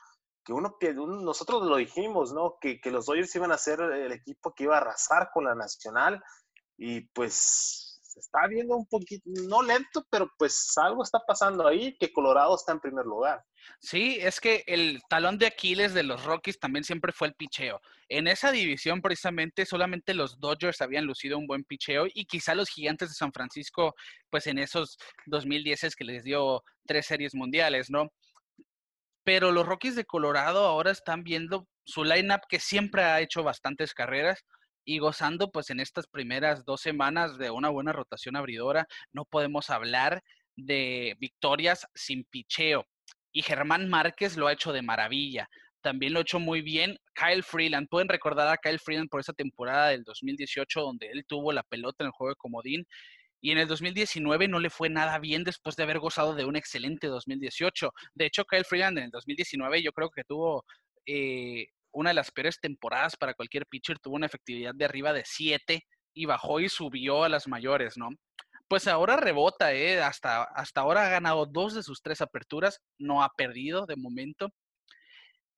que 0.44 0.52
uno, 0.52 0.76
nosotros 1.22 1.62
lo 1.66 1.76
dijimos, 1.76 2.32
¿no? 2.32 2.56
Que, 2.60 2.80
que 2.80 2.90
los 2.90 3.06
Dodgers 3.06 3.34
iban 3.36 3.52
a 3.52 3.58
ser 3.58 3.80
el 3.80 4.12
equipo 4.12 4.54
que 4.54 4.64
iba 4.64 4.74
a 4.74 4.80
arrasar 4.80 5.30
con 5.32 5.44
la 5.44 5.54
nacional 5.54 6.22
y 6.76 7.02
pues 7.08 7.81
se 8.12 8.20
está 8.20 8.46
viendo 8.46 8.76
un 8.76 8.86
poquito, 8.86 9.22
no 9.48 9.62
lento, 9.62 10.06
pero 10.10 10.30
pues 10.38 10.72
algo 10.76 11.02
está 11.02 11.18
pasando 11.26 11.66
ahí, 11.66 11.96
que 11.98 12.12
Colorado 12.12 12.54
está 12.54 12.72
en 12.72 12.80
primer 12.80 13.06
lugar. 13.06 13.42
Sí, 13.80 14.18
es 14.20 14.38
que 14.40 14.64
el 14.66 15.00
talón 15.08 15.38
de 15.38 15.46
Aquiles 15.46 15.94
de 15.94 16.02
los 16.02 16.24
Rockies 16.24 16.58
también 16.58 16.84
siempre 16.84 17.12
fue 17.12 17.28
el 17.28 17.34
picheo. 17.34 17.80
En 18.08 18.26
esa 18.26 18.52
división 18.52 19.00
precisamente 19.00 19.64
solamente 19.64 20.12
los 20.12 20.38
Dodgers 20.40 20.82
habían 20.82 21.06
lucido 21.06 21.38
un 21.38 21.46
buen 21.46 21.64
picheo 21.64 22.06
y 22.12 22.26
quizá 22.26 22.54
los 22.54 22.68
gigantes 22.68 23.08
de 23.08 23.14
San 23.14 23.32
Francisco, 23.32 23.94
pues 24.30 24.46
en 24.46 24.58
esos 24.58 24.98
2010 25.26 25.84
es 25.84 25.96
que 25.96 26.04
les 26.04 26.22
dio 26.22 26.62
tres 26.86 27.06
series 27.06 27.34
mundiales, 27.34 27.90
¿no? 27.90 28.12
Pero 29.24 29.52
los 29.52 29.66
Rockies 29.66 29.94
de 29.94 30.04
Colorado 30.04 30.66
ahora 30.66 30.90
están 30.90 31.22
viendo 31.22 31.66
su 31.84 32.04
lineup 32.04 32.42
que 32.48 32.60
siempre 32.60 33.04
ha 33.04 33.20
hecho 33.20 33.42
bastantes 33.42 33.94
carreras 33.94 34.44
y 34.84 34.98
gozando 34.98 35.50
pues 35.50 35.70
en 35.70 35.80
estas 35.80 36.06
primeras 36.06 36.64
dos 36.64 36.80
semanas 36.80 37.38
de 37.38 37.50
una 37.50 37.68
buena 37.68 37.92
rotación 37.92 38.36
abridora. 38.36 38.86
No 39.12 39.24
podemos 39.24 39.70
hablar 39.70 40.22
de 40.56 41.16
victorias 41.18 41.86
sin 41.94 42.24
picheo. 42.24 42.86
Y 43.32 43.42
Germán 43.42 43.88
Márquez 43.88 44.36
lo 44.36 44.46
ha 44.46 44.52
hecho 44.52 44.72
de 44.72 44.82
maravilla. 44.82 45.48
También 45.80 46.12
lo 46.12 46.18
ha 46.18 46.22
hecho 46.22 46.38
muy 46.38 46.62
bien 46.62 46.98
Kyle 47.14 47.42
Freeland. 47.42 47.88
Pueden 47.88 48.08
recordar 48.08 48.48
a 48.48 48.56
Kyle 48.56 48.78
Freeland 48.78 49.08
por 49.08 49.20
esa 49.20 49.32
temporada 49.32 49.88
del 49.88 50.04
2018 50.04 50.80
donde 50.80 51.06
él 51.10 51.24
tuvo 51.26 51.52
la 51.52 51.62
pelota 51.62 52.04
en 52.04 52.06
el 52.06 52.12
juego 52.12 52.30
de 52.30 52.36
comodín. 52.36 52.86
Y 53.40 53.50
en 53.50 53.58
el 53.58 53.66
2019 53.66 54.46
no 54.46 54.60
le 54.60 54.70
fue 54.70 54.88
nada 54.88 55.18
bien 55.18 55.42
después 55.42 55.74
de 55.74 55.82
haber 55.82 55.98
gozado 55.98 56.34
de 56.34 56.44
un 56.44 56.54
excelente 56.54 57.08
2018. 57.08 57.92
De 58.14 58.26
hecho, 58.26 58.44
Kyle 58.44 58.64
Freeland 58.64 58.98
en 58.98 59.04
el 59.04 59.10
2019 59.10 59.82
yo 59.82 59.92
creo 59.92 60.10
que 60.10 60.22
tuvo 60.22 60.64
eh, 61.06 61.66
una 61.92 62.10
de 62.10 62.14
las 62.14 62.30
peores 62.30 62.58
temporadas 62.60 63.16
para 63.16 63.34
cualquier 63.34 63.66
pitcher, 63.66 63.98
tuvo 63.98 64.16
una 64.16 64.26
efectividad 64.26 64.74
de 64.74 64.84
arriba 64.84 65.12
de 65.12 65.22
7 65.24 65.82
y 66.14 66.26
bajó 66.26 66.60
y 66.60 66.68
subió 66.68 67.24
a 67.24 67.28
las 67.28 67.48
mayores, 67.48 67.96
¿no? 67.96 68.10
Pues 68.68 68.88
ahora 68.88 69.16
rebota, 69.16 69.72
¿eh? 69.74 70.00
Hasta, 70.00 70.44
hasta 70.44 70.80
ahora 70.80 71.06
ha 71.06 71.10
ganado 71.10 71.46
dos 71.46 71.74
de 71.74 71.82
sus 71.82 72.02
tres 72.02 72.20
aperturas, 72.20 72.80
no 72.98 73.22
ha 73.22 73.30
perdido 73.36 73.86
de 73.86 73.96
momento, 73.96 74.50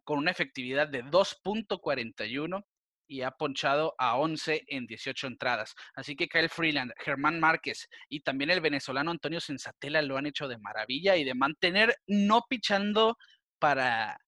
con 0.04 0.18
una 0.18 0.30
efectividad 0.30 0.88
de 0.88 1.04
2.41 1.04 2.64
y 3.06 3.22
ha 3.22 3.30
ponchado 3.32 3.94
a 3.98 4.16
11 4.16 4.64
en 4.66 4.86
18 4.86 5.26
entradas. 5.26 5.74
Así 5.94 6.16
que 6.16 6.28
Kyle 6.28 6.48
Freeland, 6.48 6.92
Germán 6.98 7.40
Márquez 7.40 7.88
y 8.08 8.20
también 8.20 8.50
el 8.50 8.60
venezolano 8.60 9.10
Antonio 9.10 9.40
Sensatela 9.40 10.02
lo 10.02 10.16
han 10.16 10.26
hecho 10.26 10.48
de 10.48 10.58
maravilla 10.58 11.16
y 11.16 11.24
de 11.24 11.34
mantener 11.34 11.96
no 12.06 12.42
pichando 12.48 13.16
para 13.58 14.18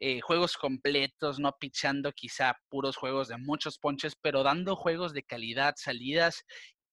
eh, 0.00 0.20
juegos 0.20 0.56
completos, 0.56 1.38
no 1.38 1.56
pichando 1.58 2.12
quizá 2.12 2.58
puros 2.68 2.96
juegos 2.96 3.28
de 3.28 3.38
muchos 3.38 3.78
ponches, 3.78 4.16
pero 4.20 4.42
dando 4.42 4.76
juegos 4.76 5.12
de 5.12 5.22
calidad, 5.22 5.74
salidas 5.76 6.44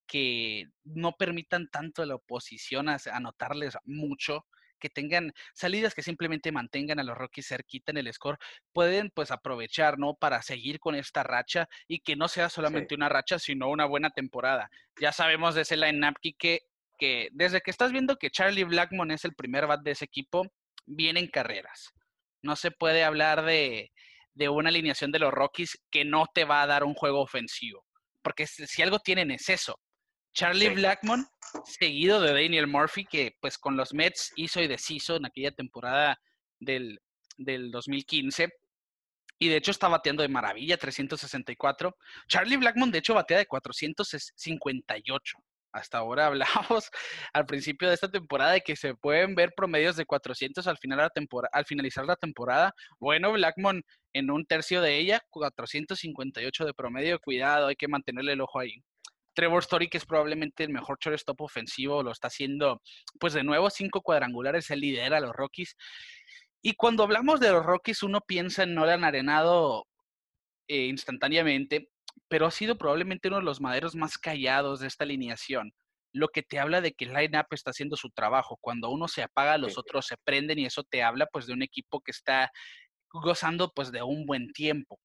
que 0.08 0.66
no 0.84 1.14
permitan 1.14 1.70
tanto 1.70 2.02
a 2.02 2.06
la 2.06 2.16
oposición 2.16 2.90
a 2.90 2.98
anotarles 3.14 3.78
mucho, 3.86 4.46
que 4.82 4.90
tengan 4.90 5.32
salidas 5.54 5.94
que 5.94 6.02
simplemente 6.02 6.52
mantengan 6.52 7.00
a 7.00 7.04
los 7.04 7.18
Rockies 7.18 7.48
cerquita 7.48 7.92
en 7.92 7.98
el 7.98 8.12
score, 8.12 8.38
pueden 8.74 9.12
pues 9.12 9.32
aprovechar, 9.32 9.98
¿no? 9.98 10.16
Para 10.16 10.42
seguir 10.42 10.80
con 10.80 10.96
esta 10.96 11.24
racha 11.24 11.70
y 11.88 12.00
que 12.00 12.18
no 12.18 12.28
sea 12.28 12.50
solamente 12.50 12.96
una 12.96 13.08
racha, 13.08 13.40
sino 13.40 13.70
una 13.70 13.86
buena 13.86 14.10
temporada. 14.10 14.70
Ya 15.00 15.14
sabemos 15.14 15.56
de 15.56 15.62
ese 15.62 15.78
line-up 15.78 16.16
que, 16.38 16.62
que 16.98 17.30
desde 17.32 17.62
que 17.62 17.72
estás 17.72 17.94
viendo 17.94 18.18
que 18.18 18.32
Charlie 18.32 18.66
Blackmon 18.66 19.12
es 19.12 19.24
el 19.24 19.36
primer 19.36 19.68
bat 19.68 19.82
de 19.82 19.92
ese 19.92 20.06
equipo, 20.06 20.46
vienen 20.86 21.28
carreras. 21.28 21.94
No 22.42 22.56
se 22.56 22.72
puede 22.72 23.04
hablar 23.04 23.44
de, 23.46 23.92
una 24.50 24.70
alineación 24.70 25.12
de 25.12 25.20
los 25.20 25.32
Rockies 25.32 25.78
que 25.92 26.06
no 26.06 26.26
te 26.34 26.46
va 26.46 26.62
a 26.62 26.68
dar 26.68 26.84
un 26.84 26.94
juego 26.94 27.22
ofensivo. 27.22 27.86
Porque 28.22 28.48
si 28.48 28.82
algo 28.82 29.00
tienen 29.00 29.32
es 29.32 29.50
eso. 29.50 29.80
Charlie 30.34 30.70
Blackmon, 30.70 31.28
seguido 31.66 32.22
de 32.22 32.34
Daniel 32.34 32.68
Murphy, 32.68 33.06
que 33.06 33.36
pues 33.42 33.58
con 33.58 33.76
los 33.76 33.94
Mets 33.94 34.32
hizo 34.36 34.62
y 34.62 34.68
deshizo 34.68 35.18
en 35.18 35.26
aquella 35.26 35.52
temporada 35.52 36.18
del, 36.60 37.00
del 37.38 37.70
2015. 37.72 38.50
Y 39.40 39.50
de 39.50 39.58
hecho 39.58 39.72
está 39.72 39.88
bateando 39.88 40.22
de 40.22 40.30
maravilla, 40.30 40.78
364. 40.78 41.98
Charlie 42.28 42.58
Blackmon, 42.58 42.92
de 42.92 43.00
hecho, 43.00 43.16
batea 43.16 43.40
de 43.40 43.48
458 43.48 45.38
hasta 45.74 45.98
ahora 45.98 46.28
hablamos 46.28 46.90
al 47.34 47.46
principio 47.46 47.88
de 47.88 47.96
esta 47.96 48.10
temporada 48.10 48.54
de 48.54 48.62
que 48.62 48.76
se 48.76 48.96
pueden 48.96 49.36
ver 49.36 49.54
promedios 49.56 49.96
de 49.96 50.06
400 50.06 50.66
al, 50.68 50.78
final 50.78 50.98
la 50.98 51.12
al 51.52 51.66
finalizar 51.66 52.06
la 52.06 52.16
temporada. 52.16 52.74
Bueno, 53.00 53.32
Blackmon 53.32 53.84
en 54.14 54.32
un 54.32 54.46
tercio 54.46 54.82
de 54.82 54.98
ella, 54.98 55.22
458 55.30 56.66
de 56.66 56.74
promedio. 56.74 57.20
Cuidado, 57.20 57.68
hay 57.68 57.76
que 57.76 57.88
mantenerle 57.88 58.34
el 58.34 58.42
ojo 58.42 58.60
ahí. 58.60 58.84
Trevor 59.34 59.62
Story, 59.62 59.88
que 59.88 59.98
es 59.98 60.06
probablemente 60.06 60.64
el 60.64 60.72
mejor 60.72 60.98
shortstop 61.00 61.42
ofensivo, 61.42 62.04
lo 62.04 62.12
está 62.12 62.28
haciendo, 62.28 62.82
pues 63.20 63.34
de 63.34 63.44
nuevo, 63.44 63.70
cinco 63.70 64.02
cuadrangulares, 64.02 64.70
él 64.72 64.82
lidera 64.82 65.18
a 65.18 65.22
los 65.22 65.34
Rockies. 65.34 65.76
Y 66.62 66.74
cuando 66.74 67.04
hablamos 67.04 67.40
de 67.40 67.52
los 67.52 67.66
Rockies, 67.66 68.04
uno 68.04 68.22
piensa 68.22 68.64
en 68.64 68.76
Nolan 68.76 69.04
Arenado 69.04 69.88
eh, 70.68 70.86
instantáneamente, 70.86 71.90
pero 72.32 72.46
ha 72.46 72.52
sido 72.52 72.78
probablemente 72.78 73.28
uno 73.28 73.38
de 73.40 73.44
los 73.44 73.60
maderos 73.60 73.94
más 73.94 74.18
callados 74.18 74.80
de 74.80 74.88
esta 74.88 75.04
alineación, 75.04 75.74
lo 76.14 76.30
que 76.30 76.42
te 76.42 76.60
habla 76.60 76.80
de 76.80 76.94
que 76.94 77.04
el 77.04 77.14
line-up 77.14 77.48
está 77.52 77.72
haciendo 77.72 77.98
su 77.98 78.10
trabajo. 78.10 78.58
Cuando 78.62 78.90
uno 78.90 79.10
se 79.10 79.22
apaga, 79.22 79.58
los 79.58 79.78
otros 79.78 80.08
se 80.08 80.16
prenden 80.24 80.58
y 80.58 80.66
eso 80.66 80.86
te 80.86 81.04
habla 81.04 81.26
pues 81.26 81.46
de 81.46 81.52
un 81.52 81.62
equipo 81.62 82.00
que 82.00 82.12
está 82.12 82.50
gozando 83.12 83.74
pues 83.76 83.92
de 83.92 84.02
un 84.02 84.26
buen 84.26 84.54
tiempo. 84.54 84.98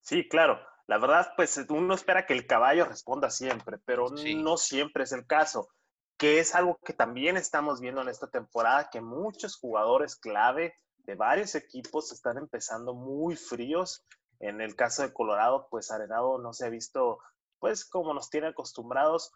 Sí, 0.00 0.28
claro. 0.28 0.60
La 0.86 0.98
verdad, 0.98 1.32
pues 1.34 1.60
uno 1.68 1.92
espera 1.92 2.24
que 2.24 2.34
el 2.34 2.46
caballo 2.46 2.84
responda 2.84 3.28
siempre, 3.28 3.78
pero 3.84 4.06
no 4.08 4.56
siempre 4.56 5.02
es 5.02 5.10
el 5.10 5.26
caso, 5.26 5.70
que 6.16 6.38
es 6.38 6.54
algo 6.54 6.78
que 6.84 6.92
también 6.92 7.36
estamos 7.36 7.80
viendo 7.80 8.00
en 8.00 8.08
esta 8.08 8.30
temporada, 8.30 8.90
que 8.92 9.00
muchos 9.00 9.56
jugadores 9.56 10.14
clave 10.14 10.72
de 10.98 11.16
varios 11.16 11.56
equipos 11.56 12.12
están 12.12 12.38
empezando 12.38 12.94
muy 12.94 13.34
fríos 13.34 14.04
en 14.42 14.60
el 14.60 14.76
caso 14.76 15.02
de 15.02 15.12
Colorado, 15.12 15.68
pues 15.70 15.90
Arenado 15.90 16.36
no 16.38 16.52
se 16.52 16.66
ha 16.66 16.68
visto, 16.68 17.20
pues 17.58 17.84
como 17.88 18.12
nos 18.12 18.28
tiene 18.28 18.48
acostumbrados, 18.48 19.32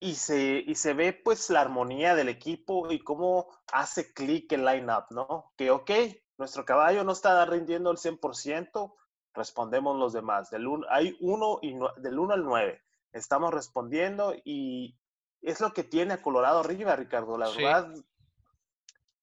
y 0.00 0.16
se, 0.16 0.64
y 0.66 0.74
se 0.74 0.94
ve 0.94 1.12
pues 1.12 1.48
la 1.50 1.60
armonía 1.60 2.16
del 2.16 2.28
equipo 2.28 2.90
y 2.90 2.98
cómo 2.98 3.46
hace 3.72 4.12
clic 4.12 4.50
el 4.50 4.64
line-up, 4.64 5.04
¿no? 5.10 5.52
Que 5.56 5.70
ok, 5.70 5.90
nuestro 6.38 6.64
caballo 6.64 7.04
no 7.04 7.12
está 7.12 7.44
rindiendo 7.46 7.92
el 7.92 7.98
100%, 7.98 8.94
respondemos 9.34 9.96
los 9.96 10.12
demás. 10.12 10.50
Del 10.50 10.66
hay 10.88 11.16
uno 11.20 11.60
y 11.62 11.78
del 11.98 12.18
1 12.18 12.34
al 12.34 12.44
9. 12.44 12.82
Estamos 13.12 13.54
respondiendo 13.54 14.34
y 14.44 14.98
es 15.40 15.60
lo 15.60 15.72
que 15.72 15.84
tiene 15.84 16.14
a 16.14 16.22
Colorado 16.22 16.60
arriba, 16.60 16.96
Ricardo. 16.96 17.38
La 17.38 17.50
verdad, 17.50 17.94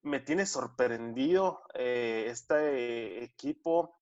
me 0.02 0.20
tiene 0.20 0.46
sorprendido 0.46 1.64
eh, 1.74 2.28
este 2.30 3.24
equipo 3.24 3.99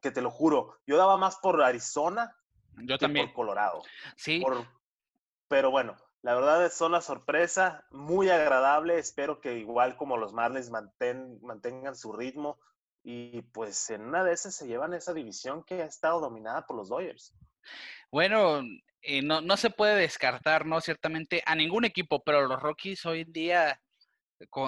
que 0.00 0.10
te 0.10 0.22
lo 0.22 0.30
juro, 0.30 0.78
yo 0.86 0.96
daba 0.96 1.16
más 1.16 1.36
por 1.36 1.62
Arizona 1.62 2.36
yo 2.76 2.98
también. 2.98 3.26
por 3.26 3.34
Colorado. 3.34 3.82
Sí. 4.16 4.42
pero 5.48 5.70
bueno, 5.70 5.96
la 6.22 6.34
verdad 6.34 6.64
es 6.64 6.80
una 6.80 7.00
sorpresa 7.00 7.86
muy 7.90 8.28
agradable. 8.30 8.98
Espero 8.98 9.40
que 9.40 9.58
igual 9.58 9.96
como 9.96 10.16
los 10.16 10.32
Marlins 10.32 10.70
mantengan 10.70 11.96
su 11.96 12.12
ritmo 12.12 12.58
y 13.02 13.42
pues 13.42 13.90
en 13.90 14.02
una 14.02 14.24
de 14.24 14.32
esas 14.32 14.54
se 14.54 14.66
llevan 14.66 14.92
esa 14.92 15.14
división 15.14 15.62
que 15.62 15.82
ha 15.82 15.86
estado 15.86 16.20
dominada 16.20 16.66
por 16.66 16.76
los 16.76 16.88
Dodgers. 16.88 17.32
Bueno, 18.10 18.62
eh, 19.02 19.22
no, 19.22 19.40
no 19.40 19.56
se 19.56 19.70
puede 19.70 19.94
descartar, 19.94 20.66
¿no? 20.66 20.80
Ciertamente 20.80 21.42
a 21.46 21.54
ningún 21.54 21.84
equipo, 21.84 22.24
pero 22.24 22.46
los 22.48 22.60
Rockies 22.60 23.06
hoy 23.06 23.20
en 23.20 23.32
día 23.32 23.80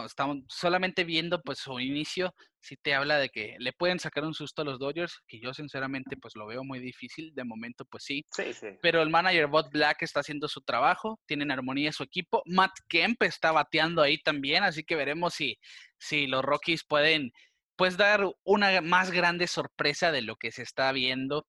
estamos 0.04 0.38
solamente 0.48 1.04
viendo 1.04 1.40
pues 1.42 1.58
su 1.58 1.78
inicio, 1.80 2.34
si 2.60 2.76
te 2.76 2.94
habla 2.94 3.18
de 3.18 3.28
que 3.28 3.56
le 3.58 3.72
pueden 3.72 3.98
sacar 3.98 4.24
un 4.24 4.34
susto 4.34 4.62
a 4.62 4.64
los 4.64 4.78
Dodgers, 4.78 5.20
que 5.26 5.40
yo 5.40 5.52
sinceramente 5.54 6.16
pues 6.16 6.34
lo 6.36 6.46
veo 6.46 6.64
muy 6.64 6.80
difícil, 6.80 7.34
de 7.34 7.44
momento 7.44 7.84
pues 7.84 8.04
sí. 8.04 8.24
Sí, 8.32 8.52
sí. 8.52 8.68
Pero 8.82 9.02
el 9.02 9.10
manager 9.10 9.46
Bot 9.46 9.70
Black 9.70 10.02
está 10.02 10.20
haciendo 10.20 10.48
su 10.48 10.60
trabajo, 10.62 11.20
tienen 11.26 11.50
armonía 11.50 11.92
su 11.92 12.02
equipo, 12.02 12.42
Matt 12.46 12.72
Kemp 12.88 13.22
está 13.22 13.52
bateando 13.52 14.02
ahí 14.02 14.18
también, 14.18 14.64
así 14.64 14.84
que 14.84 14.96
veremos 14.96 15.34
si, 15.34 15.58
si 15.98 16.26
los 16.26 16.44
Rockies 16.44 16.84
pueden 16.84 17.32
pues 17.76 17.96
dar 17.96 18.26
una 18.42 18.80
más 18.80 19.12
grande 19.12 19.46
sorpresa 19.46 20.10
de 20.10 20.22
lo 20.22 20.36
que 20.36 20.50
se 20.50 20.62
está 20.62 20.90
viendo 20.90 21.46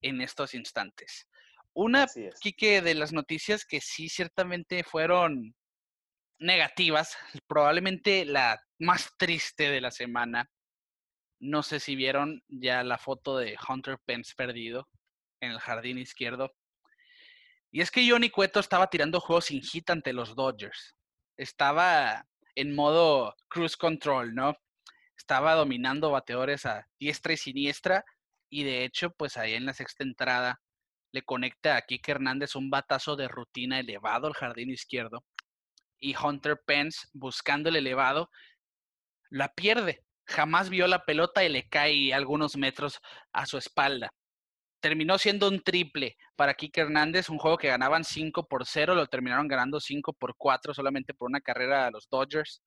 en 0.00 0.20
estos 0.20 0.54
instantes. 0.54 1.28
Una, 1.74 2.06
Kike, 2.40 2.82
de 2.82 2.94
las 2.94 3.12
noticias 3.12 3.64
que 3.64 3.80
sí 3.80 4.08
ciertamente 4.08 4.82
fueron 4.82 5.54
negativas, 6.42 7.16
probablemente 7.46 8.24
la 8.24 8.60
más 8.78 9.12
triste 9.16 9.70
de 9.70 9.80
la 9.80 9.90
semana. 9.90 10.50
No 11.40 11.62
sé 11.62 11.80
si 11.80 11.96
vieron 11.96 12.42
ya 12.48 12.82
la 12.84 12.98
foto 12.98 13.38
de 13.38 13.56
Hunter 13.68 13.98
Pence 14.04 14.34
perdido 14.36 14.88
en 15.40 15.52
el 15.52 15.58
jardín 15.58 15.98
izquierdo. 15.98 16.52
Y 17.70 17.80
es 17.80 17.90
que 17.90 18.08
Johnny 18.08 18.30
Cueto 18.30 18.60
estaba 18.60 18.90
tirando 18.90 19.20
juegos 19.20 19.46
sin 19.46 19.62
hit 19.62 19.88
ante 19.90 20.12
los 20.12 20.36
Dodgers. 20.36 20.94
Estaba 21.36 22.26
en 22.54 22.74
modo 22.74 23.34
cruise 23.48 23.76
control, 23.76 24.34
¿no? 24.34 24.54
Estaba 25.16 25.54
dominando 25.54 26.10
bateadores 26.10 26.66
a 26.66 26.86
diestra 27.00 27.32
y 27.32 27.36
siniestra. 27.38 28.04
Y 28.50 28.64
de 28.64 28.84
hecho, 28.84 29.10
pues 29.12 29.36
ahí 29.36 29.54
en 29.54 29.64
la 29.64 29.72
sexta 29.72 30.04
entrada 30.04 30.60
le 31.12 31.22
conecta 31.22 31.76
a 31.76 31.82
Kike 31.82 32.12
Hernández 32.12 32.54
un 32.56 32.68
batazo 32.68 33.16
de 33.16 33.28
rutina 33.28 33.80
elevado 33.80 34.26
al 34.26 34.34
jardín 34.34 34.70
izquierdo 34.70 35.24
y 36.02 36.14
Hunter 36.16 36.60
Pence 36.66 37.06
buscando 37.14 37.68
el 37.68 37.76
elevado, 37.76 38.28
la 39.30 39.48
pierde. 39.54 40.04
Jamás 40.26 40.68
vio 40.68 40.86
la 40.86 41.04
pelota 41.04 41.44
y 41.44 41.48
le 41.48 41.68
cae 41.68 42.12
algunos 42.12 42.56
metros 42.56 42.98
a 43.32 43.46
su 43.46 43.56
espalda. 43.56 44.10
Terminó 44.80 45.16
siendo 45.16 45.48
un 45.48 45.62
triple 45.62 46.16
para 46.36 46.54
Kike 46.54 46.80
Hernández, 46.82 47.28
un 47.28 47.38
juego 47.38 47.56
que 47.56 47.68
ganaban 47.68 48.04
5 48.04 48.48
por 48.48 48.66
0, 48.66 48.96
lo 48.96 49.06
terminaron 49.06 49.46
ganando 49.46 49.80
5 49.80 50.12
por 50.14 50.34
4 50.36 50.74
solamente 50.74 51.14
por 51.14 51.28
una 51.28 51.40
carrera 51.40 51.86
a 51.86 51.90
los 51.92 52.08
Dodgers. 52.10 52.62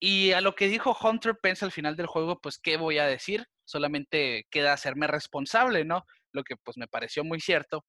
Y 0.00 0.32
a 0.32 0.40
lo 0.40 0.54
que 0.54 0.68
dijo 0.68 0.96
Hunter 0.98 1.36
Pence 1.42 1.64
al 1.64 1.72
final 1.72 1.96
del 1.96 2.06
juego, 2.06 2.40
pues, 2.40 2.58
¿qué 2.58 2.76
voy 2.78 2.98
a 2.98 3.06
decir? 3.06 3.46
Solamente 3.64 4.46
queda 4.50 4.72
hacerme 4.72 5.06
responsable, 5.06 5.84
¿no? 5.84 6.04
Lo 6.32 6.44
que 6.44 6.56
pues 6.56 6.78
me 6.78 6.88
pareció 6.88 7.24
muy 7.24 7.40
cierto. 7.40 7.84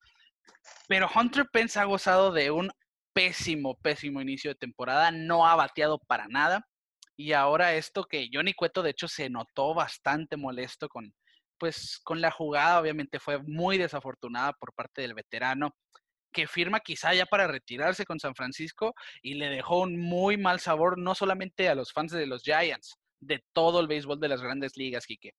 Pero 0.88 1.08
Hunter 1.14 1.46
Pence 1.50 1.78
ha 1.78 1.84
gozado 1.84 2.32
de 2.32 2.50
un 2.50 2.70
pésimo, 3.12 3.76
pésimo 3.76 4.20
inicio 4.20 4.50
de 4.50 4.56
temporada, 4.56 5.10
no 5.10 5.46
ha 5.46 5.56
bateado 5.56 5.98
para 5.98 6.26
nada. 6.28 6.66
Y 7.16 7.32
ahora 7.32 7.74
esto 7.74 8.04
que 8.04 8.28
Johnny 8.32 8.54
Cueto 8.54 8.82
de 8.82 8.90
hecho 8.90 9.08
se 9.08 9.28
notó 9.28 9.74
bastante 9.74 10.36
molesto 10.36 10.88
con, 10.88 11.12
pues, 11.58 12.00
con 12.02 12.20
la 12.20 12.30
jugada, 12.30 12.80
obviamente 12.80 13.20
fue 13.20 13.38
muy 13.42 13.76
desafortunada 13.76 14.52
por 14.54 14.72
parte 14.72 15.02
del 15.02 15.14
veterano, 15.14 15.74
que 16.32 16.46
firma 16.46 16.80
quizá 16.80 17.12
ya 17.12 17.26
para 17.26 17.46
retirarse 17.46 18.04
con 18.04 18.20
San 18.20 18.34
Francisco 18.34 18.94
y 19.20 19.34
le 19.34 19.48
dejó 19.48 19.80
un 19.80 20.00
muy 20.00 20.36
mal 20.36 20.60
sabor 20.60 20.98
no 20.98 21.14
solamente 21.14 21.68
a 21.68 21.74
los 21.74 21.92
fans 21.92 22.12
de 22.12 22.26
los 22.26 22.42
Giants, 22.42 22.98
de 23.20 23.44
todo 23.52 23.80
el 23.80 23.88
béisbol 23.88 24.20
de 24.20 24.28
las 24.28 24.40
grandes 24.40 24.76
ligas, 24.76 25.06
Quique. 25.06 25.32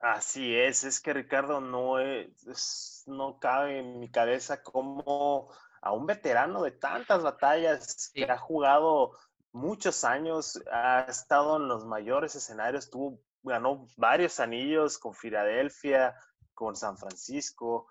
Así 0.00 0.54
es, 0.54 0.84
es 0.84 1.00
que 1.00 1.14
Ricardo 1.14 1.60
no 1.60 1.98
es, 1.98 3.02
no 3.06 3.38
cabe 3.38 3.78
en 3.78 3.98
mi 3.98 4.10
cabeza 4.10 4.62
cómo 4.62 5.50
a 5.86 5.92
un 5.92 6.04
veterano 6.04 6.64
de 6.64 6.72
tantas 6.72 7.22
batallas 7.22 8.10
que 8.12 8.24
ha 8.24 8.38
jugado 8.38 9.12
muchos 9.52 10.02
años, 10.02 10.60
ha 10.72 11.02
estado 11.02 11.58
en 11.58 11.68
los 11.68 11.84
mayores 11.84 12.34
escenarios, 12.34 12.90
tuvo, 12.90 13.20
ganó 13.44 13.86
varios 13.96 14.40
anillos 14.40 14.98
con 14.98 15.14
Filadelfia, 15.14 16.16
con 16.54 16.74
San 16.74 16.98
Francisco, 16.98 17.86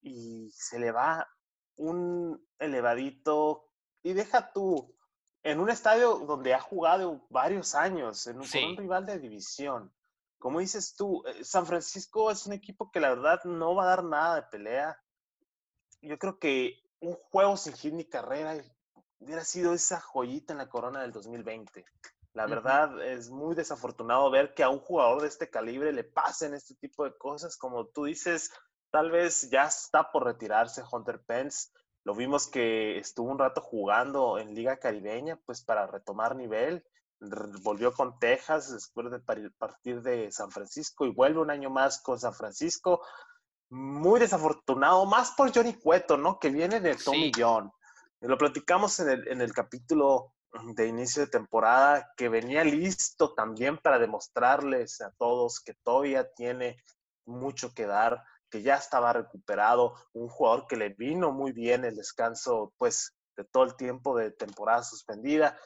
y 0.00 0.48
se 0.52 0.78
le 0.78 0.92
va 0.92 1.28
un 1.74 2.40
elevadito, 2.60 3.68
y 4.04 4.12
deja 4.12 4.52
tú, 4.52 4.94
en 5.42 5.58
un 5.58 5.70
estadio 5.70 6.18
donde 6.18 6.54
ha 6.54 6.60
jugado 6.60 7.26
varios 7.30 7.74
años, 7.74 8.28
en 8.28 8.38
un, 8.38 8.48
con 8.48 8.64
un 8.64 8.76
rival 8.76 9.06
de 9.06 9.18
división. 9.18 9.92
Como 10.38 10.60
dices 10.60 10.94
tú, 10.94 11.24
eh, 11.26 11.42
San 11.42 11.66
Francisco 11.66 12.30
es 12.30 12.46
un 12.46 12.52
equipo 12.52 12.92
que 12.92 13.00
la 13.00 13.08
verdad 13.08 13.42
no 13.42 13.74
va 13.74 13.84
a 13.84 13.88
dar 13.88 14.04
nada 14.04 14.36
de 14.36 14.42
pelea. 14.42 15.02
Yo 16.00 16.16
creo 16.16 16.38
que 16.38 16.83
un 17.04 17.14
juego 17.30 17.56
sin 17.56 17.74
hit 17.74 17.94
ni 17.94 18.04
carrera 18.04 18.56
hubiera 19.18 19.44
sido 19.44 19.72
esa 19.74 20.00
joyita 20.00 20.52
en 20.52 20.58
la 20.58 20.68
corona 20.68 21.02
del 21.02 21.12
2020. 21.12 21.84
La 22.32 22.46
verdad 22.46 23.00
es 23.06 23.30
muy 23.30 23.54
desafortunado 23.54 24.28
ver 24.30 24.54
que 24.54 24.64
a 24.64 24.68
un 24.68 24.80
jugador 24.80 25.22
de 25.22 25.28
este 25.28 25.50
calibre 25.50 25.92
le 25.92 26.02
pasen 26.02 26.52
este 26.52 26.74
tipo 26.74 27.04
de 27.04 27.16
cosas. 27.16 27.56
Como 27.56 27.86
tú 27.86 28.04
dices, 28.04 28.50
tal 28.90 29.10
vez 29.12 29.48
ya 29.50 29.66
está 29.66 30.10
por 30.10 30.24
retirarse 30.24 30.82
Hunter 30.90 31.22
Pence. 31.24 31.70
Lo 32.02 32.14
vimos 32.14 32.48
que 32.48 32.98
estuvo 32.98 33.30
un 33.30 33.38
rato 33.38 33.60
jugando 33.60 34.38
en 34.38 34.54
Liga 34.54 34.78
Caribeña, 34.78 35.38
pues 35.46 35.62
para 35.62 35.86
retomar 35.86 36.34
nivel. 36.34 36.84
Volvió 37.62 37.92
con 37.92 38.18
Texas 38.18 38.72
después 38.72 39.10
de 39.10 39.20
partir 39.20 40.02
de 40.02 40.30
San 40.32 40.50
Francisco 40.50 41.06
y 41.06 41.14
vuelve 41.14 41.40
un 41.40 41.50
año 41.50 41.70
más 41.70 42.02
con 42.02 42.18
San 42.18 42.34
Francisco 42.34 43.00
muy 43.74 44.20
desafortunado, 44.20 45.04
más 45.04 45.32
por 45.32 45.52
Johnny 45.52 45.74
Cueto, 45.74 46.16
¿no? 46.16 46.38
Que 46.38 46.50
viene 46.50 46.80
de 46.80 46.94
Tommy 46.94 47.32
John. 47.36 47.72
Lo 48.20 48.38
platicamos 48.38 49.00
en 49.00 49.10
el, 49.10 49.28
en 49.28 49.40
el 49.40 49.52
capítulo 49.52 50.32
de 50.74 50.86
inicio 50.86 51.22
de 51.22 51.30
temporada, 51.30 52.12
que 52.16 52.28
venía 52.28 52.62
listo 52.62 53.34
también 53.34 53.76
para 53.78 53.98
demostrarles 53.98 55.00
a 55.00 55.10
todos 55.18 55.60
que 55.60 55.74
todavía 55.82 56.32
tiene 56.34 56.80
mucho 57.26 57.74
que 57.74 57.86
dar, 57.86 58.22
que 58.48 58.62
ya 58.62 58.76
estaba 58.76 59.12
recuperado, 59.12 59.94
un 60.12 60.28
jugador 60.28 60.68
que 60.68 60.76
le 60.76 60.90
vino 60.90 61.32
muy 61.32 61.50
bien 61.50 61.84
el 61.84 61.96
descanso, 61.96 62.72
pues, 62.78 63.16
de 63.36 63.44
todo 63.44 63.64
el 63.64 63.74
tiempo 63.74 64.16
de 64.16 64.30
temporada 64.30 64.84
suspendida. 64.84 65.58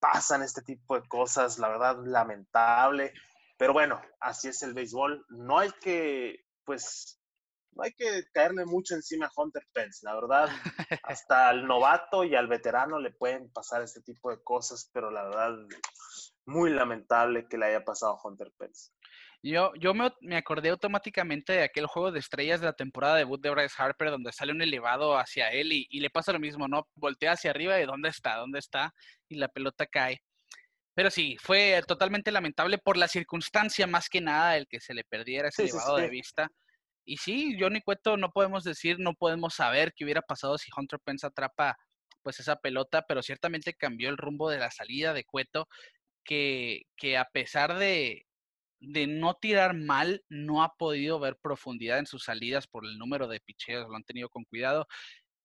Pasan 0.00 0.42
este 0.42 0.62
tipo 0.62 0.98
de 0.98 1.06
cosas, 1.06 1.58
la 1.58 1.68
verdad, 1.68 1.98
lamentable. 2.06 3.12
Pero 3.58 3.74
bueno, 3.74 4.00
así 4.20 4.48
es 4.48 4.62
el 4.62 4.72
béisbol. 4.72 5.26
No 5.28 5.58
hay 5.58 5.70
que, 5.82 6.46
pues, 6.64 7.17
no 7.78 7.84
hay 7.84 7.92
que 7.92 8.24
caerle 8.32 8.66
mucho 8.66 8.96
encima 8.96 9.26
a 9.26 9.32
Hunter 9.34 9.62
Pence, 9.72 10.00
la 10.02 10.14
verdad. 10.14 10.48
Hasta 11.04 11.48
al 11.48 11.66
novato 11.66 12.24
y 12.24 12.34
al 12.34 12.48
veterano 12.48 12.98
le 12.98 13.12
pueden 13.12 13.50
pasar 13.52 13.82
este 13.82 14.02
tipo 14.02 14.30
de 14.30 14.42
cosas, 14.42 14.90
pero 14.92 15.12
la 15.12 15.22
verdad, 15.22 15.56
muy 16.44 16.70
lamentable 16.70 17.46
que 17.48 17.56
le 17.56 17.66
haya 17.66 17.84
pasado 17.84 18.14
a 18.14 18.28
Hunter 18.28 18.52
Pence. 18.58 18.90
Yo, 19.40 19.72
yo 19.76 19.94
me, 19.94 20.10
me, 20.20 20.36
acordé 20.36 20.70
automáticamente 20.70 21.52
de 21.52 21.62
aquel 21.62 21.86
juego 21.86 22.10
de 22.10 22.18
estrellas 22.18 22.58
de 22.58 22.66
la 22.66 22.72
temporada 22.72 23.14
de 23.14 23.20
debut 23.20 23.40
de 23.40 23.50
Bryce 23.50 23.76
Harper, 23.78 24.10
donde 24.10 24.32
sale 24.32 24.50
un 24.50 24.60
elevado 24.60 25.16
hacia 25.16 25.52
él 25.52 25.72
y, 25.72 25.86
y 25.88 26.00
le 26.00 26.10
pasa 26.10 26.32
lo 26.32 26.40
mismo, 26.40 26.66
¿no? 26.66 26.88
Voltea 26.96 27.32
hacia 27.32 27.52
arriba 27.52 27.80
y 27.80 27.86
¿dónde 27.86 28.08
está? 28.08 28.34
¿Dónde 28.34 28.58
está? 28.58 28.92
Y 29.28 29.36
la 29.36 29.46
pelota 29.46 29.86
cae. 29.86 30.20
Pero 30.94 31.12
sí, 31.12 31.36
fue 31.40 31.80
totalmente 31.86 32.32
lamentable 32.32 32.78
por 32.78 32.96
la 32.96 33.06
circunstancia 33.06 33.86
más 33.86 34.08
que 34.08 34.20
nada 34.20 34.56
el 34.56 34.66
que 34.66 34.80
se 34.80 34.94
le 34.94 35.04
perdiera 35.04 35.50
ese 35.50 35.66
elevado 35.66 35.98
de 35.98 36.08
vista. 36.08 36.50
Y 37.08 37.16
sí, 37.16 37.56
Johnny 37.58 37.80
Cueto 37.80 38.18
no 38.18 38.30
podemos 38.30 38.64
decir, 38.64 38.98
no 38.98 39.14
podemos 39.14 39.54
saber 39.54 39.94
qué 39.96 40.04
hubiera 40.04 40.20
pasado 40.20 40.58
si 40.58 40.70
Hunter 40.76 41.00
Pence 41.00 41.26
atrapa 41.26 41.78
pues 42.22 42.38
esa 42.38 42.56
pelota, 42.56 43.06
pero 43.08 43.22
ciertamente 43.22 43.72
cambió 43.72 44.10
el 44.10 44.18
rumbo 44.18 44.50
de 44.50 44.58
la 44.58 44.70
salida 44.70 45.14
de 45.14 45.24
Cueto, 45.24 45.68
que, 46.22 46.82
que 46.98 47.16
a 47.16 47.24
pesar 47.24 47.78
de, 47.78 48.26
de 48.80 49.06
no 49.06 49.34
tirar 49.34 49.74
mal, 49.74 50.22
no 50.28 50.62
ha 50.62 50.74
podido 50.76 51.18
ver 51.18 51.38
profundidad 51.40 51.98
en 51.98 52.04
sus 52.04 52.24
salidas 52.24 52.66
por 52.66 52.84
el 52.84 52.98
número 52.98 53.26
de 53.26 53.40
picheos, 53.40 53.88
lo 53.88 53.96
han 53.96 54.04
tenido 54.04 54.28
con 54.28 54.44
cuidado, 54.44 54.86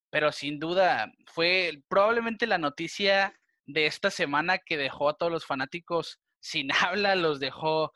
pero 0.09 0.33
sin 0.33 0.59
duda 0.59 1.13
fue 1.27 1.81
probablemente 1.87 2.45
la 2.45 2.57
noticia 2.57 3.39
de 3.65 3.85
esta 3.85 4.11
semana 4.11 4.57
que 4.57 4.75
dejó 4.75 5.07
a 5.07 5.13
todos 5.15 5.31
los 5.31 5.45
fanáticos 5.45 6.19
sin 6.41 6.69
habla, 6.91 7.15
los 7.15 7.39
dejó 7.39 7.93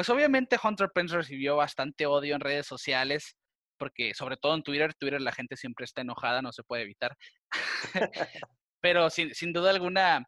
pues 0.00 0.08
obviamente 0.08 0.56
Hunter 0.64 0.88
Pence 0.94 1.14
recibió 1.14 1.56
bastante 1.56 2.06
odio 2.06 2.34
en 2.34 2.40
redes 2.40 2.66
sociales, 2.66 3.36
porque 3.76 4.14
sobre 4.14 4.38
todo 4.38 4.54
en 4.54 4.62
Twitter, 4.62 4.94
Twitter 4.94 5.20
la 5.20 5.30
gente 5.30 5.58
siempre 5.58 5.84
está 5.84 6.00
enojada, 6.00 6.40
no 6.40 6.52
se 6.52 6.62
puede 6.62 6.84
evitar. 6.84 7.14
Pero 8.80 9.10
sin, 9.10 9.34
sin, 9.34 9.52
duda 9.52 9.68
alguna, 9.68 10.24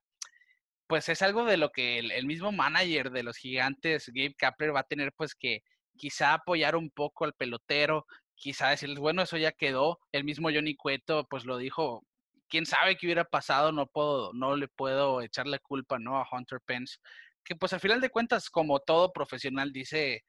pues 0.86 1.08
es 1.08 1.22
algo 1.22 1.46
de 1.46 1.56
lo 1.56 1.70
que 1.70 1.98
el, 2.00 2.26
mismo 2.26 2.52
manager 2.52 3.12
de 3.12 3.22
los 3.22 3.38
gigantes, 3.38 4.10
Gabe 4.14 4.34
Kapler, 4.34 4.76
va 4.76 4.80
a 4.80 4.84
tener 4.84 5.10
pues 5.16 5.34
que 5.34 5.60
quizá 5.96 6.34
apoyar 6.34 6.76
un 6.76 6.90
poco 6.90 7.24
al 7.24 7.32
pelotero, 7.32 8.04
quizá 8.34 8.68
decirles, 8.68 8.98
bueno, 8.98 9.22
eso 9.22 9.38
ya 9.38 9.52
quedó. 9.52 10.00
El 10.12 10.24
mismo 10.24 10.50
Johnny 10.52 10.76
Cueto 10.76 11.26
pues 11.30 11.46
lo 11.46 11.56
dijo, 11.56 12.04
quién 12.46 12.66
sabe 12.66 12.98
qué 12.98 13.06
hubiera 13.06 13.24
pasado, 13.24 13.72
no 13.72 13.86
puedo, 13.86 14.34
no 14.34 14.54
le 14.54 14.68
puedo 14.68 15.22
echar 15.22 15.46
la 15.46 15.58
culpa, 15.60 15.98
¿no? 15.98 16.18
A 16.18 16.28
Hunter 16.30 16.58
Pence 16.66 16.98
que 17.44 17.56
pues 17.56 17.72
al 17.72 17.80
final 17.80 18.00
de 18.00 18.10
cuentas, 18.10 18.50
como 18.50 18.80
todo 18.80 19.12
profesional 19.12 19.72
dice, 19.72 20.24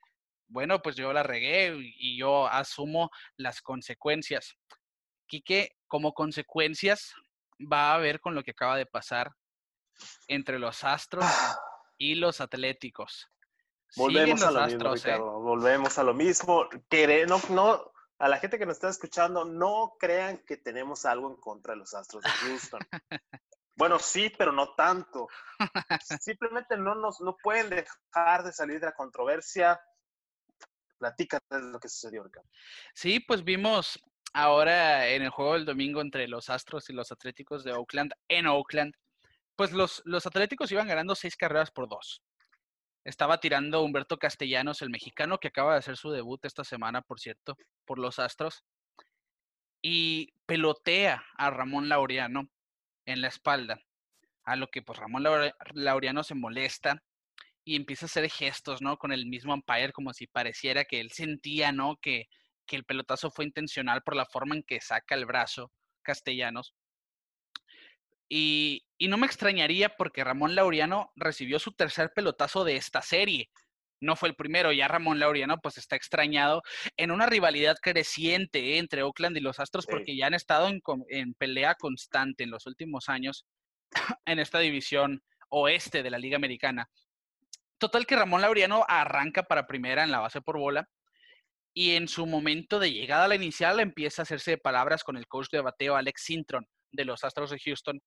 bueno, 0.47 0.81
pues 0.81 0.95
yo 0.95 1.11
la 1.13 1.23
regué 1.23 1.75
y 1.97 2.17
yo 2.17 2.47
asumo 2.47 3.09
las 3.37 3.61
consecuencias. 3.61 4.55
Quique, 5.27 5.75
como 5.87 6.13
consecuencias, 6.13 7.13
va 7.59 7.93
a 7.93 7.97
ver 7.97 8.19
con 8.19 8.35
lo 8.35 8.43
que 8.43 8.51
acaba 8.51 8.77
de 8.77 8.85
pasar 8.85 9.31
entre 10.27 10.59
los 10.59 10.83
Astros 10.83 11.25
y 11.97 12.15
los 12.15 12.41
Atléticos. 12.41 13.29
Volvemos 13.95 14.41
a 14.41 14.51
lo 14.51 14.65
mismo, 14.65 14.95
¿eh? 14.95 15.19
Volvemos 15.19 15.97
a 15.97 16.03
lo 16.03 16.13
mismo. 16.13 16.67
no, 17.27 17.41
no, 17.49 17.91
a 18.17 18.27
la 18.27 18.37
gente 18.39 18.57
que 18.57 18.65
nos 18.65 18.77
está 18.77 18.89
escuchando, 18.89 19.45
no 19.45 19.95
crean 19.99 20.39
que 20.45 20.57
tenemos 20.57 21.05
algo 21.05 21.29
en 21.29 21.37
contra 21.37 21.73
de 21.73 21.79
los 21.79 21.93
Astros 21.93 22.23
de 22.23 22.29
Houston. 22.29 22.79
bueno, 23.75 23.99
sí, 23.99 24.31
pero 24.37 24.51
no 24.51 24.73
tanto. 24.75 25.27
Simplemente 26.21 26.77
no 26.77 26.95
nos 26.95 27.19
no 27.21 27.35
pueden 27.37 27.69
dejar 27.69 28.43
de 28.43 28.51
salir 28.51 28.79
de 28.79 28.87
la 28.87 28.93
controversia. 28.93 29.79
Platícate 30.97 31.57
de 31.57 31.71
lo 31.71 31.79
que 31.79 31.89
sucedió, 31.89 32.23
Ricardo. 32.23 32.49
Sí, 32.93 33.19
pues 33.19 33.43
vimos 33.43 33.99
ahora 34.33 35.07
en 35.07 35.21
el 35.23 35.29
juego 35.29 35.53
del 35.53 35.65
domingo 35.65 36.01
entre 36.01 36.27
los 36.27 36.49
Astros 36.49 36.89
y 36.89 36.93
los 36.93 37.11
Atléticos 37.11 37.63
de 37.63 37.73
Oakland, 37.73 38.13
en 38.27 38.47
Oakland, 38.47 38.93
pues 39.55 39.71
los, 39.71 40.01
los 40.05 40.25
Atléticos 40.25 40.71
iban 40.71 40.87
ganando 40.87 41.15
seis 41.15 41.35
carreras 41.35 41.71
por 41.71 41.87
dos. 41.87 42.23
Estaba 43.05 43.39
tirando 43.39 43.83
Humberto 43.83 44.17
Castellanos, 44.17 44.81
el 44.81 44.89
mexicano, 44.89 45.37
que 45.37 45.49
acaba 45.49 45.73
de 45.73 45.79
hacer 45.79 45.97
su 45.97 46.09
debut 46.09 46.43
esta 46.45 46.63
semana, 46.63 47.01
por 47.01 47.19
cierto, 47.19 47.57
por 47.85 47.99
los 47.99 48.17
Astros. 48.17 48.63
Y 49.81 50.33
pelotea 50.45 51.23
a 51.37 51.49
Ramón 51.49 51.89
Laureano 51.89 52.49
en 53.05 53.21
la 53.21 53.27
espalda. 53.27 53.79
A 54.45 54.55
lo 54.55 54.67
que 54.67 54.81
pues 54.81 54.99
Ramón 54.99 55.23
Laureano 55.73 56.23
se 56.23 56.35
molesta 56.35 57.01
y 57.63 57.75
empieza 57.75 58.05
a 58.05 58.07
hacer 58.07 58.29
gestos, 58.29 58.81
¿no? 58.81 58.97
Con 58.97 59.13
el 59.13 59.25
mismo 59.25 59.53
umpire, 59.53 59.93
como 59.93 60.13
si 60.13 60.27
pareciera 60.27 60.83
que 60.83 60.99
él 60.99 61.11
sentía, 61.11 61.71
¿no? 61.71 61.97
Que, 62.01 62.27
que 62.65 62.75
el 62.75 62.83
pelotazo 62.83 63.31
fue 63.31 63.45
intencional 63.45 64.01
por 64.03 64.15
la 64.15 64.25
forma 64.25 64.55
en 64.55 64.63
que 64.63 64.81
saca 64.81 65.15
el 65.15 65.25
brazo 65.25 65.71
Castellanos. 66.01 66.75
Y, 68.29 68.85
no 68.99 69.17
me 69.17 69.27
extrañaría 69.27 69.89
porque 69.89 70.23
Ramón 70.23 70.55
Laureano 70.55 71.11
recibió 71.15 71.59
su 71.59 71.73
tercer 71.73 72.13
pelotazo 72.15 72.63
de 72.63 72.77
esta 72.77 73.01
serie. 73.01 73.51
No 74.03 74.15
fue 74.15 74.29
el 74.29 74.35
primero, 74.35 74.71
ya 74.71 74.87
Ramón 74.87 75.19
Laureano 75.19 75.59
pues 75.59 75.77
está 75.77 75.95
extrañado 75.95 76.61
en 76.97 77.09
una 77.09 77.25
rivalidad 77.25 77.77
creciente 77.81 78.77
entre 78.77 79.01
Oakland 79.03 79.37
y 79.37 79.39
los 79.39 79.59
Astros 79.59 79.85
porque 79.85 80.17
ya 80.17 80.27
han 80.27 80.33
estado 80.33 80.67
en, 80.67 80.81
en 81.09 81.33
pelea 81.33 81.75
constante 81.75 82.43
en 82.43 82.51
los 82.51 82.65
últimos 82.65 83.07
años 83.07 83.45
en 84.25 84.39
esta 84.39 84.59
división 84.59 85.23
oeste 85.49 86.03
de 86.03 86.09
la 86.09 86.17
Liga 86.17 86.35
Americana. 86.35 86.89
Total 87.77 88.05
que 88.05 88.15
Ramón 88.15 88.41
Laureano 88.41 88.85
arranca 88.87 89.43
para 89.43 89.67
primera 89.67 90.03
en 90.03 90.11
la 90.11 90.19
base 90.19 90.41
por 90.41 90.57
bola 90.57 90.89
y 91.73 91.91
en 91.91 92.07
su 92.07 92.25
momento 92.25 92.79
de 92.79 92.91
llegada 92.91 93.25
a 93.25 93.27
la 93.27 93.35
inicial 93.35 93.79
empieza 93.79 94.21
a 94.21 94.23
hacerse 94.23 94.51
de 94.51 94.57
palabras 94.57 95.03
con 95.03 95.17
el 95.17 95.27
coach 95.27 95.47
de 95.49 95.61
bateo 95.61 95.95
Alex 95.95 96.23
Sintron 96.23 96.67
de 96.91 97.05
los 97.05 97.23
Astros 97.23 97.49
de 97.49 97.59
Houston, 97.59 98.01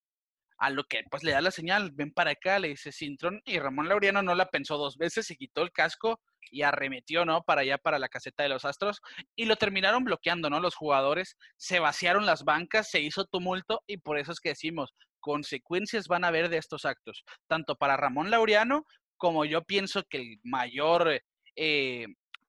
a 0.59 0.71
lo 0.71 0.85
que 0.85 1.03
pues 1.11 1.23
le 1.23 1.33
da 1.33 1.41
la 1.41 1.51
señal, 1.51 1.91
ven 1.93 2.13
para 2.13 2.33
acá, 2.33 2.59
le 2.59 2.69
dice 2.69 2.93
Sintron, 2.93 3.41
y 3.45 3.59
Ramón 3.59 3.89
Laureano 3.89 4.23
no 4.23 4.35
la 4.35 4.47
pensó 4.47 4.79
dos 4.79 4.97
veces, 4.97 5.27
se 5.27 5.37
quitó 5.37 5.63
el 5.63 5.73
casco 5.73 6.21
y 6.51 6.63
arremetió, 6.63 7.25
¿no? 7.25 7.43
Para 7.43 7.63
allá, 7.63 7.79
para 7.79 7.99
la 7.99 8.09
caseta 8.09 8.43
de 8.43 8.49
los 8.49 8.65
Astros, 8.65 9.01
y 9.35 9.47
lo 9.47 9.57
terminaron 9.57 10.05
bloqueando, 10.05 10.49
¿no? 10.49 10.61
Los 10.61 10.77
jugadores 10.77 11.37
se 11.57 11.81
vaciaron 11.81 12.27
las 12.27 12.45
bancas, 12.45 12.91
se 12.91 13.01
hizo 13.01 13.25
tumulto, 13.25 13.83
y 13.87 13.99
por 13.99 14.19
eso 14.19 14.33
es 14.33 14.41
que 14.41 14.51
decimos, 14.51 14.95
consecuencias 15.21 16.07
van 16.09 16.25
a 16.25 16.29
haber 16.29 16.49
de 16.49 16.59
estos 16.59 16.85
actos, 16.85 17.25
tanto 17.49 17.77
para 17.77 17.97
Ramón 17.97 18.31
Laureano, 18.31 18.87
como 19.17 19.45
yo 19.45 19.63
pienso 19.65 20.05
que 20.05 20.19
el 20.19 20.41
mayor 20.45 21.21
eh, 21.57 22.07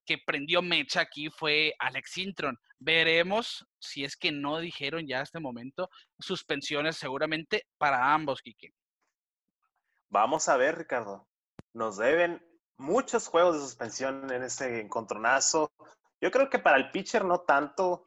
que 0.07 0.17
prendió 0.17 0.61
mecha 0.63 1.01
aquí 1.01 1.29
fue 1.29 1.75
Alex 1.77 2.17
Intron. 2.17 2.57
Veremos 2.79 3.67
si 3.77 4.05
es 4.05 4.15
que 4.15 4.31
no 4.31 4.57
dijeron 4.59 5.05
ya 5.05 5.19
a 5.19 5.23
este 5.23 5.39
momento 5.39 5.89
suspensiones 6.17 6.95
seguramente 6.95 7.67
para 7.77 8.13
ambos, 8.13 8.41
Quique. 8.41 8.71
Vamos 10.09 10.47
a 10.47 10.57
ver, 10.57 10.77
Ricardo. 10.77 11.27
Nos 11.73 11.97
deben 11.97 12.41
muchos 12.77 13.27
juegos 13.27 13.55
de 13.55 13.61
suspensión 13.61 14.31
en 14.31 14.43
este 14.43 14.79
encontronazo. 14.79 15.71
Yo 16.21 16.31
creo 16.31 16.49
que 16.49 16.59
para 16.59 16.77
el 16.77 16.89
pitcher 16.91 17.25
no 17.25 17.41
tanto. 17.41 18.03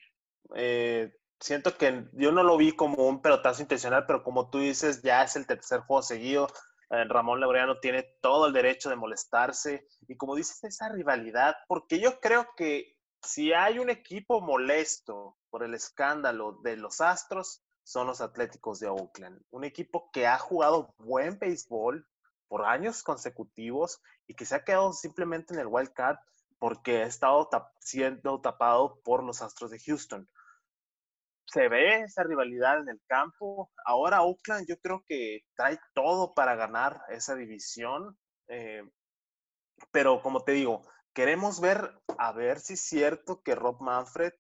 Eh, 0.57 1.12
siento 1.38 1.76
que 1.76 2.07
yo 2.12 2.32
no 2.32 2.42
lo 2.42 2.57
vi 2.57 2.72
como 2.72 3.07
un 3.07 3.20
pelotazo 3.20 3.62
intencional, 3.62 4.07
pero 4.07 4.22
como 4.22 4.48
tú 4.51 4.59
dices, 4.59 5.03
ya 5.03 5.22
es 5.22 5.36
el 5.36 5.46
tercer 5.46 5.80
juego 5.80 6.03
seguido. 6.03 6.48
Eh, 6.91 7.05
Ramón 7.05 7.41
Laureano 7.41 7.78
tiene 7.78 8.03
todo 8.20 8.47
el 8.47 8.53
derecho 8.53 8.91
de 8.91 8.97
molestarse. 8.97 9.86
Y 10.09 10.16
como 10.16 10.34
dices, 10.34 10.62
esa 10.64 10.88
rivalidad, 10.88 11.55
porque 11.68 12.01
yo 12.01 12.20
creo 12.20 12.49
que 12.57 12.97
si 13.22 13.53
hay 13.53 13.78
un 13.78 13.91
equipo 13.91 14.41
molesto 14.41 15.36
por 15.51 15.62
el 15.62 15.74
escándalo 15.74 16.59
de 16.62 16.76
los 16.76 17.01
Astros, 17.01 17.62
son 17.84 18.07
los 18.07 18.20
Atléticos 18.20 18.80
de 18.80 18.88
Oakland. 18.88 19.41
Un 19.51 19.64
equipo 19.64 20.11
que 20.12 20.26
ha 20.26 20.38
jugado 20.38 20.95
buen 20.99 21.38
béisbol 21.38 22.07
por 22.49 22.64
años 22.64 23.03
consecutivos 23.03 24.01
y 24.26 24.34
que 24.34 24.45
se 24.45 24.57
ha 24.57 24.64
quedado 24.64 24.93
simplemente 24.93 25.55
en 25.55 25.61
el 25.61 25.66
wild 25.66 25.93
card 25.93 26.16
porque 26.59 27.03
ha 27.03 27.07
estado 27.07 27.49
siendo 27.78 28.41
tapado 28.41 29.01
por 29.03 29.24
los 29.24 29.41
Astros 29.43 29.70
de 29.70 29.80
Houston 29.80 30.28
se 31.53 31.68
ve 31.68 32.03
esa 32.03 32.22
rivalidad 32.22 32.80
en 32.80 32.88
el 32.88 33.01
campo. 33.07 33.70
Ahora 33.84 34.22
Oakland 34.22 34.66
yo 34.68 34.78
creo 34.78 35.03
que 35.07 35.40
trae 35.57 35.78
todo 35.94 36.32
para 36.32 36.55
ganar 36.55 37.03
esa 37.09 37.34
división. 37.34 38.16
Eh, 38.48 38.82
pero 39.90 40.22
como 40.22 40.44
te 40.44 40.53
digo, 40.53 40.82
queremos 41.12 41.61
ver, 41.61 42.01
a 42.18 42.32
ver 42.32 42.61
si 42.61 42.74
es 42.74 42.82
cierto 42.82 43.42
que 43.42 43.55
Rob 43.55 43.80
Manfred 43.80 44.32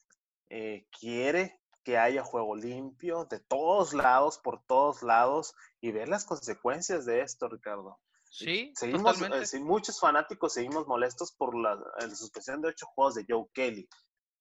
eh, 0.50 0.86
quiere 0.98 1.60
que 1.82 1.98
haya 1.98 2.22
juego 2.22 2.54
limpio 2.54 3.24
de 3.24 3.40
todos 3.40 3.94
lados, 3.94 4.38
por 4.38 4.62
todos 4.66 5.02
lados, 5.02 5.54
y 5.80 5.92
ver 5.92 6.08
las 6.08 6.26
consecuencias 6.26 7.06
de 7.06 7.22
esto, 7.22 7.48
Ricardo. 7.48 7.98
Sí, 8.30 8.72
seguimos, 8.76 9.20
eh, 9.22 9.60
muchos 9.60 9.98
fanáticos 9.98 10.52
seguimos 10.52 10.86
molestos 10.86 11.32
por 11.32 11.58
la, 11.58 11.74
la 11.74 12.14
suspensión 12.14 12.60
de 12.60 12.68
ocho 12.68 12.86
juegos 12.86 13.16
de 13.16 13.24
Joe 13.28 13.46
Kelly. 13.52 13.88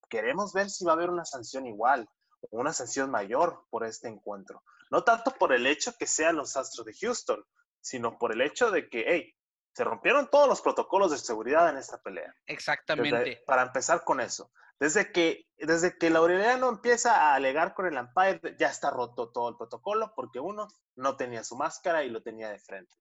Queremos 0.09 0.53
ver 0.53 0.69
si 0.69 0.85
va 0.85 0.91
a 0.91 0.95
haber 0.95 1.09
una 1.09 1.25
sanción 1.25 1.65
igual 1.65 2.07
una 2.51 2.73
sanción 2.73 3.11
mayor 3.11 3.65
por 3.69 3.85
este 3.85 4.07
encuentro. 4.07 4.63
No 4.91 5.03
tanto 5.03 5.31
por 5.31 5.53
el 5.53 5.67
hecho 5.67 5.93
que 5.97 6.07
sean 6.07 6.35
los 6.35 6.57
Astros 6.57 6.85
de 6.85 6.93
Houston, 6.93 7.43
sino 7.81 8.17
por 8.17 8.31
el 8.31 8.41
hecho 8.41 8.71
de 8.71 8.89
que, 8.89 9.05
hey, 9.07 9.35
se 9.73 9.83
rompieron 9.83 10.29
todos 10.29 10.47
los 10.47 10.61
protocolos 10.61 11.11
de 11.11 11.17
seguridad 11.17 11.69
en 11.69 11.77
esta 11.77 12.01
pelea. 12.01 12.33
Exactamente. 12.47 13.41
para 13.45 13.61
empezar 13.61 14.03
con 14.03 14.19
eso. 14.19 14.51
Desde 14.79 15.11
que, 15.11 15.45
desde 15.57 15.97
que 15.97 16.09
Laureliano 16.09 16.69
empieza 16.69 17.15
a 17.15 17.35
alegar 17.35 17.73
con 17.73 17.85
el 17.85 17.97
umpire, 17.97 18.55
ya 18.57 18.69
está 18.69 18.89
roto 18.89 19.29
todo 19.31 19.49
el 19.49 19.57
protocolo 19.57 20.13
porque 20.15 20.39
uno 20.39 20.67
no 20.95 21.17
tenía 21.17 21.43
su 21.43 21.55
máscara 21.55 22.03
y 22.03 22.09
lo 22.09 22.21
tenía 22.21 22.49
de 22.49 22.59
frente. 22.59 22.95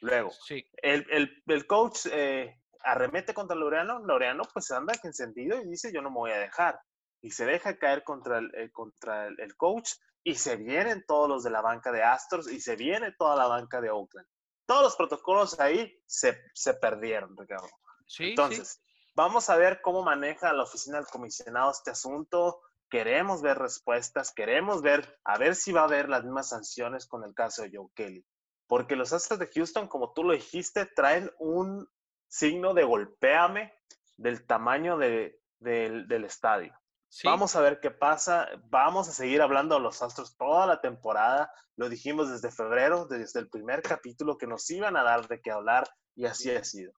Luego, 0.00 0.30
sí. 0.30 0.64
el, 0.76 1.42
el, 1.46 1.66
coach 1.66 2.06
eh, 2.12 2.60
arremete 2.84 3.34
contra 3.34 3.56
Laureano, 3.56 3.98
Laureano 4.06 4.44
pues 4.52 4.70
anda 4.70 4.94
encendido 5.02 5.60
y 5.60 5.66
dice 5.66 5.92
yo 5.92 6.02
no 6.02 6.10
me 6.10 6.16
voy 6.16 6.30
a 6.30 6.38
dejar 6.38 6.80
y 7.20 7.30
se 7.30 7.46
deja 7.46 7.78
caer 7.78 8.04
contra 8.04 8.38
el, 8.38 8.54
eh, 8.54 8.70
contra 8.70 9.26
el, 9.26 9.56
coach 9.56 9.92
y 10.22 10.34
se 10.34 10.56
vienen 10.56 11.04
todos 11.06 11.28
los 11.28 11.42
de 11.42 11.50
la 11.50 11.60
banca 11.60 11.90
de 11.92 12.02
Astros 12.02 12.50
y 12.50 12.60
se 12.60 12.76
viene 12.76 13.12
toda 13.12 13.36
la 13.36 13.46
banca 13.46 13.80
de 13.80 13.90
Oakland. 13.90 14.28
Todos 14.66 14.82
los 14.82 14.96
protocolos 14.96 15.58
ahí 15.60 16.00
se, 16.06 16.42
se 16.52 16.74
perdieron, 16.74 17.36
Ricardo. 17.36 17.68
Sí, 18.06 18.30
Entonces, 18.30 18.82
vamos 19.14 19.48
a 19.50 19.56
ver 19.56 19.80
cómo 19.80 20.02
maneja 20.02 20.52
la 20.52 20.64
oficina 20.64 20.98
del 20.98 21.06
comisionado 21.06 21.70
este 21.70 21.90
asunto. 21.90 22.60
Queremos 22.90 23.42
ver 23.42 23.58
respuestas, 23.58 24.32
queremos 24.32 24.82
ver, 24.82 25.18
a 25.24 25.38
ver 25.38 25.54
si 25.54 25.72
va 25.72 25.82
a 25.82 25.84
haber 25.84 26.08
las 26.08 26.24
mismas 26.24 26.50
sanciones 26.50 27.06
con 27.06 27.24
el 27.24 27.34
caso 27.34 27.62
de 27.62 27.70
Joe 27.74 27.88
Kelly. 27.94 28.24
Porque 28.66 28.96
los 28.96 29.12
Astros 29.12 29.38
de 29.38 29.48
Houston, 29.48 29.88
como 29.88 30.12
tú 30.12 30.24
lo 30.24 30.34
dijiste, 30.34 30.84
traen 30.84 31.30
un 31.38 31.88
signo 32.28 32.74
de 32.74 32.84
golpéame 32.84 33.74
del 34.16 34.46
tamaño 34.46 34.98
de, 34.98 35.40
del 35.58 36.24
estadio. 36.24 36.78
Vamos 37.24 37.56
a 37.56 37.60
ver 37.60 37.80
qué 37.80 37.90
pasa. 37.90 38.48
Vamos 38.64 39.08
a 39.08 39.12
seguir 39.12 39.40
hablando 39.40 39.76
de 39.76 39.80
los 39.80 40.02
Astros 40.02 40.36
toda 40.36 40.66
la 40.66 40.80
temporada. 40.80 41.50
Lo 41.76 41.88
dijimos 41.88 42.30
desde 42.30 42.50
febrero, 42.50 43.06
desde 43.06 43.40
el 43.40 43.48
primer 43.48 43.82
capítulo, 43.82 44.36
que 44.36 44.46
nos 44.46 44.68
iban 44.70 44.96
a 44.96 45.02
dar 45.02 45.26
de 45.26 45.40
qué 45.40 45.50
hablar 45.50 45.88
y 46.14 46.26
así 46.26 46.50
ha 46.50 46.62
sido. 46.64 46.92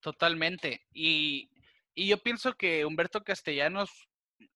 Totalmente. 0.00 0.86
Y, 0.92 1.50
yo 1.94 2.18
pienso 2.22 2.54
que 2.54 2.84
Humberto 2.84 3.24
Castellanos 3.24 3.90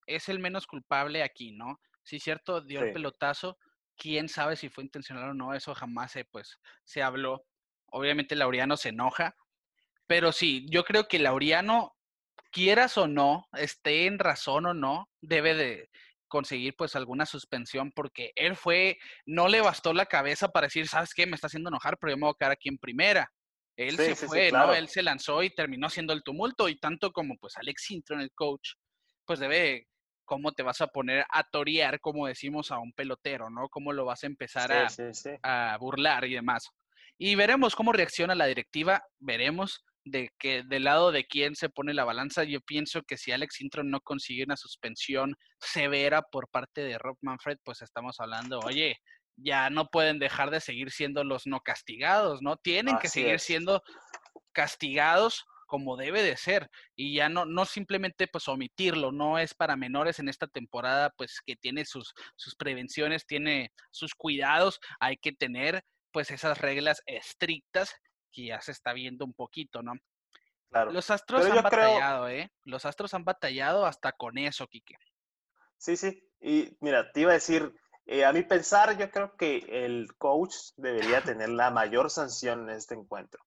es 0.06 0.28
el 0.28 0.38
menos 0.38 0.66
culpable 0.66 1.22
aquí, 1.22 1.52
¿no? 1.52 1.80
Sí, 2.02 2.18
cierto, 2.20 2.60
dio 2.60 2.82
el 2.82 2.92
pelotazo. 2.92 3.58
Quién 3.96 4.28
sabe 4.28 4.56
si 4.56 4.68
fue 4.68 4.84
intencional 4.84 5.30
o 5.30 5.34
no, 5.34 5.54
eso 5.54 5.74
jamás 5.74 6.12
se, 6.12 6.24
pues, 6.24 6.58
se 6.84 7.02
habló. 7.02 7.44
Obviamente 7.86 8.36
Laureano 8.36 8.76
se 8.76 8.90
enoja, 8.90 9.34
pero 10.06 10.32
sí, 10.32 10.66
yo 10.70 10.84
creo 10.84 11.08
que 11.08 11.18
Laureano 11.18 11.96
quieras 12.50 12.98
o 12.98 13.06
no, 13.08 13.46
esté 13.52 14.06
en 14.06 14.18
razón 14.18 14.66
o 14.66 14.74
no, 14.74 15.08
debe 15.20 15.54
de 15.54 15.90
conseguir 16.28 16.74
pues 16.76 16.94
alguna 16.96 17.26
suspensión 17.26 17.92
porque 17.92 18.32
él 18.36 18.56
fue, 18.56 18.98
no 19.26 19.48
le 19.48 19.60
bastó 19.60 19.92
la 19.92 20.06
cabeza 20.06 20.48
para 20.48 20.66
decir, 20.66 20.86
¿sabes 20.88 21.12
qué? 21.12 21.26
Me 21.26 21.34
está 21.34 21.48
haciendo 21.48 21.68
enojar, 21.68 21.98
pero 21.98 22.12
yo 22.12 22.16
me 22.16 22.26
voy 22.26 22.30
a 22.30 22.38
quedar 22.38 22.52
aquí 22.52 22.68
en 22.68 22.78
primera. 22.78 23.30
Él 23.76 23.96
se 23.96 24.14
fue, 24.14 24.52
¿no? 24.52 24.74
Él 24.74 24.88
se 24.88 25.02
lanzó 25.02 25.42
y 25.42 25.50
terminó 25.54 25.86
haciendo 25.86 26.12
el 26.12 26.22
tumulto 26.22 26.68
y 26.68 26.78
tanto 26.78 27.12
como 27.12 27.36
pues 27.38 27.56
Alex 27.56 27.90
Intron, 27.90 28.20
el 28.20 28.32
coach, 28.32 28.72
pues 29.24 29.40
debe 29.40 29.86
cómo 30.24 30.52
te 30.52 30.62
vas 30.62 30.80
a 30.80 30.86
poner 30.86 31.24
a 31.28 31.42
torear, 31.42 31.98
como 31.98 32.26
decimos, 32.26 32.70
a 32.70 32.78
un 32.78 32.92
pelotero, 32.92 33.50
¿no? 33.50 33.68
Cómo 33.68 33.92
lo 33.92 34.04
vas 34.04 34.22
a 34.22 34.26
empezar 34.26 34.70
a, 34.70 34.88
a 35.42 35.76
burlar 35.78 36.24
y 36.26 36.34
demás. 36.34 36.68
Y 37.18 37.34
veremos 37.34 37.74
cómo 37.74 37.92
reacciona 37.92 38.34
la 38.34 38.46
directiva, 38.46 39.02
veremos 39.18 39.84
de 40.10 40.30
que 40.38 40.62
del 40.62 40.84
lado 40.84 41.12
de 41.12 41.24
quién 41.24 41.54
se 41.54 41.68
pone 41.68 41.94
la 41.94 42.04
balanza. 42.04 42.44
Yo 42.44 42.60
pienso 42.60 43.02
que 43.02 43.16
si 43.16 43.32
Alex 43.32 43.60
Intron 43.60 43.90
no 43.90 44.00
consigue 44.00 44.44
una 44.44 44.56
suspensión 44.56 45.36
severa 45.58 46.22
por 46.22 46.48
parte 46.48 46.82
de 46.82 46.98
Rob 46.98 47.16
Manfred, 47.20 47.58
pues 47.64 47.82
estamos 47.82 48.20
hablando, 48.20 48.60
oye, 48.60 48.96
ya 49.36 49.70
no 49.70 49.86
pueden 49.86 50.18
dejar 50.18 50.50
de 50.50 50.60
seguir 50.60 50.90
siendo 50.90 51.24
los 51.24 51.46
no 51.46 51.60
castigados, 51.60 52.42
¿no? 52.42 52.56
Tienen 52.56 52.98
que 52.98 53.08
seguir 53.08 53.40
siendo 53.40 53.82
castigados 54.52 55.44
como 55.66 55.96
debe 55.96 56.22
de 56.24 56.36
ser 56.36 56.68
y 56.96 57.14
ya 57.14 57.28
no, 57.28 57.46
no 57.46 57.64
simplemente 57.64 58.26
pues 58.26 58.48
omitirlo, 58.48 59.12
no 59.12 59.38
es 59.38 59.54
para 59.54 59.76
menores 59.76 60.18
en 60.18 60.28
esta 60.28 60.48
temporada 60.48 61.10
pues 61.16 61.40
que 61.46 61.54
tiene 61.54 61.84
sus, 61.84 62.12
sus 62.34 62.56
prevenciones, 62.56 63.24
tiene 63.24 63.70
sus 63.92 64.16
cuidados, 64.16 64.80
hay 64.98 65.16
que 65.16 65.30
tener 65.30 65.84
pues 66.10 66.32
esas 66.32 66.58
reglas 66.58 67.02
estrictas 67.06 67.94
que 68.30 68.46
ya 68.46 68.60
se 68.60 68.72
está 68.72 68.92
viendo 68.92 69.24
un 69.24 69.32
poquito, 69.32 69.82
¿no? 69.82 69.94
Claro. 70.70 70.92
Los 70.92 71.10
Astros 71.10 71.46
han 71.46 71.62
batallado, 71.62 72.28
¿eh? 72.28 72.52
Los 72.64 72.86
Astros 72.86 73.12
han 73.14 73.24
batallado 73.24 73.86
hasta 73.86 74.12
con 74.12 74.38
eso, 74.38 74.68
Quique. 74.68 74.94
Sí, 75.76 75.96
sí. 75.96 76.22
Y 76.40 76.76
mira, 76.80 77.10
te 77.12 77.20
iba 77.20 77.30
a 77.30 77.34
decir, 77.34 77.74
eh, 78.06 78.24
a 78.24 78.32
mi 78.32 78.42
pensar, 78.42 78.96
yo 78.96 79.10
creo 79.10 79.36
que 79.36 79.58
el 79.68 80.14
coach 80.16 80.54
debería 80.76 81.22
tener 81.22 81.48
la 81.48 81.70
mayor 81.70 82.10
sanción 82.10 82.68
en 82.68 82.76
este 82.76 82.94
encuentro. 82.94 83.44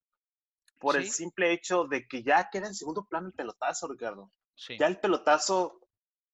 Por 0.80 0.98
el 0.98 1.10
simple 1.10 1.54
hecho 1.54 1.86
de 1.86 2.08
que 2.08 2.24
ya 2.24 2.50
queda 2.50 2.68
en 2.68 2.76
segundo 2.76 3.06
plano 3.06 3.28
el 3.28 3.34
pelotazo, 3.34 3.88
Ricardo. 3.88 4.32
Sí. 4.56 4.78
Ya 4.78 4.88
el 4.88 5.00
pelotazo, 5.00 5.80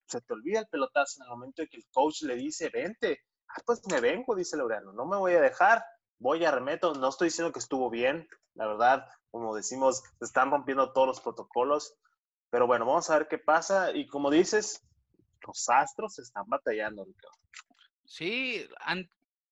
se 0.08 0.22
te 0.22 0.34
olvida 0.34 0.60
el 0.60 0.68
pelotazo 0.68 1.20
en 1.20 1.26
el 1.26 1.30
momento 1.30 1.62
de 1.62 1.70
que 1.70 1.78
el 1.78 1.86
coach 1.92 2.24
le 2.24 2.36
dice, 2.36 2.70
vente. 2.70 3.26
Ah, 3.48 3.62
pues 3.66 3.82
me 3.92 4.02
vengo, 4.02 4.36
dice 4.36 4.58
Laureano, 4.58 4.92
no 4.94 5.06
me 5.06 5.18
voy 5.18 5.34
a 5.34 5.42
dejar, 5.42 5.84
voy 6.20 6.46
a 6.46 6.52
remeto. 6.52 6.94
No 6.94 7.10
estoy 7.10 7.28
diciendo 7.28 7.52
que 7.52 7.60
estuvo 7.60 7.90
bien, 7.90 8.28
la 8.54 8.68
verdad, 8.68 9.08
como 9.32 9.56
decimos, 9.56 10.04
se 10.20 10.26
están 10.26 10.52
rompiendo 10.52 10.92
todos 10.94 11.08
los 11.08 11.22
protocolos. 11.22 11.96
Pero 12.50 12.68
bueno, 12.68 12.86
vamos 12.86 13.10
a 13.10 13.18
ver 13.18 13.28
qué 13.28 13.38
pasa. 13.38 13.92
Y 13.92 14.08
como 14.08 14.30
dices, 14.30 14.84
los 15.46 15.70
astros 15.70 16.20
están 16.20 16.46
batallando, 16.48 17.06
Ricardo. 17.06 17.38
Sí, 18.06 18.68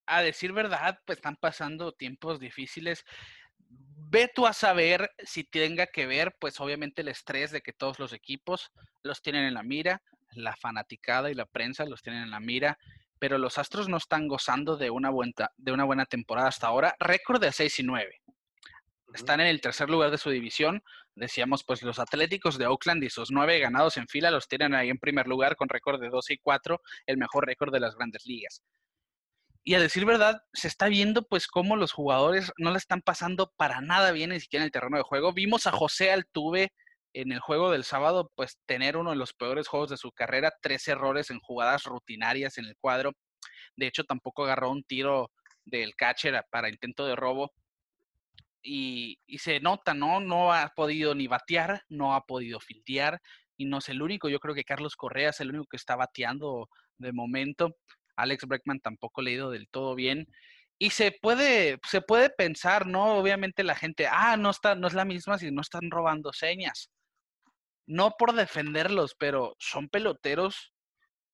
a 0.08 0.22
decir 0.22 0.52
verdad, 0.52 1.00
pues 1.06 1.20
están 1.20 1.36
pasando 1.36 1.92
tiempos 1.92 2.40
difíciles. 2.40 3.04
Ve 4.10 4.32
tú 4.34 4.48
a 4.48 4.54
saber 4.54 5.12
si 5.20 5.44
tenga 5.44 5.86
que 5.88 6.08
ver, 6.08 6.36
pues 6.40 6.60
obviamente 6.60 7.02
el 7.02 7.10
estrés 7.10 7.52
de 7.52 7.62
que 7.62 7.74
todos 7.74 8.00
los 8.00 8.14
equipos 8.14 8.72
los 9.04 9.22
tienen 9.22 9.44
en 9.44 9.54
la 9.54 9.64
mira, 9.64 10.02
la 10.32 10.56
fanaticada 10.56 11.30
y 11.30 11.36
la 11.36 11.46
prensa 11.46 11.86
los 11.86 12.02
tienen 12.02 12.24
en 12.24 12.32
la 12.32 12.40
mira, 12.40 12.80
pero 13.20 13.38
los 13.38 13.58
Astros 13.58 13.90
no 13.90 13.98
están 13.98 14.28
gozando 14.28 14.78
de 14.78 14.90
una 14.90 15.10
buena, 15.10 15.52
de 15.58 15.72
una 15.72 15.84
buena 15.84 16.06
temporada 16.06 16.48
hasta 16.48 16.68
ahora. 16.68 16.96
Récord 17.00 17.42
de 17.42 17.52
6 17.52 17.80
y 17.80 17.84
9. 17.84 18.22
Están 19.14 19.40
en 19.40 19.48
el 19.48 19.62
tercer 19.62 19.90
lugar 19.90 20.12
de 20.12 20.18
su 20.18 20.30
división. 20.30 20.84
Decíamos, 21.16 21.64
pues 21.64 21.82
los 21.82 22.00
Atléticos 22.00 22.58
de 22.58 22.68
Oakland 22.68 23.04
y 23.04 23.10
sus 23.10 23.32
nueve 23.32 23.60
ganados 23.60 23.98
en 23.98 24.08
fila 24.08 24.30
los 24.30 24.48
tienen 24.48 24.76
ahí 24.76 24.90
en 24.90 25.00
primer 25.00 25.28
lugar 25.28 25.56
con 25.56 25.70
récord 25.70 26.00
de 26.00 26.10
12 26.10 26.34
y 26.34 26.38
4, 26.38 26.82
el 27.08 27.18
mejor 27.18 27.46
récord 27.46 27.74
de 27.74 27.80
las 27.80 27.96
grandes 27.96 28.26
ligas. 28.26 28.62
Y 29.64 29.74
a 29.74 29.80
decir 29.80 30.06
verdad, 30.06 30.42
se 30.54 30.68
está 30.68 30.88
viendo 30.88 31.24
pues 31.28 31.48
cómo 31.48 31.76
los 31.76 31.92
jugadores 31.92 32.54
no 32.58 32.72
le 32.72 32.78
están 32.78 33.02
pasando 33.02 33.52
para 33.58 33.82
nada 33.82 34.12
bien 34.12 34.30
ni 34.30 34.40
siquiera 34.40 34.64
en 34.64 34.68
el 34.68 34.72
terreno 34.72 34.98
de 34.98 35.04
juego. 35.04 35.34
Vimos 35.34 35.68
a 35.68 35.72
José 35.72 36.12
Altuve 36.12 36.72
en 37.22 37.32
el 37.32 37.40
juego 37.40 37.72
del 37.72 37.84
sábado 37.84 38.32
pues 38.36 38.60
tener 38.68 38.96
uno 38.96 39.10
de 39.10 39.16
los 39.16 39.34
peores 39.34 39.68
juegos 39.68 39.90
de 39.90 39.98
su 39.98 40.12
carrera, 40.12 40.54
tres 40.62 40.88
errores 40.88 41.32
en 41.32 41.40
jugadas 41.40 41.86
rutinarias 41.86 42.60
en 42.60 42.66
el 42.66 42.76
cuadro. 42.80 43.12
De 43.76 43.88
hecho, 43.88 44.04
tampoco 44.04 44.44
agarró 44.44 44.70
un 44.70 44.84
tiro 44.84 45.32
del 45.66 45.96
catcher 45.96 46.46
para 46.52 46.70
intento 46.70 47.08
de 47.08 47.16
robo 47.16 47.52
y, 48.62 49.18
se 49.40 49.60
nota, 49.60 49.96
¿no? 49.96 50.20
No 50.20 50.54
ha 50.54 50.72
podido 50.76 51.16
ni 51.16 51.28
batear, 51.28 51.82
no 51.90 52.14
ha 52.14 52.26
podido 52.26 52.60
filtear 52.60 53.20
y 53.58 53.66
no 53.66 53.80
es 53.80 53.90
el 53.90 54.04
único. 54.04 54.30
Yo 54.30 54.40
creo 54.40 54.54
que 54.54 54.64
Carlos 54.64 54.96
Correa 54.96 55.30
es 55.32 55.40
el 55.40 55.50
único 55.50 55.66
que 55.66 55.78
está 55.78 55.96
bateando 55.96 56.70
de 57.00 57.14
momento. 57.14 57.76
Alex 58.16 58.46
Breckman 58.46 58.80
tampoco 58.80 59.24
le 59.24 59.32
ha 59.32 59.34
ido 59.34 59.50
del 59.50 59.68
todo 59.70 59.96
bien. 59.96 60.28
Y 60.78 60.92
se 60.92 61.12
puede, 61.12 61.80
se 61.90 62.02
puede 62.02 62.30
pensar, 62.30 62.86
¿no? 62.86 63.16
Obviamente 63.16 63.64
la 63.64 63.74
gente, 63.76 64.08
ah, 64.08 64.38
no, 64.38 64.52
está, 64.52 64.76
no 64.76 64.88
es 64.88 64.94
la 64.94 65.06
misma 65.06 65.40
si 65.40 65.50
no 65.50 65.62
están 65.62 65.90
robando 65.90 66.32
señas. 66.32 66.92
No 67.88 68.12
por 68.20 68.34
defenderlos, 68.34 69.16
pero 69.18 69.56
son 69.60 69.90
peloteros 69.90 70.74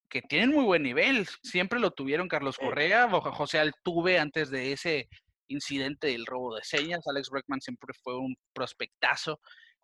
que 0.09 0.21
tienen 0.21 0.51
muy 0.51 0.63
buen 0.63 0.83
nivel. 0.83 1.27
Siempre 1.41 1.79
lo 1.79 1.91
tuvieron 1.91 2.27
Carlos 2.27 2.57
Correa, 2.57 3.09
José 3.09 3.57
Altuve 3.59 4.19
antes 4.19 4.51
de 4.51 4.71
ese 4.71 5.09
incidente 5.47 6.07
del 6.07 6.27
robo 6.27 6.55
de 6.55 6.63
señas. 6.63 7.07
Alex 7.07 7.29
Breckman 7.31 7.61
siempre 7.61 7.93
fue 8.03 8.17
un 8.17 8.35
prospectazo 8.53 9.39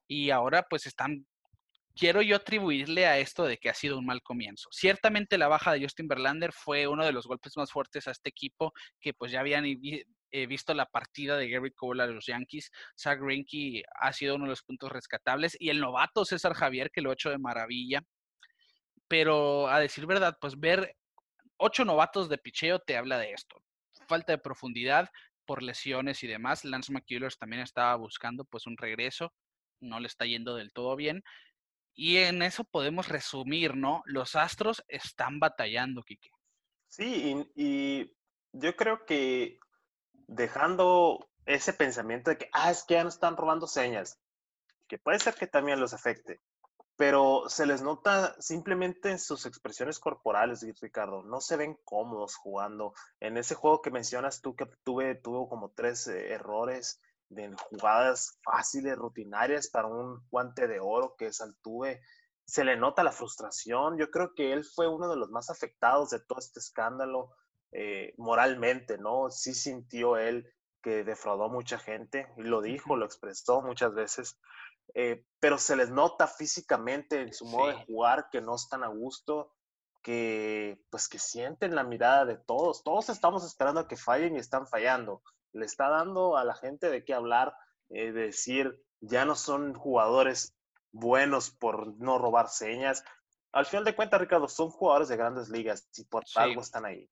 y 0.07 0.29
ahora 0.29 0.65
pues 0.69 0.85
están, 0.85 1.25
quiero 1.95 2.21
yo 2.21 2.35
atribuirle 2.35 3.07
a 3.07 3.17
esto 3.17 3.45
de 3.45 3.57
que 3.57 3.69
ha 3.69 3.73
sido 3.73 3.97
un 3.97 4.05
mal 4.05 4.21
comienzo. 4.21 4.69
Ciertamente 4.71 5.39
la 5.39 5.47
baja 5.47 5.73
de 5.73 5.81
Justin 5.81 6.07
Verlander 6.07 6.53
fue 6.53 6.87
uno 6.87 7.05
de 7.05 7.11
los 7.11 7.25
golpes 7.25 7.57
más 7.57 7.71
fuertes 7.71 8.07
a 8.07 8.11
este 8.11 8.29
equipo 8.29 8.73
que 9.01 9.13
pues 9.13 9.31
ya 9.31 9.39
habían 9.39 9.65
eh, 10.31 10.47
visto 10.47 10.73
la 10.73 10.85
partida 10.85 11.37
de 11.37 11.49
Gary 11.49 11.71
Cole 11.71 12.03
a 12.03 12.07
los 12.07 12.25
Yankees. 12.25 12.71
Zach 12.97 13.19
Greinke 13.19 13.83
ha 13.99 14.13
sido 14.13 14.35
uno 14.35 14.45
de 14.45 14.51
los 14.51 14.63
puntos 14.63 14.91
rescatables 14.91 15.55
y 15.59 15.69
el 15.69 15.79
novato 15.79 16.25
César 16.25 16.53
Javier 16.53 16.91
que 16.91 17.01
lo 17.01 17.09
ha 17.09 17.13
hecho 17.13 17.29
de 17.29 17.37
maravilla. 17.37 18.03
Pero 19.07 19.67
a 19.67 19.79
decir 19.79 20.05
verdad, 20.05 20.37
pues 20.39 20.59
ver 20.59 20.95
ocho 21.57 21.85
novatos 21.85 22.29
de 22.29 22.37
picheo 22.37 22.79
te 22.79 22.97
habla 22.97 23.17
de 23.17 23.33
esto. 23.33 23.57
Falta 24.07 24.31
de 24.31 24.37
profundidad, 24.37 25.09
por 25.49 25.63
lesiones 25.63 26.23
y 26.23 26.27
demás. 26.27 26.63
Lance 26.63 26.91
McCullers 26.91 27.39
también 27.39 27.63
estaba 27.63 27.95
buscando 27.95 28.45
pues 28.45 28.67
un 28.67 28.77
regreso, 28.77 29.33
no 29.81 29.99
le 29.99 30.05
está 30.05 30.25
yendo 30.25 30.55
del 30.55 30.71
todo 30.71 30.95
bien. 30.95 31.23
Y 31.95 32.17
en 32.17 32.43
eso 32.43 32.63
podemos 32.63 33.09
resumir, 33.09 33.75
¿no? 33.75 34.03
Los 34.05 34.35
Astros 34.35 34.83
están 34.87 35.39
batallando, 35.39 36.03
Kike. 36.03 36.29
Sí, 36.87 37.45
y, 37.55 38.15
yo 38.53 38.75
creo 38.75 39.05
que 39.05 39.59
dejando 40.29 41.29
ese 41.45 41.73
pensamiento 41.73 42.31
de 42.31 42.37
que, 42.37 42.49
ah, 42.53 42.71
es 42.71 42.83
que 42.83 42.95
ya 42.95 43.03
no 43.03 43.09
están 43.09 43.37
robando 43.37 43.67
señas, 43.67 44.19
que 44.87 44.97
puede 44.97 45.19
ser 45.19 45.35
que 45.35 45.47
también 45.47 45.79
los 45.79 45.93
afecte 45.93 46.41
pero 46.99 47.43
se 47.47 47.65
les 47.65 47.81
nota 47.81 48.35
simplemente 48.41 49.09
en 49.09 49.19
sus 49.19 49.45
expresiones 49.45 49.99
corporales, 49.99 50.65
Ricardo. 50.81 51.23
No 51.23 51.39
se 51.39 51.55
ven 51.55 51.79
cómodos 51.85 52.35
jugando. 52.35 52.93
En 53.21 53.37
ese 53.37 53.55
juego 53.55 53.81
que 53.81 53.89
mencionas 53.89 54.41
tú, 54.41 54.53
que 54.53 54.65
tuve, 54.83 55.15
tuvo 55.15 55.47
como 55.47 55.71
tres 55.71 56.07
eh, 56.07 56.33
errores 56.33 56.99
de 57.29 57.55
jugadas 57.69 58.37
fáciles, 58.43 58.97
rutinarias 58.97 59.69
para 59.69 59.87
un 59.87 60.27
guante 60.29 60.67
de 60.67 60.81
oro 60.81 61.15
que 61.17 61.27
es 61.27 61.39
Altuve. 61.39 62.01
Se 62.43 62.65
le 62.65 62.75
nota 62.75 63.01
la 63.01 63.13
frustración. 63.13 63.97
Yo 63.97 64.11
creo 64.11 64.33
que 64.35 64.51
él 64.51 64.65
fue 64.65 64.89
uno 64.89 65.07
de 65.09 65.15
los 65.15 65.29
más 65.29 65.49
afectados 65.49 66.09
de 66.09 66.19
todo 66.19 66.39
este 66.39 66.59
escándalo 66.59 67.31
eh, 67.71 68.13
moralmente, 68.17 68.97
¿no? 68.97 69.29
Sí 69.29 69.53
sintió 69.53 70.17
él 70.17 70.51
que 70.81 71.03
defraudó 71.03 71.45
a 71.45 71.49
mucha 71.49 71.77
gente 71.77 72.27
y 72.37 72.43
lo 72.43 72.61
dijo, 72.61 72.95
lo 72.95 73.05
expresó 73.05 73.61
muchas 73.61 73.93
veces. 73.93 74.39
Eh, 74.95 75.23
pero 75.39 75.57
se 75.57 75.75
les 75.75 75.89
nota 75.91 76.27
físicamente 76.27 77.21
en 77.21 77.33
su 77.33 77.45
modo 77.45 77.67
de 77.67 77.85
jugar 77.85 78.29
que 78.31 78.41
no 78.41 78.55
están 78.55 78.83
a 78.83 78.87
gusto, 78.87 79.53
que 80.01 80.81
pues 80.89 81.07
que 81.07 81.19
sienten 81.19 81.75
la 81.75 81.83
mirada 81.83 82.25
de 82.25 82.37
todos. 82.37 82.83
Todos 82.83 83.09
estamos 83.09 83.45
esperando 83.45 83.81
a 83.81 83.87
que 83.87 83.97
fallen 83.97 84.35
y 84.35 84.39
están 84.39 84.67
fallando. 84.67 85.21
Le 85.53 85.65
está 85.65 85.89
dando 85.89 86.37
a 86.37 86.43
la 86.43 86.55
gente 86.55 86.89
de 86.89 87.03
qué 87.03 87.13
hablar, 87.13 87.53
eh, 87.89 88.11
decir, 88.11 88.81
ya 89.01 89.25
no 89.25 89.35
son 89.35 89.73
jugadores 89.73 90.55
buenos 90.91 91.51
por 91.51 91.95
no 91.99 92.17
robar 92.17 92.49
señas. 92.49 93.03
Al 93.51 93.65
final 93.65 93.83
de 93.83 93.95
cuentas, 93.95 94.21
Ricardo, 94.21 94.47
son 94.47 94.69
jugadores 94.69 95.09
de 95.09 95.17
grandes 95.17 95.49
ligas 95.49 95.87
y 95.95 96.03
por 96.05 96.23
algo 96.35 96.61
están 96.61 96.85
ahí. 96.85 97.09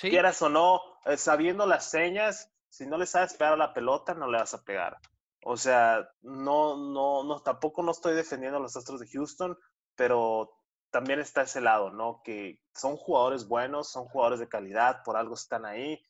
Quieras 0.00 0.42
o 0.42 0.48
no, 0.48 0.80
eh, 1.04 1.16
sabiendo 1.16 1.66
las 1.66 1.88
señas, 1.90 2.52
si 2.68 2.86
no 2.86 2.98
le 2.98 3.06
sabes 3.06 3.34
pegar 3.34 3.54
a 3.54 3.56
la 3.56 3.72
pelota, 3.72 4.14
no 4.14 4.28
le 4.28 4.38
vas 4.38 4.54
a 4.54 4.64
pegar. 4.64 4.98
O 5.44 5.56
sea, 5.56 6.08
no, 6.22 6.76
no, 6.76 7.22
no, 7.22 7.40
tampoco 7.42 7.82
no 7.82 7.92
estoy 7.92 8.14
defendiendo 8.14 8.58
a 8.58 8.60
los 8.60 8.76
Astros 8.76 9.00
de 9.00 9.08
Houston, 9.08 9.56
pero 9.94 10.50
también 10.90 11.20
está 11.20 11.42
ese 11.42 11.60
lado, 11.60 11.90
¿no? 11.90 12.22
Que 12.24 12.60
son 12.74 12.96
jugadores 12.96 13.46
buenos, 13.46 13.90
son 13.90 14.06
jugadores 14.06 14.40
de 14.40 14.48
calidad, 14.48 15.02
por 15.04 15.16
algo 15.16 15.34
están 15.34 15.66
ahí, 15.66 16.00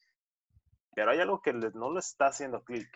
pero 0.94 1.10
hay 1.10 1.20
algo 1.20 1.42
que 1.42 1.52
no 1.52 1.92
les 1.92 2.06
está 2.06 2.28
haciendo 2.28 2.64
clic. 2.64 2.88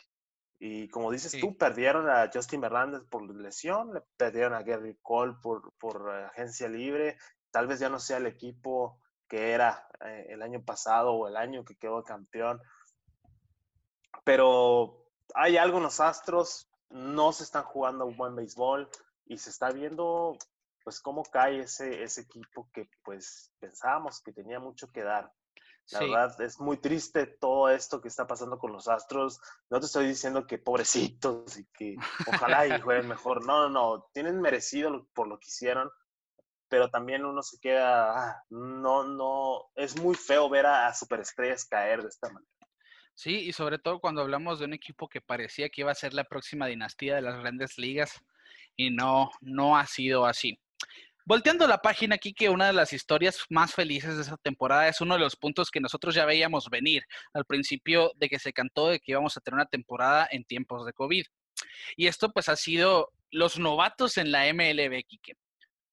Y 0.61 0.89
como 0.89 1.11
dices 1.11 1.39
tú, 1.41 1.57
perdieron 1.57 2.09
a 2.09 2.31
Justin 2.33 2.61
Verlander 2.61 3.03
por 3.09 3.23
lesión, 3.35 3.95
le 3.95 4.03
perdieron 4.17 4.55
a 4.55 4.63
Gary 4.63 4.99
Cole 5.03 5.35
por, 5.43 5.73
por 5.79 6.11
agencia 6.11 6.69
libre, 6.69 7.17
tal 7.51 7.67
vez 7.67 7.79
ya 7.79 7.89
no 7.89 7.99
sea 7.99 8.17
el 8.17 8.27
equipo 8.27 9.01
que 9.29 9.53
era 9.53 9.89
eh, 10.05 10.27
el 10.31 10.43
año 10.43 10.63
pasado 10.65 11.13
o 11.13 11.29
el 11.29 11.37
año 11.37 11.65
que 11.65 11.77
quedó 11.77 12.03
campeón, 12.03 12.61
pero 14.25 15.07
hay 15.35 15.57
algo 15.57 15.79
en 15.79 15.85
los 15.85 16.01
Astros, 16.01 16.71
no 16.91 17.33
se 17.33 17.45
están 17.45 17.65
jugando 17.65 18.07
un 18.07 18.17
buen 18.17 18.35
béisbol 18.35 18.89
y 19.27 19.39
se 19.39 19.51
está 19.51 19.71
viendo 19.71 20.37
pues 20.83 21.01
cómo 21.01 21.23
cae 21.23 21.61
ese, 21.61 22.03
ese 22.03 22.23
equipo 22.23 22.71
que 22.73 22.89
pues 23.05 23.53
pensábamos 23.61 24.23
que 24.23 24.33
tenía 24.33 24.59
mucho 24.59 24.91
que 24.91 25.03
dar. 25.03 25.33
La 25.91 26.01
verdad 26.01 26.41
es 26.43 26.61
muy 26.61 26.77
triste 26.77 27.27
todo 27.27 27.71
esto 27.71 28.01
que 28.01 28.09
está 28.09 28.27
pasando 28.27 28.59
con 28.59 28.73
los 28.73 28.89
Astros. 28.89 29.41
No 29.71 29.81
te 29.81 29.87
estoy 29.87 30.07
diciendo 30.07 30.47
que 30.47 30.59
pobrecitos 30.59 31.59
y 31.59 31.65
que 31.67 31.97
ojalá 32.27 32.67
y 32.67 32.81
jueguen 32.81 33.09
mejor. 33.09 33.47
No, 33.47 33.69
no, 33.69 33.71
no. 33.71 34.07
Tienen 34.13 34.41
merecido 34.41 35.07
por 35.15 35.29
lo 35.29 35.39
que 35.39 35.49
hicieron 35.49 35.91
pero 36.69 36.91
también 36.91 37.25
uno 37.25 37.43
se 37.43 37.59
queda, 37.61 38.13
ah, 38.13 38.43
no, 38.51 39.05
no, 39.05 39.67
es 39.75 40.01
muy 40.01 40.15
feo 40.15 40.49
ver 40.49 40.67
a, 40.67 40.93
superestrellas 40.95 41.65
caer 41.65 42.03
de 42.03 42.09
esta 42.09 42.29
manera. 42.29 42.51
Sí, 43.15 43.41
y 43.41 43.53
sobre 43.53 43.79
todo 43.79 43.99
cuando 43.99 44.21
hablamos 44.21 44.59
de 44.59 44.67
un 44.67 44.75
equipo 44.75 45.09
que 45.09 45.21
parecía 45.21 45.69
que 45.69 45.81
iba 45.81 45.91
a 45.91 45.97
ser 45.97 46.15
la 46.15 46.25
próxima 46.25 46.67
dinastía 46.67 47.17
de 47.17 47.23
las 47.23 47.39
grandes 47.41 47.77
ligas 47.77 48.13
y 48.77 48.91
no, 48.91 49.31
no 49.41 49.77
ha 49.77 49.87
sido 49.87 50.25
así. 50.25 50.61
Volteando 51.25 51.67
la 51.67 51.83
página 51.83 52.15
aquí, 52.15 52.33
que 52.33 52.49
una 52.49 52.69
de 52.69 52.73
las 52.73 52.93
historias 52.93 53.45
más 53.51 53.75
felices 53.75 54.17
de 54.17 54.23
esta 54.23 54.39
temporada 54.39 54.89
es 54.89 55.01
uno 55.01 55.15
de 55.15 55.21
los 55.21 55.37
puntos 55.37 55.71
que 55.71 55.81
nosotros 55.81 56.15
ya 56.15 56.25
veíamos 56.25 56.71
venir 56.71 57.03
al 57.35 57.45
principio 57.45 58.13
de 58.17 58.29
que 58.31 58.39
se 58.39 58.53
cantó 58.53 58.89
de 58.89 58.99
que 58.99 59.13
íbamos 59.13 59.37
a 59.37 59.41
tener 59.41 59.57
una 59.57 59.67
temporada 59.67 60.27
en 60.31 60.45
tiempos 60.45 60.87
de 60.87 60.93
COVID. 60.95 61.27
Y 61.97 62.07
esto 62.07 62.33
pues 62.33 62.49
ha 62.49 62.57
sido 62.57 63.13
los 63.31 63.59
novatos 63.59 64.17
en 64.17 64.33
la 64.33 64.51
MLB, 64.53 65.05
Kike 65.07 65.37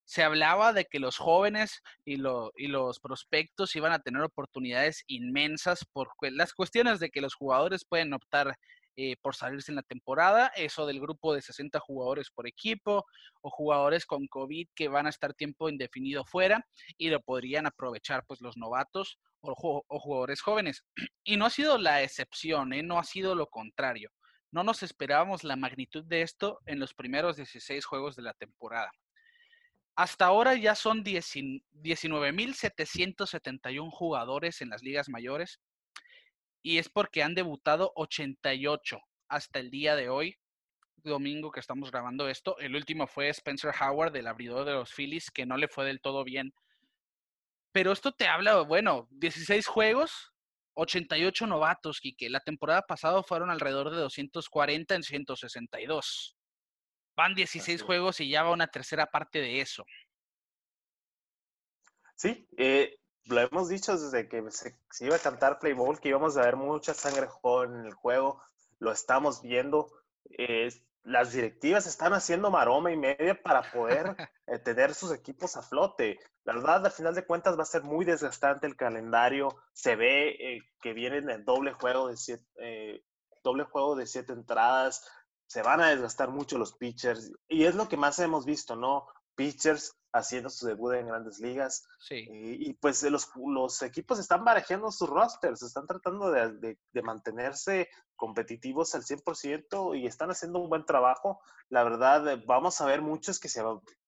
se 0.05 0.23
hablaba 0.23 0.71
de 0.71 0.85
que 0.85 0.99
los 0.99 1.17
jóvenes 1.17 1.81
y, 2.05 2.17
los 2.17 2.99
prospectos 2.99 3.75
iban 3.75 3.91
a 3.91 3.99
tener 3.99 4.21
oportunidades 4.21 5.03
inmensas 5.07 5.85
por 5.91 6.09
las 6.21 6.53
cuestiones 6.53 6.99
de 6.99 7.09
que 7.09 7.21
los 7.21 7.33
jugadores 7.33 7.85
pueden 7.85 8.13
optar 8.13 8.55
eh, 8.97 9.17
por 9.21 9.35
salirse 9.35 9.73
en 9.73 9.75
la 9.75 9.81
temporada, 9.81 10.47
eso 10.55 10.85
del 10.85 11.01
grupo 11.01 11.33
de 11.33 11.41
60 11.41 11.79
jugadores 11.81 12.29
por 12.31 12.47
equipo 12.47 13.05
o 13.41 13.49
jugadores 13.49 14.05
con 14.05 14.25
COVID 14.27 14.69
que 14.73 14.87
van 14.87 15.05
a 15.05 15.09
estar 15.09 15.33
tiempo 15.33 15.67
indefinido 15.67 16.23
fuera 16.23 16.65
y 16.97 17.09
lo 17.09 17.19
podrían 17.21 17.65
aprovechar 17.65 18.23
pues 18.25 18.39
los 18.39 18.55
novatos 18.55 19.19
o, 19.41 19.83
jugadores 19.99 20.41
jóvenes. 20.41 20.85
Y 21.25 21.35
no 21.35 21.45
ha 21.45 21.49
sido 21.49 21.77
la 21.77 22.03
excepción, 22.03 22.71
¿eh? 22.71 22.83
no 22.83 22.97
ha 22.97 23.03
sido 23.03 23.35
lo 23.35 23.47
contrario. 23.47 24.11
No 24.51 24.63
nos 24.63 24.81
esperábamos 24.81 25.43
la 25.43 25.57
magnitud 25.57 26.05
de 26.05 26.21
esto 26.21 26.61
en 26.65 26.79
los 26.79 26.93
primeros 26.93 27.35
16 27.35 27.83
juegos 27.83 28.15
de 28.15 28.21
la 28.21 28.33
temporada. 28.33 28.91
Hasta 29.95 30.25
ahora 30.25 30.55
ya 30.55 30.75
son 30.75 31.03
19.771 31.03 33.91
jugadores 33.91 34.61
en 34.61 34.69
las 34.69 34.83
ligas 34.83 35.07
mayores 35.07 35.61
y 36.61 36.79
es 36.79 36.89
porque 36.89 37.23
han 37.23 37.35
debutado 37.35 37.93
88 37.95 38.99
hasta 39.29 39.59
el 39.59 39.69
día 39.69 39.95
de 39.95 40.09
hoy, 40.09 40.35
domingo 41.03 41.51
que 41.51 41.59
estamos 41.59 41.91
grabando 41.91 42.27
esto. 42.27 42.57
El 42.59 42.75
último 42.75 43.07
fue 43.07 43.29
Spencer 43.29 43.73
Howard, 43.79 44.15
el 44.15 44.27
abridor 44.27 44.65
de 44.65 44.73
los 44.73 44.91
Phillies, 44.91 45.31
que 45.31 45.45
no 45.45 45.57
le 45.57 45.67
fue 45.67 45.85
del 45.85 46.01
todo 46.01 46.23
bien. 46.23 46.53
Pero 47.71 47.91
esto 47.91 48.11
te 48.11 48.27
habla, 48.27 48.61
bueno, 48.61 49.07
16 49.11 49.67
juegos, 49.67 50.33
88 50.73 51.47
novatos, 51.47 52.01
que 52.01 52.29
la 52.29 52.39
temporada 52.39 52.81
pasada 52.81 53.21
fueron 53.23 53.49
alrededor 53.49 53.91
de 53.91 53.97
240 53.97 54.95
en 54.95 55.03
162. 55.03 56.35
Van 57.15 57.33
16 57.33 57.81
juegos 57.81 58.19
y 58.19 58.29
ya 58.29 58.43
va 58.43 58.51
una 58.51 58.67
tercera 58.67 59.05
parte 59.05 59.39
de 59.39 59.61
eso. 59.61 59.85
Sí, 62.15 62.47
eh, 62.57 62.97
lo 63.25 63.41
hemos 63.41 63.69
dicho 63.69 63.97
desde 63.97 64.27
que 64.27 64.43
se, 64.51 64.77
iba 64.99 65.15
a 65.15 65.19
cantar 65.19 65.59
Playboy, 65.59 65.97
que 65.97 66.09
íbamos 66.09 66.37
a 66.37 66.41
ver 66.41 66.55
mucha 66.55 66.93
sangre 66.93 67.27
joven 67.27 67.73
en 67.79 67.85
el 67.85 67.93
juego. 67.93 68.41
Lo 68.79 68.91
estamos 68.91 69.41
viendo. 69.41 69.91
Eh, 70.37 70.69
las 71.03 71.33
directivas 71.33 71.85
están 71.85 72.13
haciendo 72.13 72.49
maroma 72.49 72.91
y 72.91 72.97
media 72.97 73.41
para 73.41 73.71
poder 73.71 74.15
eh, 74.47 74.59
tener 74.59 74.93
sus 74.93 75.13
equipos 75.13 75.55
a 75.55 75.61
flote. 75.61 76.19
La 76.43 76.53
verdad, 76.53 76.85
al 76.85 76.91
final 76.91 77.15
de 77.15 77.25
cuentas, 77.25 77.57
va 77.57 77.63
a 77.63 77.67
ser 77.67 77.83
muy 77.83 78.05
desgastante 78.05 78.67
el 78.67 78.75
calendario. 78.75 79.55
Se 79.73 79.95
ve 79.95 80.59
que 80.81 80.93
vienen 80.93 81.29
el 81.29 81.45
doble 81.45 81.73
juego 81.73 82.09
de 82.09 82.17
siete, 82.17 83.03
doble 83.43 83.63
juego 83.63 83.95
de 83.95 84.07
siete 84.07 84.33
entradas 84.33 85.07
se 85.47 85.61
van 85.61 85.81
a 85.81 85.89
desgastar 85.89 86.29
mucho 86.29 86.57
los 86.57 86.73
pitchers 86.73 87.31
y 87.47 87.65
es 87.65 87.75
lo 87.75 87.87
que 87.87 87.97
más 87.97 88.19
hemos 88.19 88.45
visto, 88.45 88.75
¿no? 88.75 89.07
Pitchers 89.35 89.95
haciendo 90.15 90.49
su 90.49 90.65
debut 90.65 90.93
en 90.93 91.07
grandes 91.07 91.39
ligas. 91.39 91.85
Sí. 91.99 92.25
Y, 92.29 92.73
pues 92.75 93.03
los, 93.03 93.29
los, 93.35 93.81
equipos 93.81 94.17
están 94.17 94.45
barajando 94.45 94.89
sus 94.91 95.09
rosters, 95.09 95.61
están 95.61 95.85
tratando 95.87 96.31
de, 96.31 96.77
de, 96.91 97.01
mantenerse 97.01 97.89
competitivos 98.15 98.95
al 98.95 99.03
100% 99.03 99.99
y 99.99 100.07
están 100.07 100.31
haciendo 100.31 100.59
un 100.59 100.69
buen 100.69 100.85
trabajo. 100.85 101.41
La 101.69 101.83
verdad, 101.83 102.27
eh, 102.29 102.43
vamos 102.47 102.79
a 102.79 102.85
ver 102.85 103.01
muchos 103.01 103.39
que, 103.39 103.49
se, 103.49 103.61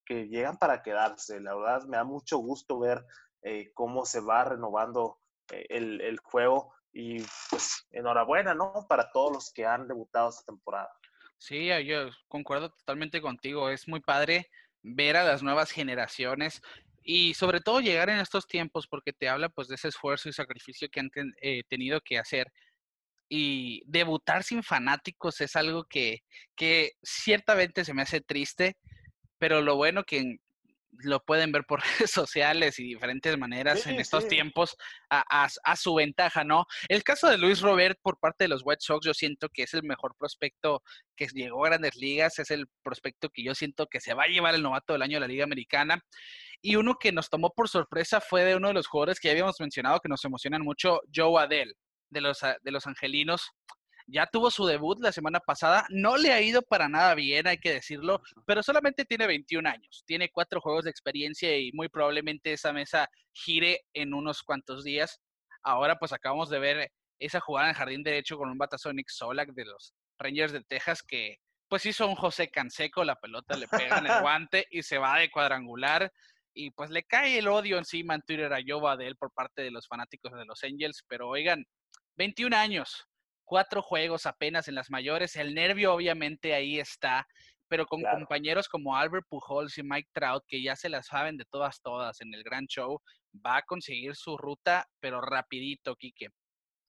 que 0.06 0.28
llegan 0.28 0.58
para 0.58 0.82
quedarse. 0.82 1.42
La 1.42 1.54
verdad, 1.56 1.84
me 1.88 1.98
da 1.98 2.06
mucho 2.06 2.38
gusto 2.38 2.80
ver 2.80 3.06
eh, 3.42 3.72
cómo 3.74 4.06
se 4.06 4.22
va 4.22 4.46
renovando 4.46 5.20
eh, 5.52 5.66
el, 5.70 6.00
el 6.00 6.20
juego 6.20 6.74
y 6.94 7.22
pues 7.50 7.86
enhorabuena, 7.92 8.54
¿no? 8.54 8.86
Para 8.88 9.12
todos 9.12 9.34
los 9.34 9.52
que 9.52 9.66
han 9.66 9.88
debutado 9.88 10.30
esta 10.30 10.46
temporada. 10.46 10.90
Sí, 11.38 11.70
yo 11.86 12.10
concuerdo 12.28 12.72
totalmente 12.72 13.22
contigo. 13.22 13.70
Es 13.70 13.88
muy 13.88 14.02
padre 14.02 14.50
ver 14.82 15.18
a 15.18 15.24
las 15.24 15.44
nuevas 15.44 15.72
generaciones 15.72 16.62
y 17.04 17.34
sobre 17.36 17.62
todo 17.62 17.80
llegar 17.80 18.10
en 18.10 18.20
estos 18.20 18.48
tiempos 18.48 18.88
porque 18.88 19.14
te 19.14 19.30
habla 19.30 19.50
pues 19.50 19.68
de 19.68 19.76
ese 19.76 19.90
esfuerzo 19.90 20.30
y 20.30 20.34
sacrificio 20.34 20.90
que 20.92 21.00
han 21.00 21.10
eh, 21.42 21.64
tenido 21.70 22.02
que 22.02 22.18
hacer. 22.18 22.52
Y 23.30 23.82
debutar 23.86 24.44
sin 24.44 24.64
fanáticos 24.64 25.42
es 25.42 25.56
algo 25.56 25.86
que, 25.86 26.20
que 26.56 26.94
ciertamente 27.04 27.86
se 27.86 27.94
me 27.94 28.02
hace 28.02 28.22
triste, 28.22 28.78
pero 29.38 29.62
lo 29.62 29.76
bueno 29.76 30.04
que 30.04 30.38
lo 30.92 31.24
pueden 31.24 31.52
ver 31.52 31.66
por 31.66 31.82
redes 32.00 32.12
sociales 32.12 32.80
y 32.80 32.84
diferentes 32.84 33.38
maneras 33.38 33.86
en 33.88 34.00
estos 34.00 34.28
tiempos 34.28 34.76
a, 35.10 35.50
su 35.76 35.96
ventaja, 35.96 36.44
¿no? 36.44 36.66
El 36.90 37.04
caso 37.04 37.30
de 37.30 37.38
Luis 37.38 37.62
Robert 37.62 38.00
por 38.02 38.20
parte 38.20 38.46
de 38.46 38.50
los 38.50 38.62
White 38.64 38.82
Sox, 38.82 39.06
yo 39.06 39.14
siento 39.14 39.50
que 39.50 39.64
es 39.64 39.74
el 39.74 39.84
mejor 39.84 40.16
prospecto 40.18 40.82
que 41.16 41.28
llegó 41.28 41.66
a 41.66 41.70
grandes 41.70 41.96
ligas, 41.96 42.40
es 42.40 42.52
el 42.52 42.68
prospecto 42.84 43.30
que 43.30 43.44
yo 43.44 43.56
siento 43.56 43.88
que 43.88 44.00
se 44.00 44.14
va 44.14 44.24
a 44.24 44.28
llevar 44.28 44.56
el 44.56 44.64
novato 44.64 44.94
del 44.94 45.02
año 45.02 45.18
de 45.18 45.22
la 45.22 45.28
Liga 45.28 45.44
Americana. 45.44 46.04
Y 46.62 46.76
uno 46.76 46.96
que 47.00 47.12
nos 47.12 47.30
tomó 47.30 47.52
por 47.52 47.70
sorpresa 47.70 48.20
fue 48.20 48.44
de 48.44 48.56
uno 48.56 48.70
de 48.70 48.74
los 48.74 48.88
jugadores 48.88 49.20
que 49.20 49.28
ya 49.28 49.34
habíamos 49.34 49.60
mencionado 49.60 50.00
que 50.00 50.10
nos 50.10 50.26
emocionan 50.26 50.64
mucho, 50.64 51.02
Joe 51.14 51.42
Adele, 51.42 51.74
de 52.10 52.22
los, 52.22 52.40
de 52.40 52.72
los 52.72 52.88
Angelinos 52.88 53.52
ya 54.08 54.26
tuvo 54.26 54.50
su 54.50 54.66
debut 54.66 55.00
la 55.02 55.12
semana 55.12 55.40
pasada, 55.40 55.86
no 55.90 56.18
le 56.18 56.32
ha 56.32 56.42
ido 56.42 56.62
para 56.62 56.88
nada 56.88 57.14
bien, 57.14 57.46
hay 57.46 57.58
que 57.58 57.74
decirlo, 57.74 58.22
pero 58.46 58.64
solamente 58.64 59.06
tiene 59.06 59.28
21 59.28 59.70
años, 59.70 60.04
tiene 60.08 60.30
cuatro 60.30 60.62
juegos 60.62 60.86
de 60.86 60.92
experiencia 60.92 61.58
y 61.58 61.72
muy 61.74 61.90
probablemente 61.90 62.54
esa 62.54 62.72
mesa 62.72 63.10
gire 63.34 63.82
en 63.94 64.14
unos 64.14 64.44
cuantos 64.44 64.84
días. 64.84 65.20
Ahora 65.62 65.98
pues 65.98 66.14
acabamos 66.14 66.50
de 66.50 66.60
ver 66.60 66.92
esa 67.20 67.42
jugada 67.42 67.70
en 67.70 67.76
jardín 67.76 68.04
derecho 68.04 68.38
con 68.38 68.50
un 68.50 68.58
batazo 68.58 68.94
Nick 68.94 69.10
Solak 69.10 69.50
de 69.50 69.66
los 69.66 69.94
Rangers 70.18 70.54
de 70.54 70.62
Texas 70.62 71.04
que 71.04 71.38
pues 71.68 71.86
hizo 71.86 72.08
un 72.08 72.16
José 72.16 72.50
Canseco, 72.50 73.04
la 73.04 73.18
pelota 73.18 73.58
le 73.58 73.68
pega 73.68 73.98
en 73.98 74.06
el 74.06 74.22
guante 74.22 74.66
y 74.72 74.84
se 74.84 74.98
va 74.98 75.20
de 75.20 75.30
cuadrangular 75.30 76.10
y 76.54 76.72
pues 76.72 76.90
le 76.90 77.04
cae 77.04 77.38
el 77.38 77.50
odio 77.50 77.78
encima 77.78 78.16
en 78.16 78.22
Twitter 78.22 78.52
a 78.54 78.62
Joe 78.66 78.90
Adel 78.90 79.18
por 79.18 79.32
parte 79.34 79.62
de 79.62 79.72
los 79.72 79.88
fanáticos 79.88 80.32
de 80.34 80.46
los 80.46 80.64
Angels, 80.64 81.04
pero 81.08 81.28
oigan, 81.30 81.66
21 82.16 82.56
años, 82.56 83.06
cuatro 83.48 83.82
juegos 83.82 84.28
apenas 84.28 84.68
en 84.68 84.76
las 84.76 84.92
mayores. 84.92 85.36
El 85.36 85.56
nervio 85.56 85.94
obviamente 85.94 86.54
ahí 86.54 86.80
está, 86.80 87.26
pero 87.68 87.86
con 87.88 88.04
compañeros 88.04 88.68
como 88.68 88.96
Albert 88.96 89.26
Pujols 89.28 89.78
y 89.78 89.84
Mike 89.84 90.10
Trout, 90.14 90.44
que 90.48 90.62
ya 90.62 90.76
se 90.76 90.90
las 90.90 91.08
saben 91.08 91.38
de 91.38 91.46
todas, 91.46 91.82
todas 91.82 92.22
en 92.22 92.34
el 92.34 92.44
gran 92.44 92.68
show, 92.68 93.02
va 93.44 93.58
a 93.58 93.62
conseguir 93.64 94.16
su 94.16 94.38
ruta, 94.38 94.86
pero 95.00 95.22
rapidito, 95.22 95.96
Quique. 95.96 96.28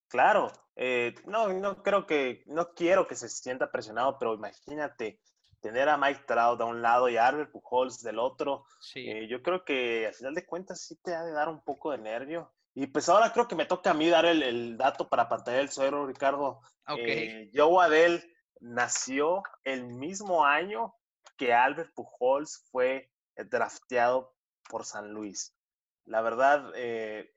Claro, 0.08 0.50
eh, 0.74 1.14
no, 1.26 1.52
no 1.52 1.82
creo 1.82 2.06
que, 2.06 2.42
no 2.46 2.72
quiero 2.74 3.06
que 3.06 3.14
se 3.14 3.28
sienta 3.28 3.70
presionado, 3.70 4.18
pero 4.18 4.34
imagínate 4.34 5.20
tener 5.60 5.88
a 5.88 5.98
Mike 5.98 6.24
Trout 6.26 6.60
a 6.60 6.64
un 6.64 6.82
lado 6.82 7.08
y 7.08 7.16
a 7.16 7.26
Albert 7.26 7.52
Pujols 7.52 8.02
del 8.02 8.18
otro. 8.18 8.64
Sí. 8.80 9.08
Eh, 9.08 9.28
yo 9.28 9.42
creo 9.42 9.64
que 9.64 10.06
al 10.06 10.14
final 10.14 10.34
de 10.34 10.46
cuentas 10.46 10.80
sí 10.80 10.96
te 11.02 11.14
ha 11.14 11.22
de 11.22 11.32
dar 11.32 11.48
un 11.48 11.62
poco 11.62 11.90
de 11.90 11.98
nervio. 11.98 12.52
Y 12.80 12.86
pues 12.86 13.08
ahora 13.08 13.32
creo 13.32 13.48
que 13.48 13.56
me 13.56 13.66
toca 13.66 13.90
a 13.90 13.94
mí 13.94 14.08
dar 14.08 14.24
el, 14.24 14.76
dato 14.76 15.08
para 15.08 15.28
pantalla 15.28 15.58
del 15.58 15.68
suero, 15.68 16.06
Ricardo. 16.06 16.60
Okay. 16.86 17.28
Eh, 17.28 17.50
Joe 17.52 17.84
Adel 17.84 18.32
nació 18.60 19.42
el 19.64 19.88
mismo 19.88 20.44
año 20.44 20.94
que 21.36 21.52
Albert 21.52 21.92
Pujols 21.92 22.68
fue 22.70 23.10
drafteado 23.34 24.32
por 24.70 24.84
San 24.84 25.10
Luis. 25.10 25.56
La 26.04 26.20
verdad, 26.20 26.70
eh, 26.76 27.34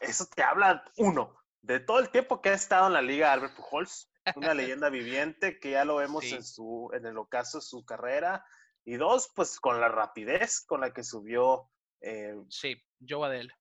eso 0.00 0.26
te 0.32 0.44
habla, 0.44 0.84
uno, 0.96 1.36
de 1.60 1.80
todo 1.80 1.98
el 1.98 2.10
tiempo 2.10 2.40
que 2.40 2.50
ha 2.50 2.54
estado 2.54 2.86
en 2.86 2.92
la 2.92 3.02
liga 3.02 3.32
Albert 3.32 3.56
Pujols, 3.56 4.08
una 4.36 4.54
leyenda 4.54 4.90
viviente 4.90 5.58
que 5.58 5.72
ya 5.72 5.84
lo 5.84 5.96
vemos 5.96 6.22
en, 6.26 6.44
su, 6.44 6.88
en 6.94 7.04
el 7.04 7.18
ocaso 7.18 7.58
de 7.58 7.62
su 7.62 7.84
carrera. 7.84 8.46
Y 8.84 8.94
dos, 8.94 9.32
pues 9.34 9.58
con 9.58 9.80
la 9.80 9.88
rapidez 9.88 10.64
con 10.64 10.82
la 10.82 10.92
que 10.92 11.02
subió. 11.02 11.68
Eh, 12.00 12.36
sí, 12.48 12.80
Joe 13.04 13.26
Adel. 13.26 13.52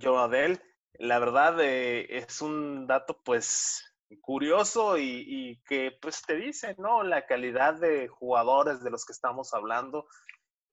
Joe 0.00 0.58
La 0.94 1.18
verdad 1.18 1.60
eh, 1.60 2.06
es 2.18 2.42
un 2.42 2.86
dato 2.86 3.20
pues 3.24 3.84
curioso 4.20 4.98
y, 4.98 5.60
que 5.66 5.92
pues 6.00 6.22
te 6.22 6.36
dice, 6.36 6.74
¿no? 6.78 7.02
La 7.02 7.26
calidad 7.26 7.74
de 7.74 8.08
jugadores 8.08 8.82
de 8.82 8.90
los 8.90 9.04
que 9.04 9.12
estamos 9.12 9.54
hablando. 9.54 10.06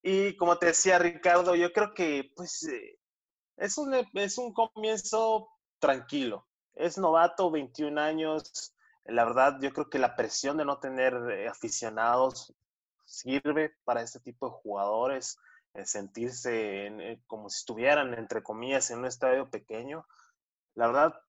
Y 0.02 0.36
como 0.36 0.58
te 0.58 0.66
decía 0.66 0.98
Ricardo, 0.98 1.54
yo 1.54 1.72
creo 1.72 1.94
que 1.94 2.30
pues 2.34 2.62
eh, 2.64 2.98
es, 3.56 3.78
un, 3.78 3.94
es 4.14 4.38
un 4.38 4.52
comienzo 4.52 5.48
tranquilo. 5.78 6.46
Es 6.74 6.98
novato, 6.98 7.50
21 7.50 8.00
años. 8.00 8.74
La 9.04 9.24
verdad, 9.24 9.58
yo 9.60 9.72
creo 9.72 9.88
que 9.88 9.98
la 9.98 10.16
presión 10.16 10.56
de 10.56 10.64
no 10.64 10.78
tener 10.78 11.14
eh, 11.30 11.48
aficionados 11.48 12.54
sirve 13.04 13.74
para 13.84 14.02
este 14.02 14.20
tipo 14.20 14.46
de 14.46 14.56
jugadores, 14.62 15.38
eh, 15.74 15.84
sentirse 15.84 17.20
como 17.26 17.48
si 17.48 17.58
estuvieran, 17.58 18.14
entre 18.14 18.42
comillas, 18.42 18.90
en 18.90 19.00
un 19.00 19.06
estadio 19.06 19.50
pequeño. 19.50 20.06
La 20.74 20.86
verdad, 20.86 21.20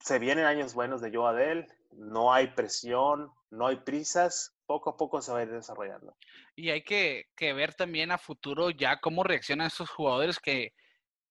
se 0.00 0.18
vienen 0.18 0.44
años 0.44 0.74
buenos 0.74 1.00
de 1.00 1.10
Joe 1.12 1.30
Adel, 1.30 1.66
no 1.92 2.32
hay 2.32 2.48
presión, 2.48 3.32
no 3.50 3.66
hay 3.66 3.76
prisas, 3.76 4.56
poco 4.66 4.90
a 4.90 4.96
poco 4.96 5.20
se 5.22 5.32
va 5.32 5.38
a 5.38 5.42
ir 5.42 5.50
desarrollando. 5.50 6.16
Y 6.54 6.70
hay 6.70 6.82
que, 6.82 7.26
ver 7.38 7.74
también 7.74 8.10
a 8.10 8.18
futuro 8.18 8.70
ya 8.70 9.00
cómo 9.00 9.22
reaccionan 9.22 9.68
esos 9.68 9.88
jugadores 9.90 10.38
que 10.38 10.72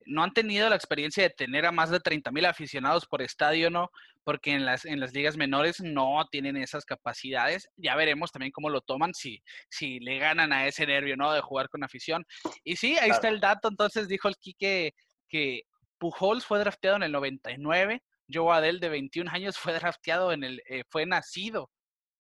no 0.06 0.24
han 0.24 0.34
tenido 0.34 0.70
la 0.70 0.76
experiencia 0.76 1.24
de 1.24 1.30
tener 1.30 1.66
a 1.66 1.72
más 1.72 1.90
de 1.90 2.00
30 2.00 2.32
mil 2.32 2.46
aficionados 2.46 3.06
por 3.06 3.22
estadio, 3.22 3.70
¿no? 3.70 3.90
Porque 4.24 4.52
en 4.52 4.66
las, 4.66 4.86
en 4.86 5.00
las 5.00 5.14
ligas 5.14 5.38
menores 5.38 5.82
no 5.82 6.26
tienen 6.32 6.58
esas 6.58 6.86
capacidades. 6.86 7.70
Ya 7.76 7.96
veremos 7.96 8.32
también 8.32 8.52
cómo 8.52 8.70
lo 8.70 8.82
toman, 8.82 9.14
si, 9.14 9.42
si 9.70 10.00
le 10.00 10.18
ganan 10.20 10.54
a 10.54 10.68
ese 10.68 10.86
nervio, 10.86 11.18
¿no? 11.18 11.34
De 11.34 11.42
jugar 11.42 11.70
con 11.70 11.84
afición. 11.84 12.26
Y 12.64 12.76
sí, 12.76 12.98
ahí 13.00 13.10
está 13.10 13.30
el 13.30 13.40
dato. 13.40 13.68
Entonces 13.68 14.08
dijo 14.08 14.28
el 14.28 14.38
Quique 14.38 14.94
que 15.28 15.64
Pujols 15.98 16.46
fue 16.46 16.60
drafteado 16.60 16.98
en 16.98 17.04
el 17.04 17.12
99, 17.12 18.02
Joe 18.32 18.56
Adel 18.56 18.80
de 18.80 18.90
21 18.90 19.32
años 19.32 19.58
fue 19.58 19.74
drafteado 19.74 20.32
en 20.32 20.44
el, 20.44 20.62
eh, 20.68 20.84
fue 20.90 21.06
nacido 21.06 21.72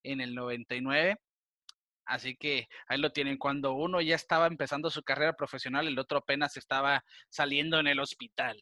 en 0.03 0.21
el 0.21 0.36
99. 0.36 1.17
Así 2.08 2.36
que 2.36 2.68
ahí 2.88 2.97
lo 2.97 3.12
tienen. 3.12 3.38
Cuando 3.38 3.74
uno 3.74 4.01
ya 4.01 4.16
estaba 4.16 4.47
empezando 4.47 4.89
su 4.89 5.03
carrera 5.03 5.34
profesional, 5.34 5.88
el 5.88 5.99
otro 5.99 6.20
apenas 6.20 6.58
estaba 6.58 7.03
saliendo 7.30 7.80
en 7.80 7.88
el 7.88 7.99
hospital. 7.99 8.62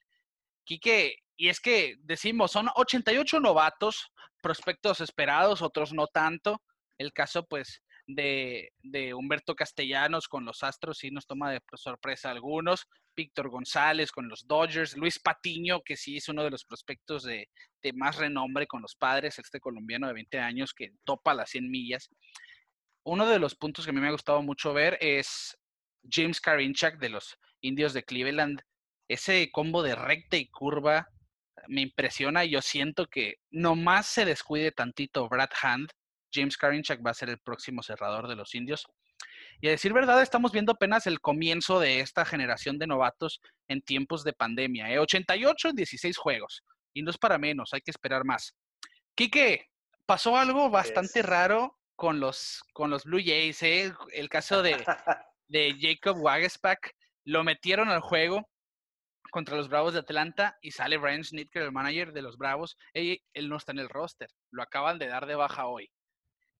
Quique, 0.63 1.17
y 1.37 1.49
es 1.49 1.59
que 1.59 1.95
decimos, 1.99 2.51
son 2.51 2.69
88 2.75 3.39
novatos, 3.39 4.11
prospectos 4.41 5.01
esperados, 5.01 5.61
otros 5.61 5.93
no 5.93 6.07
tanto. 6.07 6.61
El 6.97 7.13
caso, 7.13 7.45
pues, 7.45 7.81
de, 8.07 8.71
de 8.81 9.13
Humberto 9.13 9.55
Castellanos 9.55 10.27
con 10.27 10.45
los 10.45 10.63
Astros 10.63 10.99
sí 10.99 11.11
nos 11.11 11.27
toma 11.27 11.51
de 11.51 11.61
sorpresa 11.75 12.31
algunos. 12.31 12.87
Víctor 13.15 13.49
González 13.49 14.11
con 14.11 14.27
los 14.27 14.45
Dodgers, 14.45 14.95
Luis 14.97 15.19
Patiño, 15.19 15.81
que 15.81 15.95
sí 15.95 16.17
es 16.17 16.27
uno 16.29 16.43
de 16.43 16.51
los 16.51 16.65
prospectos 16.65 17.23
de, 17.23 17.49
más 17.93 18.17
renombre 18.17 18.67
con 18.67 18.81
los 18.81 18.95
padres, 18.95 19.39
este 19.39 19.59
colombiano 19.59 20.07
de 20.07 20.13
20 20.13 20.39
años 20.39 20.73
que 20.73 20.91
topa 21.03 21.33
las 21.33 21.49
100 21.51 21.69
millas. 21.69 22.09
Uno 23.05 23.27
de 23.27 23.37
los 23.37 23.53
puntos 23.53 23.85
que 23.85 23.91
a 23.91 23.93
mí 23.93 24.01
me 24.01 24.07
ha 24.07 24.11
gustado 24.11 24.41
mucho 24.41 24.73
ver 24.73 24.97
es 24.99 25.55
James 26.09 26.41
Karinchak 26.41 26.97
de 26.97 27.09
los 27.09 27.37
Indios 27.61 27.93
de 27.93 28.03
Cleveland. 28.03 28.61
Ese 29.07 29.51
combo 29.51 29.83
de 29.83 29.93
recta 29.93 30.37
y 30.37 30.47
curva 30.47 31.07
me 31.67 31.81
impresiona 31.81 32.45
y 32.45 32.49
yo 32.49 32.63
siento 32.63 33.05
que 33.05 33.35
nomás 33.51 34.07
se 34.07 34.25
descuide 34.25 34.71
tantito 34.71 35.29
Brad 35.29 35.51
Hand, 35.61 35.91
James 36.33 36.57
Karinchak 36.57 37.05
va 37.05 37.11
a 37.11 37.13
ser 37.13 37.29
el 37.29 37.37
próximo 37.37 37.83
cerrador 37.83 38.27
de 38.27 38.35
los 38.35 38.55
Indios. 38.55 38.87
Y 39.61 39.67
a 39.67 39.71
decir 39.71 39.93
verdad, 39.93 40.23
estamos 40.23 40.51
viendo 40.51 40.71
apenas 40.71 41.05
el 41.05 41.21
comienzo 41.21 41.79
de 41.79 41.99
esta 41.99 42.25
generación 42.25 42.79
de 42.79 42.87
novatos 42.87 43.39
en 43.67 43.83
tiempos 43.83 44.23
de 44.23 44.33
pandemia. 44.33 44.99
88 44.99 45.69
en 45.69 45.75
16 45.75 46.17
juegos. 46.17 46.63
Y 46.91 47.03
no 47.03 47.11
es 47.11 47.19
para 47.19 47.37
menos, 47.37 47.71
hay 47.71 47.81
que 47.81 47.91
esperar 47.91 48.25
más. 48.25 48.55
Quique, 49.13 49.67
pasó 50.07 50.35
algo 50.35 50.71
bastante 50.71 51.21
raro 51.21 51.77
con 51.95 52.19
los, 52.19 52.63
con 52.73 52.89
los 52.89 53.03
Blue 53.05 53.21
Jays. 53.23 53.61
¿eh? 53.63 53.93
El 54.13 54.29
caso 54.29 54.61
de, 54.61 54.71
de 55.47 55.75
Jacob 55.79 56.17
Wagespack. 56.21 56.95
Lo 57.23 57.43
metieron 57.43 57.89
al 57.89 58.01
juego 58.01 58.47
contra 59.31 59.57
los 59.57 59.67
Bravos 59.67 59.93
de 59.93 59.99
Atlanta 59.99 60.57
y 60.61 60.71
sale 60.71 60.97
Brian 60.97 61.23
Snitker, 61.23 61.63
el 61.63 61.71
manager 61.71 62.13
de 62.13 62.21
los 62.21 62.37
Bravos. 62.37 62.77
él 62.93 63.49
no 63.49 63.57
está 63.57 63.71
en 63.71 63.79
el 63.79 63.89
roster. 63.89 64.29
Lo 64.51 64.63
acaban 64.63 64.99
de 64.99 65.07
dar 65.07 65.25
de 65.25 65.35
baja 65.35 65.67
hoy 65.67 65.91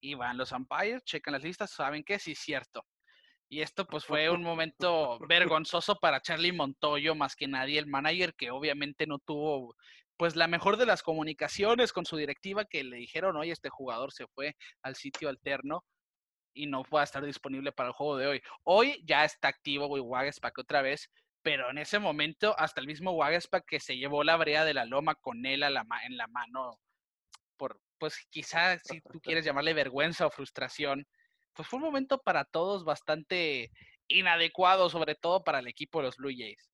y 0.02 0.14
van 0.14 0.38
los 0.38 0.52
umpires, 0.52 1.04
checan 1.04 1.34
las 1.34 1.44
listas, 1.44 1.72
saben 1.72 2.04
que 2.04 2.20
sí 2.20 2.34
es 2.34 2.40
cierto. 2.40 2.86
Y 3.48 3.62
esto 3.62 3.86
pues 3.86 4.06
fue 4.06 4.30
un 4.30 4.42
momento 4.42 5.20
vergonzoso 5.28 5.96
para 5.96 6.22
Charlie 6.22 6.52
Montoyo, 6.52 7.16
más 7.16 7.36
que 7.36 7.48
nadie, 7.48 7.80
el 7.80 7.88
manager 7.88 8.34
que 8.36 8.52
obviamente 8.52 9.06
no 9.08 9.20
tuvo 9.20 9.76
pues 10.18 10.36
la 10.36 10.48
mejor 10.48 10.78
de 10.78 10.86
las 10.86 11.04
comunicaciones 11.04 11.92
con 11.94 12.06
su 12.06 12.18
directiva 12.18 12.66
que 12.66 12.84
le 12.84 12.98
dijeron, 12.98 13.36
oye, 13.36 13.52
este 13.52 13.70
jugador 13.70 14.14
se 14.14 14.28
fue 14.28 14.56
al 14.82 14.96
sitio 14.96 15.30
alterno 15.30 15.84
y 16.54 16.68
no 16.68 16.84
va 16.84 17.02
a 17.02 17.04
estar 17.04 17.24
disponible 17.24 17.72
para 17.72 17.90
el 17.90 17.94
juego 17.94 18.18
de 18.18 18.28
hoy. 18.28 18.42
Hoy 18.64 19.04
ya 19.06 19.26
está 19.26 19.50
activo 19.50 19.88
Wagespack 19.88 20.58
otra 20.58 20.82
vez, 20.82 21.12
pero 21.42 21.70
en 21.70 21.78
ese 21.78 22.00
momento 22.00 22.56
hasta 22.58 22.82
el 22.82 22.88
mismo 22.88 23.12
Wagespack 23.12 23.66
que 23.68 23.80
se 23.80 23.98
llevó 23.98 24.24
la 24.24 24.38
brea 24.38 24.64
de 24.66 24.74
la 24.74 24.86
loma 24.86 25.16
con 25.16 25.46
él 25.46 25.64
a 25.64 25.70
la 25.70 25.86
en 26.06 26.18
la 26.18 26.28
mano 26.28 26.80
por, 27.58 27.80
pues 28.00 28.18
quizás 28.30 28.82
si 28.84 29.02
tú 29.02 29.20
quieres 29.22 29.46
llamarle 29.46 29.74
vergüenza 29.74 30.26
o 30.26 30.32
frustración, 30.32 31.06
pues 31.54 31.68
fue 31.68 31.78
un 31.78 31.86
momento 31.86 32.22
para 32.22 32.46
todos 32.46 32.84
bastante 32.86 33.72
inadecuado, 34.08 34.90
sobre 34.90 35.16
todo 35.16 35.44
para 35.44 35.60
el 35.60 35.68
equipo 35.68 36.00
de 36.00 36.06
los 36.06 36.18
Blue 36.18 36.34
Jays. 36.36 36.70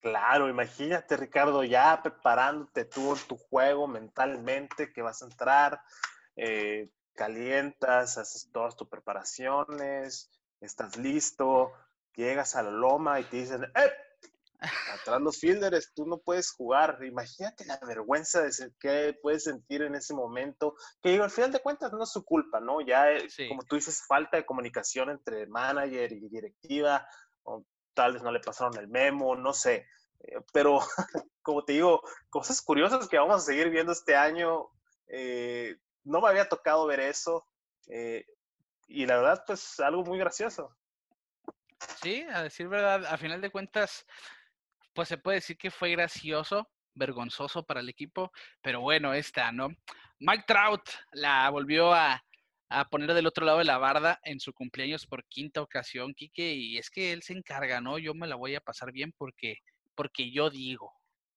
Claro, 0.00 0.48
imagínate 0.48 1.16
Ricardo, 1.16 1.62
ya 1.62 2.02
preparándote 2.02 2.86
tú 2.86 3.16
tu 3.28 3.36
juego 3.36 3.86
mentalmente, 3.86 4.92
que 4.92 5.02
vas 5.02 5.22
a 5.22 5.26
entrar, 5.26 5.80
eh, 6.36 6.90
calientas, 7.14 8.16
haces 8.16 8.50
todas 8.50 8.76
tus 8.76 8.88
preparaciones, 8.88 10.30
estás 10.60 10.96
listo, 10.96 11.72
llegas 12.14 12.56
a 12.56 12.62
la 12.62 12.70
loma 12.70 13.20
y 13.20 13.24
te 13.24 13.36
dicen, 13.36 13.64
¡eh! 13.74 13.92
atrás 14.92 15.20
los 15.20 15.38
fielders, 15.38 15.92
tú 15.94 16.06
no 16.06 16.18
puedes 16.18 16.50
jugar. 16.50 16.98
Imagínate 17.02 17.64
la 17.64 17.78
vergüenza 17.78 18.42
de 18.42 18.52
ser, 18.52 18.72
que 18.78 19.18
puedes 19.22 19.44
sentir 19.44 19.82
en 19.82 19.94
ese 19.94 20.14
momento, 20.14 20.74
que 21.02 21.18
al 21.20 21.30
final 21.30 21.52
de 21.52 21.60
cuentas 21.60 21.92
no 21.92 22.02
es 22.04 22.10
su 22.10 22.24
culpa, 22.24 22.60
¿no? 22.60 22.80
Ya, 22.80 23.06
como 23.48 23.62
tú 23.64 23.76
dices, 23.76 24.02
falta 24.06 24.36
de 24.36 24.46
comunicación 24.46 25.10
entre 25.10 25.46
manager 25.46 26.12
y 26.12 26.28
directiva, 26.28 27.06
o 27.42 27.64
tal 27.94 28.14
vez 28.14 28.22
no 28.22 28.32
le 28.32 28.40
pasaron 28.40 28.76
el 28.78 28.88
memo, 28.88 29.36
no 29.36 29.52
sé. 29.52 29.86
Eh, 30.20 30.40
pero, 30.52 30.80
como 31.42 31.64
te 31.64 31.74
digo, 31.74 32.02
cosas 32.28 32.60
curiosas 32.62 33.08
que 33.08 33.18
vamos 33.18 33.36
a 33.36 33.46
seguir 33.46 33.70
viendo 33.70 33.92
este 33.92 34.16
año. 34.16 34.68
Eh, 35.08 35.76
no 36.04 36.20
me 36.20 36.28
había 36.28 36.48
tocado 36.48 36.86
ver 36.86 37.00
eso. 37.00 37.46
Eh, 37.88 38.24
y 38.88 39.06
la 39.06 39.16
verdad, 39.16 39.44
pues 39.46 39.78
algo 39.80 40.04
muy 40.04 40.18
gracioso. 40.18 40.76
Sí, 42.02 42.22
a 42.32 42.42
decir 42.42 42.68
verdad, 42.68 43.06
a 43.06 43.16
final 43.16 43.40
de 43.40 43.50
cuentas, 43.50 44.06
pues 44.92 45.08
se 45.08 45.18
puede 45.18 45.36
decir 45.36 45.56
que 45.56 45.70
fue 45.70 45.90
gracioso, 45.90 46.68
vergonzoso 46.94 47.64
para 47.64 47.80
el 47.80 47.88
equipo, 47.88 48.32
pero 48.60 48.80
bueno, 48.80 49.14
está, 49.14 49.50
¿no? 49.52 49.68
Mike 50.18 50.44
Trout 50.46 50.82
la 51.12 51.48
volvió 51.48 51.94
a, 51.94 52.22
poner 52.90 53.14
del 53.14 53.26
otro 53.26 53.44
lado 53.44 53.58
de 53.58 53.64
la 53.64 53.78
barda 53.78 54.20
en 54.22 54.38
su 54.38 54.52
cumpleaños 54.52 55.06
por 55.06 55.24
quinta 55.26 55.60
ocasión, 55.60 56.14
Quique, 56.14 56.52
y 56.54 56.78
es 56.78 56.88
que 56.88 57.12
él 57.12 57.22
se 57.22 57.32
encarga, 57.32 57.80
¿no? 57.80 57.98
Yo 57.98 58.14
me 58.14 58.28
la 58.28 58.36
voy 58.36 58.54
a 58.54 58.60
pasar 58.60 58.92
bien 58.92 59.12
porque, 59.16 59.56
porque 59.94 60.30
yo 60.30 60.50
digo. 60.50 60.94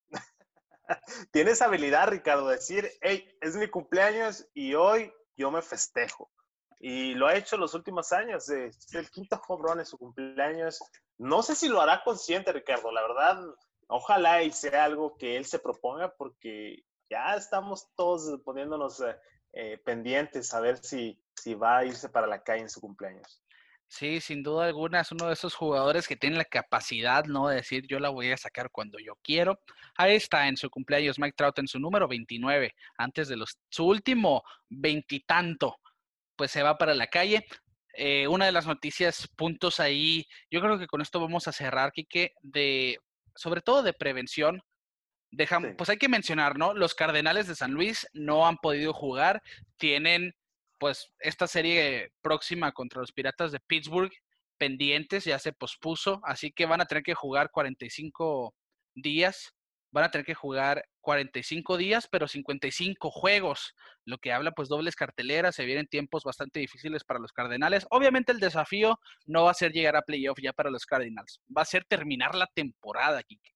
Tienes 1.32 1.62
habilidad, 1.62 2.10
Ricardo, 2.10 2.48
de 2.48 2.56
decir, 2.56 2.90
hey, 3.02 3.28
es 3.42 3.56
mi 3.56 3.68
cumpleaños 3.68 4.48
y 4.54 4.76
hoy 4.76 5.12
yo 5.36 5.50
me 5.50 5.62
festejo. 5.62 6.32
Y 6.80 7.14
lo 7.16 7.28
ha 7.28 7.36
hecho 7.36 7.58
los 7.58 7.74
últimos 7.74 8.12
años. 8.12 8.50
Es 8.50 8.94
el 8.94 9.10
quinto 9.10 9.42
run 9.48 9.80
en 9.80 9.86
su 9.86 9.98
cumpleaños. 9.98 10.80
No 11.18 11.42
sé 11.42 11.56
si 11.56 11.70
lo 11.70 11.82
hará 11.82 12.04
consciente, 12.04 12.52
Ricardo. 12.52 12.92
La 12.92 13.02
verdad, 13.02 13.42
ojalá 13.88 14.44
y 14.44 14.52
sea 14.52 14.84
algo 14.84 15.16
que 15.18 15.38
él 15.38 15.46
se 15.46 15.60
proponga 15.60 16.14
porque 16.16 16.84
ya 17.10 17.36
estamos 17.36 17.88
todos 17.96 18.40
poniéndonos 18.42 19.00
eh, 19.00 19.16
eh, 19.54 19.78
pendientes 19.86 20.54
a 20.54 20.60
ver 20.60 20.78
si, 20.78 21.23
si 21.36 21.56
va 21.56 21.80
a 21.80 21.86
irse 21.86 22.10
para 22.10 22.28
la 22.28 22.42
calle 22.44 22.62
en 22.62 22.70
su 22.70 22.82
cumpleaños. 22.82 23.42
Sí, 23.88 24.22
sin 24.22 24.42
duda 24.42 24.66
alguna 24.66 25.02
es 25.02 25.12
uno 25.12 25.28
de 25.28 25.34
esos 25.34 25.54
jugadores 25.54 26.08
que 26.08 26.16
tiene 26.16 26.38
la 26.38 26.46
capacidad, 26.46 27.26
¿no? 27.26 27.48
De 27.48 27.58
decir, 27.58 27.86
yo 27.88 28.00
la 28.00 28.10
voy 28.10 28.32
a 28.32 28.38
sacar 28.38 28.72
cuando 28.72 28.98
yo 28.98 29.14
quiero. 29.22 29.60
Ahí 29.96 30.16
está 30.16 30.48
en 30.48 30.58
su 30.58 30.70
cumpleaños 30.70 31.20
Mike 31.20 31.36
Trout 31.38 31.60
en 31.60 31.68
su 31.68 31.80
número 31.80 32.08
29, 32.08 32.74
antes 32.98 33.28
de 33.28 33.38
los, 33.38 33.60
su 33.70 33.86
último 33.86 34.42
veintitanto 34.68 35.78
pues 36.36 36.52
se 36.52 36.64
va 36.64 36.78
para 36.78 36.94
la 36.94 37.08
calle. 37.08 37.46
Eh, 37.94 38.28
una 38.28 38.46
de 38.46 38.52
las 38.52 38.66
noticias, 38.66 39.28
puntos 39.36 39.80
ahí, 39.80 40.26
yo 40.50 40.62
creo 40.62 40.80
que 40.80 40.88
con 40.88 41.02
esto 41.02 41.20
vamos 41.20 41.48
a 41.48 41.52
cerrar, 41.52 41.92
Quique, 41.92 42.34
de, 42.42 42.98
sobre 43.36 43.62
todo 43.62 43.84
de 43.84 43.94
prevención. 43.94 44.62
Dejamos, 45.32 45.72
Pues 45.78 45.90
hay 45.90 45.98
que 45.98 46.10
mencionar, 46.10 46.58
¿no? 46.58 46.74
Los 46.74 46.96
Cardenales 46.96 47.48
de 47.48 47.56
San 47.56 47.72
Luis 47.72 48.08
no 48.14 48.48
han 48.48 48.58
podido 48.58 48.94
jugar, 48.94 49.42
tienen 49.78 50.36
pues 50.84 51.14
esta 51.20 51.48
serie 51.48 52.12
próxima 52.22 52.74
contra 52.74 53.00
los 53.00 53.14
Piratas 53.14 53.54
de 53.54 53.62
Pittsburgh 53.62 54.12
pendientes, 54.58 55.24
ya 55.24 55.40
se 55.40 55.54
pospuso, 55.54 56.20
así 56.26 56.52
que 56.52 56.66
van 56.66 56.82
a 56.82 56.86
tener 56.86 57.04
que 57.04 57.14
jugar 57.14 57.52
45 57.52 58.54
días 58.94 59.54
van 59.94 60.04
a 60.04 60.12
tener 60.12 60.26
que 60.26 60.34
jugar 60.34 60.84
45 61.00 61.78
días, 61.78 62.10
pero 62.12 62.28
55 62.28 63.12
juegos, 63.12 63.76
lo 64.04 64.18
que 64.18 64.34
habla 64.34 64.52
pues 64.52 64.68
dobles 64.68 64.98
carteleras, 64.98 65.56
se 65.56 65.64
vienen 65.64 65.88
tiempos 65.88 66.24
bastante 66.26 66.60
difíciles 66.60 67.06
para 67.06 67.22
los 67.22 67.32
Cardenales. 67.32 67.86
Obviamente 67.92 68.34
el 68.34 68.42
desafío 68.42 69.00
no 69.26 69.46
va 69.46 69.52
a 69.52 69.54
ser 69.54 69.72
llegar 69.72 69.96
a 69.96 70.02
playoff 70.02 70.40
ya 70.42 70.52
para 70.52 70.70
los 70.70 70.86
Cardinals, 70.86 71.40
va 71.56 71.62
a 71.62 71.66
ser 71.66 71.86
terminar 71.86 72.36
la 72.36 72.48
temporada, 72.48 73.24
Kike. 73.24 73.52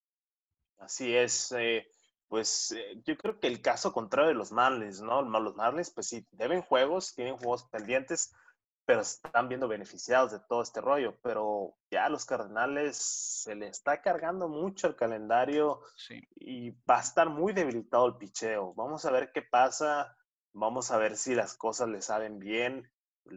Así 0.78 1.14
es, 1.14 1.52
eh, 1.58 1.90
pues 2.28 2.72
eh, 2.72 3.02
yo 3.06 3.18
creo 3.18 3.40
que 3.40 3.48
el 3.48 3.62
caso 3.62 3.94
contrario 3.94 4.30
de 4.30 4.36
los 4.36 4.52
Marlins, 4.52 5.02
¿no? 5.02 5.22
Los 5.22 5.56
Marlins 5.56 5.92
pues 5.92 6.08
sí, 6.08 6.26
deben 6.32 6.62
juegos, 6.62 7.16
tienen 7.16 7.38
juegos 7.38 7.64
pendientes, 7.66 8.34
pero 8.86 9.02
están 9.02 9.50
viendo 9.50 9.68
beneficiados 9.68 10.32
de 10.32 10.40
todo 10.40 10.62
este 10.62 10.82
rollo. 10.82 11.18
Pero 11.22 11.76
ya 11.92 12.06
a 12.06 12.10
los 12.10 12.26
Cardenales 12.26 12.98
se 12.98 13.56
le 13.56 13.68
está 13.68 14.02
cargando 14.02 14.48
mucho 14.48 14.88
el 14.88 14.96
calendario 14.96 15.82
y 16.36 16.72
va 16.90 16.98
a 16.98 17.02
estar 17.02 17.30
muy 17.30 17.54
debilitado 17.54 18.08
el 18.08 18.18
picheo. 18.18 18.74
Vamos 18.76 19.06
a 19.06 19.12
ver 19.12 19.32
qué 19.34 19.42
pasa, 19.42 20.16
vamos 20.54 20.92
a 20.92 20.98
ver 20.98 21.18
si 21.18 21.36
las 21.36 21.56
cosas 21.56 21.90
le 21.90 22.02
saben 22.02 22.40
bien. 22.40 22.90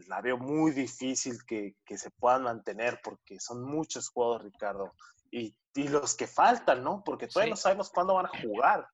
La 0.07 0.21
veo 0.21 0.39
muy 0.39 0.71
difícil 0.71 1.45
que, 1.45 1.77
que 1.85 1.99
se 1.99 2.11
puedan 2.11 2.45
mantener 2.45 3.01
porque 3.03 3.41
son 3.41 3.63
muchos 3.65 4.09
juegos, 4.09 4.43
Ricardo. 4.43 4.95
Y, 5.31 5.57
y 5.75 5.89
los 5.89 6.15
que 6.17 6.27
faltan, 6.27 6.83
¿no? 6.83 7.03
Porque 7.05 7.29
todavía 7.29 7.51
no 7.51 7.57
sabemos 7.57 7.91
cuándo 7.91 8.15
van 8.15 8.27
a 8.27 8.43
jugar. 8.43 8.87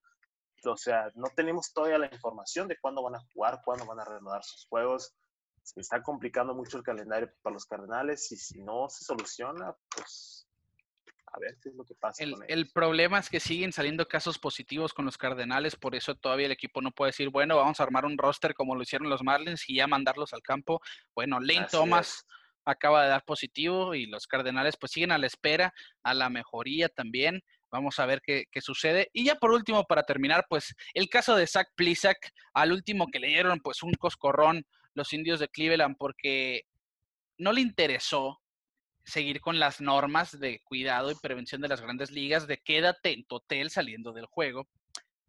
O 0.64 0.76
sea, 0.76 1.10
no 1.14 1.28
tenemos 1.34 1.72
todavía 1.72 1.98
la 1.98 2.06
información 2.12 2.66
de 2.68 2.78
cuándo 2.80 3.02
van 3.02 3.14
a 3.14 3.20
jugar, 3.32 3.60
cuándo 3.64 3.86
van 3.86 4.00
a 4.00 4.04
reanudar 4.04 4.42
sus 4.42 4.66
juegos 4.66 5.14
se 5.66 5.80
está 5.80 6.00
complicando 6.00 6.54
mucho 6.54 6.78
el 6.78 6.84
calendario 6.84 7.28
para 7.42 7.54
los 7.54 7.66
Cardenales 7.66 8.30
y 8.30 8.36
si 8.36 8.62
no 8.62 8.88
se 8.88 9.04
soluciona, 9.04 9.74
pues 9.94 10.48
a 11.26 11.38
ver 11.40 11.58
qué 11.60 11.70
es 11.70 11.74
lo 11.74 11.84
que 11.84 11.96
pasa. 11.96 12.22
El, 12.22 12.36
el, 12.46 12.70
problema 12.70 13.18
es 13.18 13.28
que 13.28 13.40
siguen 13.40 13.72
saliendo 13.72 14.06
casos 14.06 14.38
positivos 14.38 14.94
con 14.94 15.04
los 15.04 15.18
Cardenales, 15.18 15.74
por 15.74 15.96
eso 15.96 16.14
todavía 16.14 16.46
el 16.46 16.52
equipo 16.52 16.80
no 16.80 16.92
puede 16.92 17.10
decir, 17.10 17.30
bueno, 17.30 17.56
vamos 17.56 17.80
a 17.80 17.82
armar 17.82 18.04
un 18.04 18.16
roster 18.16 18.54
como 18.54 18.76
lo 18.76 18.82
hicieron 18.82 19.10
los 19.10 19.24
Marlins 19.24 19.68
y 19.68 19.76
ya 19.76 19.88
mandarlos 19.88 20.32
al 20.32 20.42
campo. 20.42 20.80
Bueno, 21.16 21.40
Lane 21.40 21.66
Thomas 21.68 22.24
acaba 22.66 23.04
de 23.04 23.08
dar 23.08 23.24
positivo 23.24 23.94
y 23.94 24.06
los 24.06 24.26
Cardenales 24.26 24.76
pues 24.78 24.92
siguen 24.92 25.12
a 25.12 25.18
la 25.18 25.26
espera, 25.26 25.72
a 26.02 26.12
la 26.12 26.28
mejoría 26.28 26.88
también. 26.88 27.42
Vamos 27.70 27.98
a 27.98 28.06
ver 28.06 28.20
qué, 28.22 28.46
sucede. 28.60 29.08
Y 29.12 29.24
ya 29.24 29.36
por 29.36 29.52
último, 29.52 29.84
para 29.84 30.02
terminar, 30.02 30.44
pues 30.48 30.74
el 30.94 31.08
caso 31.08 31.36
de 31.36 31.46
Zach 31.46 31.68
Plisak, 31.74 32.32
al 32.54 32.72
último 32.72 33.06
que 33.06 33.20
le 33.20 33.28
dieron 33.28 33.60
pues 33.60 33.82
un 33.82 33.92
coscorrón 33.94 34.66
los 34.94 35.12
indios 35.12 35.40
de 35.40 35.48
Cleveland 35.48 35.96
porque 35.98 36.62
no 37.38 37.52
le 37.52 37.60
interesó 37.60 38.40
seguir 39.04 39.40
con 39.40 39.58
las 39.58 39.80
normas 39.80 40.38
de 40.38 40.60
cuidado 40.64 41.10
y 41.10 41.14
prevención 41.14 41.60
de 41.60 41.68
las 41.68 41.80
grandes 41.80 42.10
ligas 42.10 42.46
de 42.46 42.58
quédate 42.58 43.12
en 43.12 43.24
tu 43.24 43.36
hotel 43.36 43.70
saliendo 43.70 44.12
del 44.12 44.26
juego. 44.26 44.66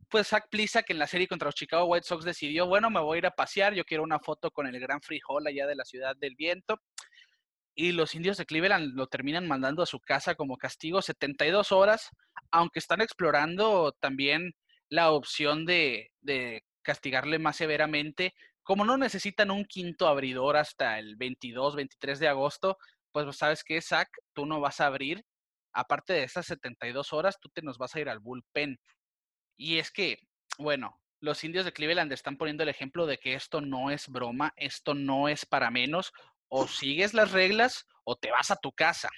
Pues 0.10 0.28
Zach 0.28 0.46
que 0.50 0.94
en 0.94 1.00
la 1.00 1.08
serie 1.08 1.28
contra 1.28 1.48
los 1.48 1.56
Chicago 1.56 1.86
White 1.86 2.08
Sox 2.08 2.24
decidió, 2.24 2.66
bueno, 2.66 2.90
me 2.90 3.02
voy 3.02 3.18
a 3.18 3.20
ir 3.20 3.26
a 3.26 3.32
pasear, 3.32 3.74
yo 3.74 3.84
quiero 3.84 4.04
una 4.04 4.20
foto 4.20 4.52
con 4.52 4.66
el 4.68 4.80
gran 4.80 5.02
frijol 5.02 5.46
allá 5.46 5.68
de 5.68 5.76
la 5.76 5.84
ciudad 5.84 6.16
del 6.16 6.36
viento. 6.36 6.80
Y 7.78 7.92
los 7.92 8.16
indios 8.16 8.38
de 8.38 8.46
Cleveland 8.46 8.96
lo 8.96 9.08
terminan 9.08 9.48
mandando 9.48 9.84
a 9.84 9.86
su 9.86 10.00
casa 10.00 10.36
como 10.36 10.58
castigo 10.58 11.02
72 11.02 11.72
horas, 11.72 12.10
aunque 12.52 12.80
están 12.80 13.02
explorando 13.02 13.94
también 14.00 14.54
la 14.90 15.12
opción 15.12 15.66
de, 15.66 16.12
de 16.22 16.64
castigarle 16.82 17.40
más 17.40 17.58
severamente 17.58 18.34
como 18.68 18.84
no 18.84 18.98
necesitan 18.98 19.50
un 19.50 19.64
quinto 19.64 20.10
abridor 20.10 20.58
hasta 20.58 21.00
el 21.00 21.16
22, 21.16 21.78
23 21.78 22.20
de 22.20 22.28
agosto, 22.28 22.78
pues 23.14 23.38
sabes 23.38 23.64
que, 23.64 23.82
Zach, 23.82 24.10
tú 24.34 24.46
no 24.46 24.60
vas 24.60 24.82
a 24.82 24.88
abrir. 24.88 25.24
Aparte 25.72 26.12
de 26.12 26.24
esas 26.24 26.48
72 26.48 27.14
horas, 27.14 27.40
tú 27.40 27.48
te 27.48 27.62
nos 27.62 27.78
vas 27.78 27.96
a 27.96 28.02
ir 28.02 28.10
al 28.10 28.20
bullpen. 28.20 28.78
Y 29.56 29.78
es 29.78 29.90
que, 29.90 30.18
bueno, 30.58 31.00
los 31.22 31.46
indios 31.46 31.64
de 31.64 31.72
Cleveland 31.72 32.12
están 32.12 32.36
poniendo 32.36 32.64
el 32.64 32.68
ejemplo 32.68 33.06
de 33.06 33.18
que 33.20 33.36
esto 33.36 33.62
no 33.62 33.90
es 33.90 34.10
broma, 34.10 34.52
esto 34.58 34.94
no 34.94 35.30
es 35.30 35.46
para 35.46 35.72
menos. 35.72 36.12
O 36.50 36.68
sigues 36.68 37.14
las 37.14 37.32
reglas 37.32 37.86
o 38.04 38.16
te 38.16 38.32
vas 38.32 38.52
a 38.52 38.56
tu 38.56 38.72
casa. 38.72 39.10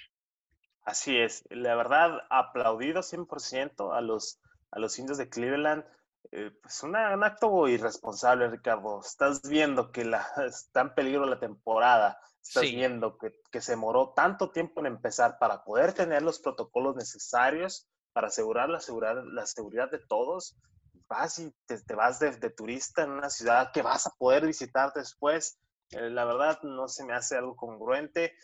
Así 0.82 1.16
es. 1.16 1.44
La 1.50 1.74
verdad, 1.76 2.22
aplaudido 2.30 3.02
100% 3.02 3.96
a 3.96 4.00
los, 4.00 4.40
a 4.70 4.78
los 4.78 4.98
indios 4.98 5.18
de 5.18 5.28
Cleveland 5.28 5.84
eh, 6.32 6.52
pues 6.62 6.82
un 6.82 6.94
acto 6.96 7.66
irresponsable, 7.66 8.48
Ricardo. 8.48 9.00
Estás 9.00 9.42
viendo 9.42 9.90
que 9.90 10.04
la, 10.04 10.26
está 10.46 10.82
en 10.82 10.94
peligro 10.94 11.26
la 11.26 11.40
temporada. 11.40 12.20
Estás 12.42 12.62
viendo 12.62 13.18
que, 13.18 13.34
que, 13.50 13.60
se 13.60 13.72
demoró 13.72 14.12
tanto 14.14 14.50
tiempo 14.50 14.80
en 14.80 14.86
empezar 14.86 15.38
para 15.38 15.62
poder 15.62 15.92
tener 15.92 16.22
los 16.22 16.40
protocolos 16.40 16.96
necesarios 16.96 17.86
para 18.12 18.28
asegurar 18.28 18.70
la, 18.70 18.80
seguridad, 18.80 19.22
la 19.24 19.44
seguridad 19.46 19.90
de 19.90 19.98
todos. 19.98 20.56
Vas 21.08 21.38
y 21.38 21.52
te, 21.66 21.94
vas 21.94 22.18
de, 22.18 22.32
turista 22.50 23.02
en 23.02 23.10
una 23.10 23.28
ciudad 23.28 23.72
que 23.72 23.82
vas 23.82 24.06
a 24.06 24.14
poder 24.16 24.46
visitar 24.46 24.92
después. 24.94 25.58
Eh, 25.92 26.10
la 26.10 26.24
verdad 26.24 26.62
no 26.62 26.88
se 26.88 27.04
me 27.04 27.14
hace 27.14 27.36
algo 27.36 27.56
congruente. 27.56 28.34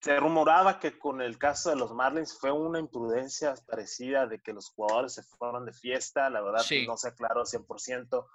Se 0.00 0.16
rumoraba 0.18 0.80
que 0.80 0.98
con 0.98 1.20
el 1.20 1.38
caso 1.38 1.70
de 1.70 1.76
los 1.76 1.92
Marlins 1.92 2.38
fue 2.38 2.50
una 2.52 2.78
imprudencia 2.78 3.54
parecida 3.66 4.26
de 4.26 4.40
que 4.40 4.54
los 4.54 4.70
jugadores 4.70 5.12
se 5.14 5.22
fueron 5.22 5.66
de 5.66 5.74
fiesta, 5.74 6.30
la 6.30 6.40
verdad 6.40 6.64
no 6.86 6.96
se 6.96 7.08
aclaró 7.08 7.44
100%, 7.44 8.26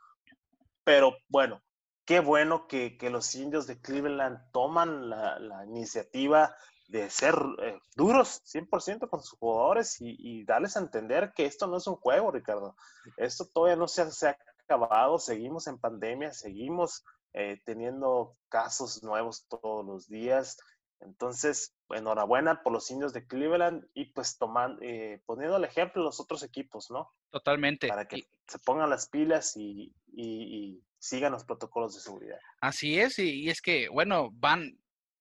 pero 0.84 1.18
bueno, 1.28 1.64
qué 2.06 2.20
bueno 2.20 2.68
que, 2.68 2.98
que 3.00 3.10
los 3.10 3.34
indios 3.34 3.66
de 3.66 3.82
Cleveland 3.82 4.52
toman 4.52 5.10
la, 5.10 5.40
la 5.40 5.66
iniciativa 5.66 6.56
de 6.88 7.10
ser 7.10 7.36
eh, 7.62 7.80
duros 7.96 8.42
100% 8.46 9.10
con 9.10 9.22
sus 9.22 9.38
jugadores 9.40 10.00
y, 10.00 10.16
y, 10.20 10.46
darles 10.46 10.78
a 10.78 10.80
entender 10.80 11.34
que 11.36 11.46
esto 11.46 11.68
no 11.68 11.78
es 11.78 11.88
un 11.88 11.96
juego, 11.96 12.32
Ricardo. 12.32 12.76
Esto 13.18 13.46
todavía 13.46 13.76
no 13.76 13.88
se 13.88 14.10
se 14.12 14.30
ha 14.30 14.38
acabado, 14.64 15.20
seguimos 15.20 15.68
en 15.68 15.80
pandemia, 15.80 16.32
seguimos 16.32 17.04
eh, 17.40 17.62
teniendo 17.66 18.36
casos 18.50 19.04
nuevos 19.04 19.46
todos 19.48 19.86
los 19.86 20.08
días. 20.08 20.58
Entonces, 21.02 21.76
enhorabuena 21.90 22.64
por 22.64 22.74
los 22.74 22.90
indios 22.90 23.14
de 23.14 23.28
Cleveland 23.28 23.86
y 23.94 24.06
pues 24.06 24.40
tomando, 24.40 24.82
eh, 24.82 25.22
poniendo 25.28 25.58
el 25.58 25.64
ejemplo 25.64 26.02
los 26.02 26.20
otros 26.20 26.42
equipos, 26.42 26.90
¿no? 26.90 27.14
Totalmente. 27.30 27.90
Para 27.90 28.08
que 28.08 28.28
se 28.48 28.58
pongan 28.58 28.90
las 28.90 29.08
pilas 29.10 29.56
y, 29.56 29.94
y, 30.08 30.82
sigan 30.98 31.32
los 31.32 31.46
protocolos 31.46 31.94
de 31.94 32.02
seguridad. 32.02 32.40
Así 32.60 33.00
es, 33.00 33.20
y, 33.20 33.50
es 33.50 33.62
que, 33.62 33.88
bueno, 33.88 34.30
van, 34.34 34.76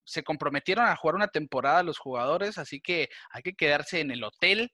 se 0.05 0.23
comprometieron 0.23 0.87
a 0.87 0.97
jugar 0.97 1.17
una 1.17 1.29
temporada 1.29 1.83
los 1.83 1.99
jugadores, 1.99 2.57
así 2.57 2.81
que 2.81 3.11
hay 3.31 3.43
que 3.43 3.53
quedarse 3.53 4.01
en 4.01 4.11
el 4.11 4.25
hotel, 4.25 4.73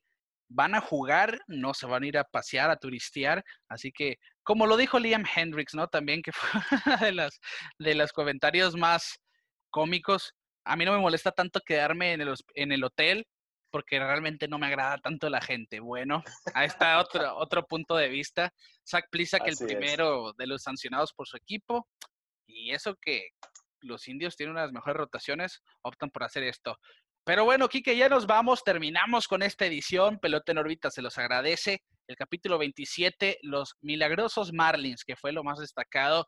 van 0.49 0.77
a 0.77 0.81
jugar, 0.81 1.41
no 1.49 1.75
se 1.75 1.87
van 1.87 2.05
a 2.05 2.07
ir 2.07 2.19
a 2.19 2.25
pasear, 2.25 2.71
a 2.71 2.77
turistear, 2.77 3.45
así 3.69 3.91
que, 3.91 4.19
como 4.43 4.67
lo 4.67 4.77
dijo 4.77 4.99
Liam 4.99 5.25
Hendricks, 5.25 5.75
¿no? 5.75 5.89
También 5.89 6.23
que 6.23 6.33
fue 6.33 6.61
de, 7.11 7.13
las, 7.13 7.41
de 7.79 7.95
los 7.95 8.13
comentarios 8.13 8.77
más 8.77 9.19
cómicos, 9.71 10.35
a 10.65 10.77
mí 10.77 10.85
no 10.85 10.93
me 10.93 10.99
molesta 10.99 11.33
tanto 11.33 11.61
quedarme 11.61 12.13
en 12.13 12.21
el, 12.21 12.35
en 12.55 12.73
el 12.73 12.85
hotel 12.85 13.27
porque 13.71 13.99
realmente 13.99 14.47
no 14.47 14.59
me 14.59 14.67
agrada 14.67 14.99
tanto 14.99 15.29
la 15.31 15.41
gente. 15.41 15.81
Bueno, 15.81 16.23
ahí 16.55 16.67
está 16.67 17.01
otro, 17.01 17.37
otro 17.37 17.67
punto 17.67 17.97
de 17.97 18.09
vista. 18.09 18.53
Zach 18.87 19.07
que 19.11 19.51
el 19.51 19.57
primero 19.57 20.33
de 20.37 20.47
los 20.47 20.63
sancionados 20.63 21.13
por 21.15 21.27
su 21.27 21.39
equipo. 21.39 21.89
Y 22.47 22.73
eso 22.73 22.95
que 23.01 23.31
los 23.81 24.07
indios 24.09 24.37
tienen 24.37 24.55
unas 24.57 24.73
mejores 24.73 24.97
rotaciones, 24.99 25.63
optan 25.83 26.11
por 26.11 26.23
hacer 26.23 26.43
esto. 26.45 26.79
Pero 27.25 27.45
bueno, 27.45 27.69
Kike, 27.69 27.97
ya 27.97 28.09
nos 28.09 28.27
vamos, 28.27 28.65
terminamos 28.65 29.29
con 29.29 29.43
esta 29.43 29.67
edición. 29.67 30.19
Pelota 30.19 30.53
en 30.53 30.59
órbita 30.59 30.91
se 30.91 31.03
los 31.03 31.19
agradece. 31.19 31.83
El 32.09 32.17
capítulo 32.17 32.59
27, 32.59 33.39
los 33.43 33.77
milagrosos 33.81 34.53
Marlins, 34.53 35.05
que 35.05 35.15
fue 35.15 35.33
lo 35.33 35.45
más 35.45 35.59
destacado 35.59 36.27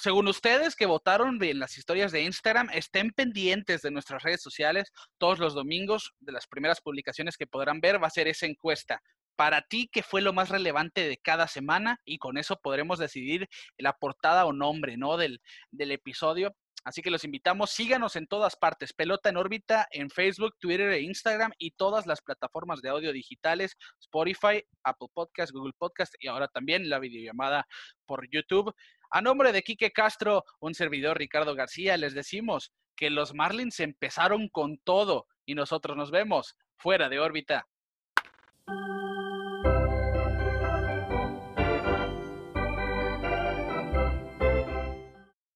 según 0.00 0.28
ustedes 0.28 0.74
que 0.74 0.86
votaron 0.86 1.42
en 1.42 1.58
las 1.58 1.78
historias 1.78 2.12
de 2.12 2.22
Instagram, 2.22 2.68
estén 2.72 3.10
pendientes 3.10 3.82
de 3.82 3.90
nuestras 3.90 4.22
redes 4.22 4.42
sociales 4.42 4.90
todos 5.18 5.38
los 5.38 5.54
domingos. 5.54 6.12
De 6.20 6.32
las 6.32 6.46
primeras 6.46 6.80
publicaciones 6.80 7.36
que 7.36 7.46
podrán 7.46 7.80
ver 7.80 8.02
va 8.02 8.08
a 8.08 8.10
ser 8.10 8.28
esa 8.28 8.46
encuesta. 8.46 9.00
Para 9.36 9.62
ti, 9.62 9.88
¿qué 9.92 10.02
fue 10.02 10.22
lo 10.22 10.32
más 10.32 10.48
relevante 10.48 11.08
de 11.08 11.16
cada 11.18 11.48
semana? 11.48 12.00
Y 12.04 12.18
con 12.18 12.38
eso 12.38 12.58
podremos 12.60 12.98
decidir 12.98 13.48
la 13.78 13.92
portada 13.92 14.46
o 14.46 14.52
nombre 14.52 14.96
¿no? 14.96 15.16
del, 15.16 15.40
del 15.70 15.92
episodio. 15.92 16.54
Así 16.84 17.00
que 17.00 17.10
los 17.10 17.24
invitamos, 17.24 17.70
síganos 17.70 18.14
en 18.16 18.26
todas 18.26 18.56
partes, 18.56 18.92
Pelota 18.92 19.30
en 19.30 19.38
órbita 19.38 19.88
en 19.90 20.10
Facebook, 20.10 20.56
Twitter 20.60 20.90
e 20.90 21.00
Instagram 21.00 21.52
y 21.58 21.70
todas 21.72 22.06
las 22.06 22.20
plataformas 22.20 22.82
de 22.82 22.90
audio 22.90 23.12
digitales, 23.12 23.76
Spotify, 24.00 24.62
Apple 24.82 25.08
Podcast, 25.12 25.52
Google 25.52 25.72
Podcast 25.78 26.14
y 26.20 26.28
ahora 26.28 26.48
también 26.48 26.88
la 26.90 26.98
videollamada 26.98 27.66
por 28.06 28.28
YouTube. 28.30 28.74
A 29.10 29.22
nombre 29.22 29.52
de 29.52 29.62
Quique 29.62 29.92
Castro, 29.92 30.44
un 30.60 30.74
servidor 30.74 31.18
Ricardo 31.18 31.54
García, 31.54 31.96
les 31.96 32.14
decimos 32.14 32.72
que 32.96 33.10
los 33.10 33.34
Marlins 33.34 33.80
empezaron 33.80 34.48
con 34.48 34.78
todo 34.78 35.26
y 35.46 35.54
nosotros 35.54 35.96
nos 35.96 36.10
vemos 36.10 36.56
fuera 36.76 37.08
de 37.08 37.18
órbita. 37.18 37.66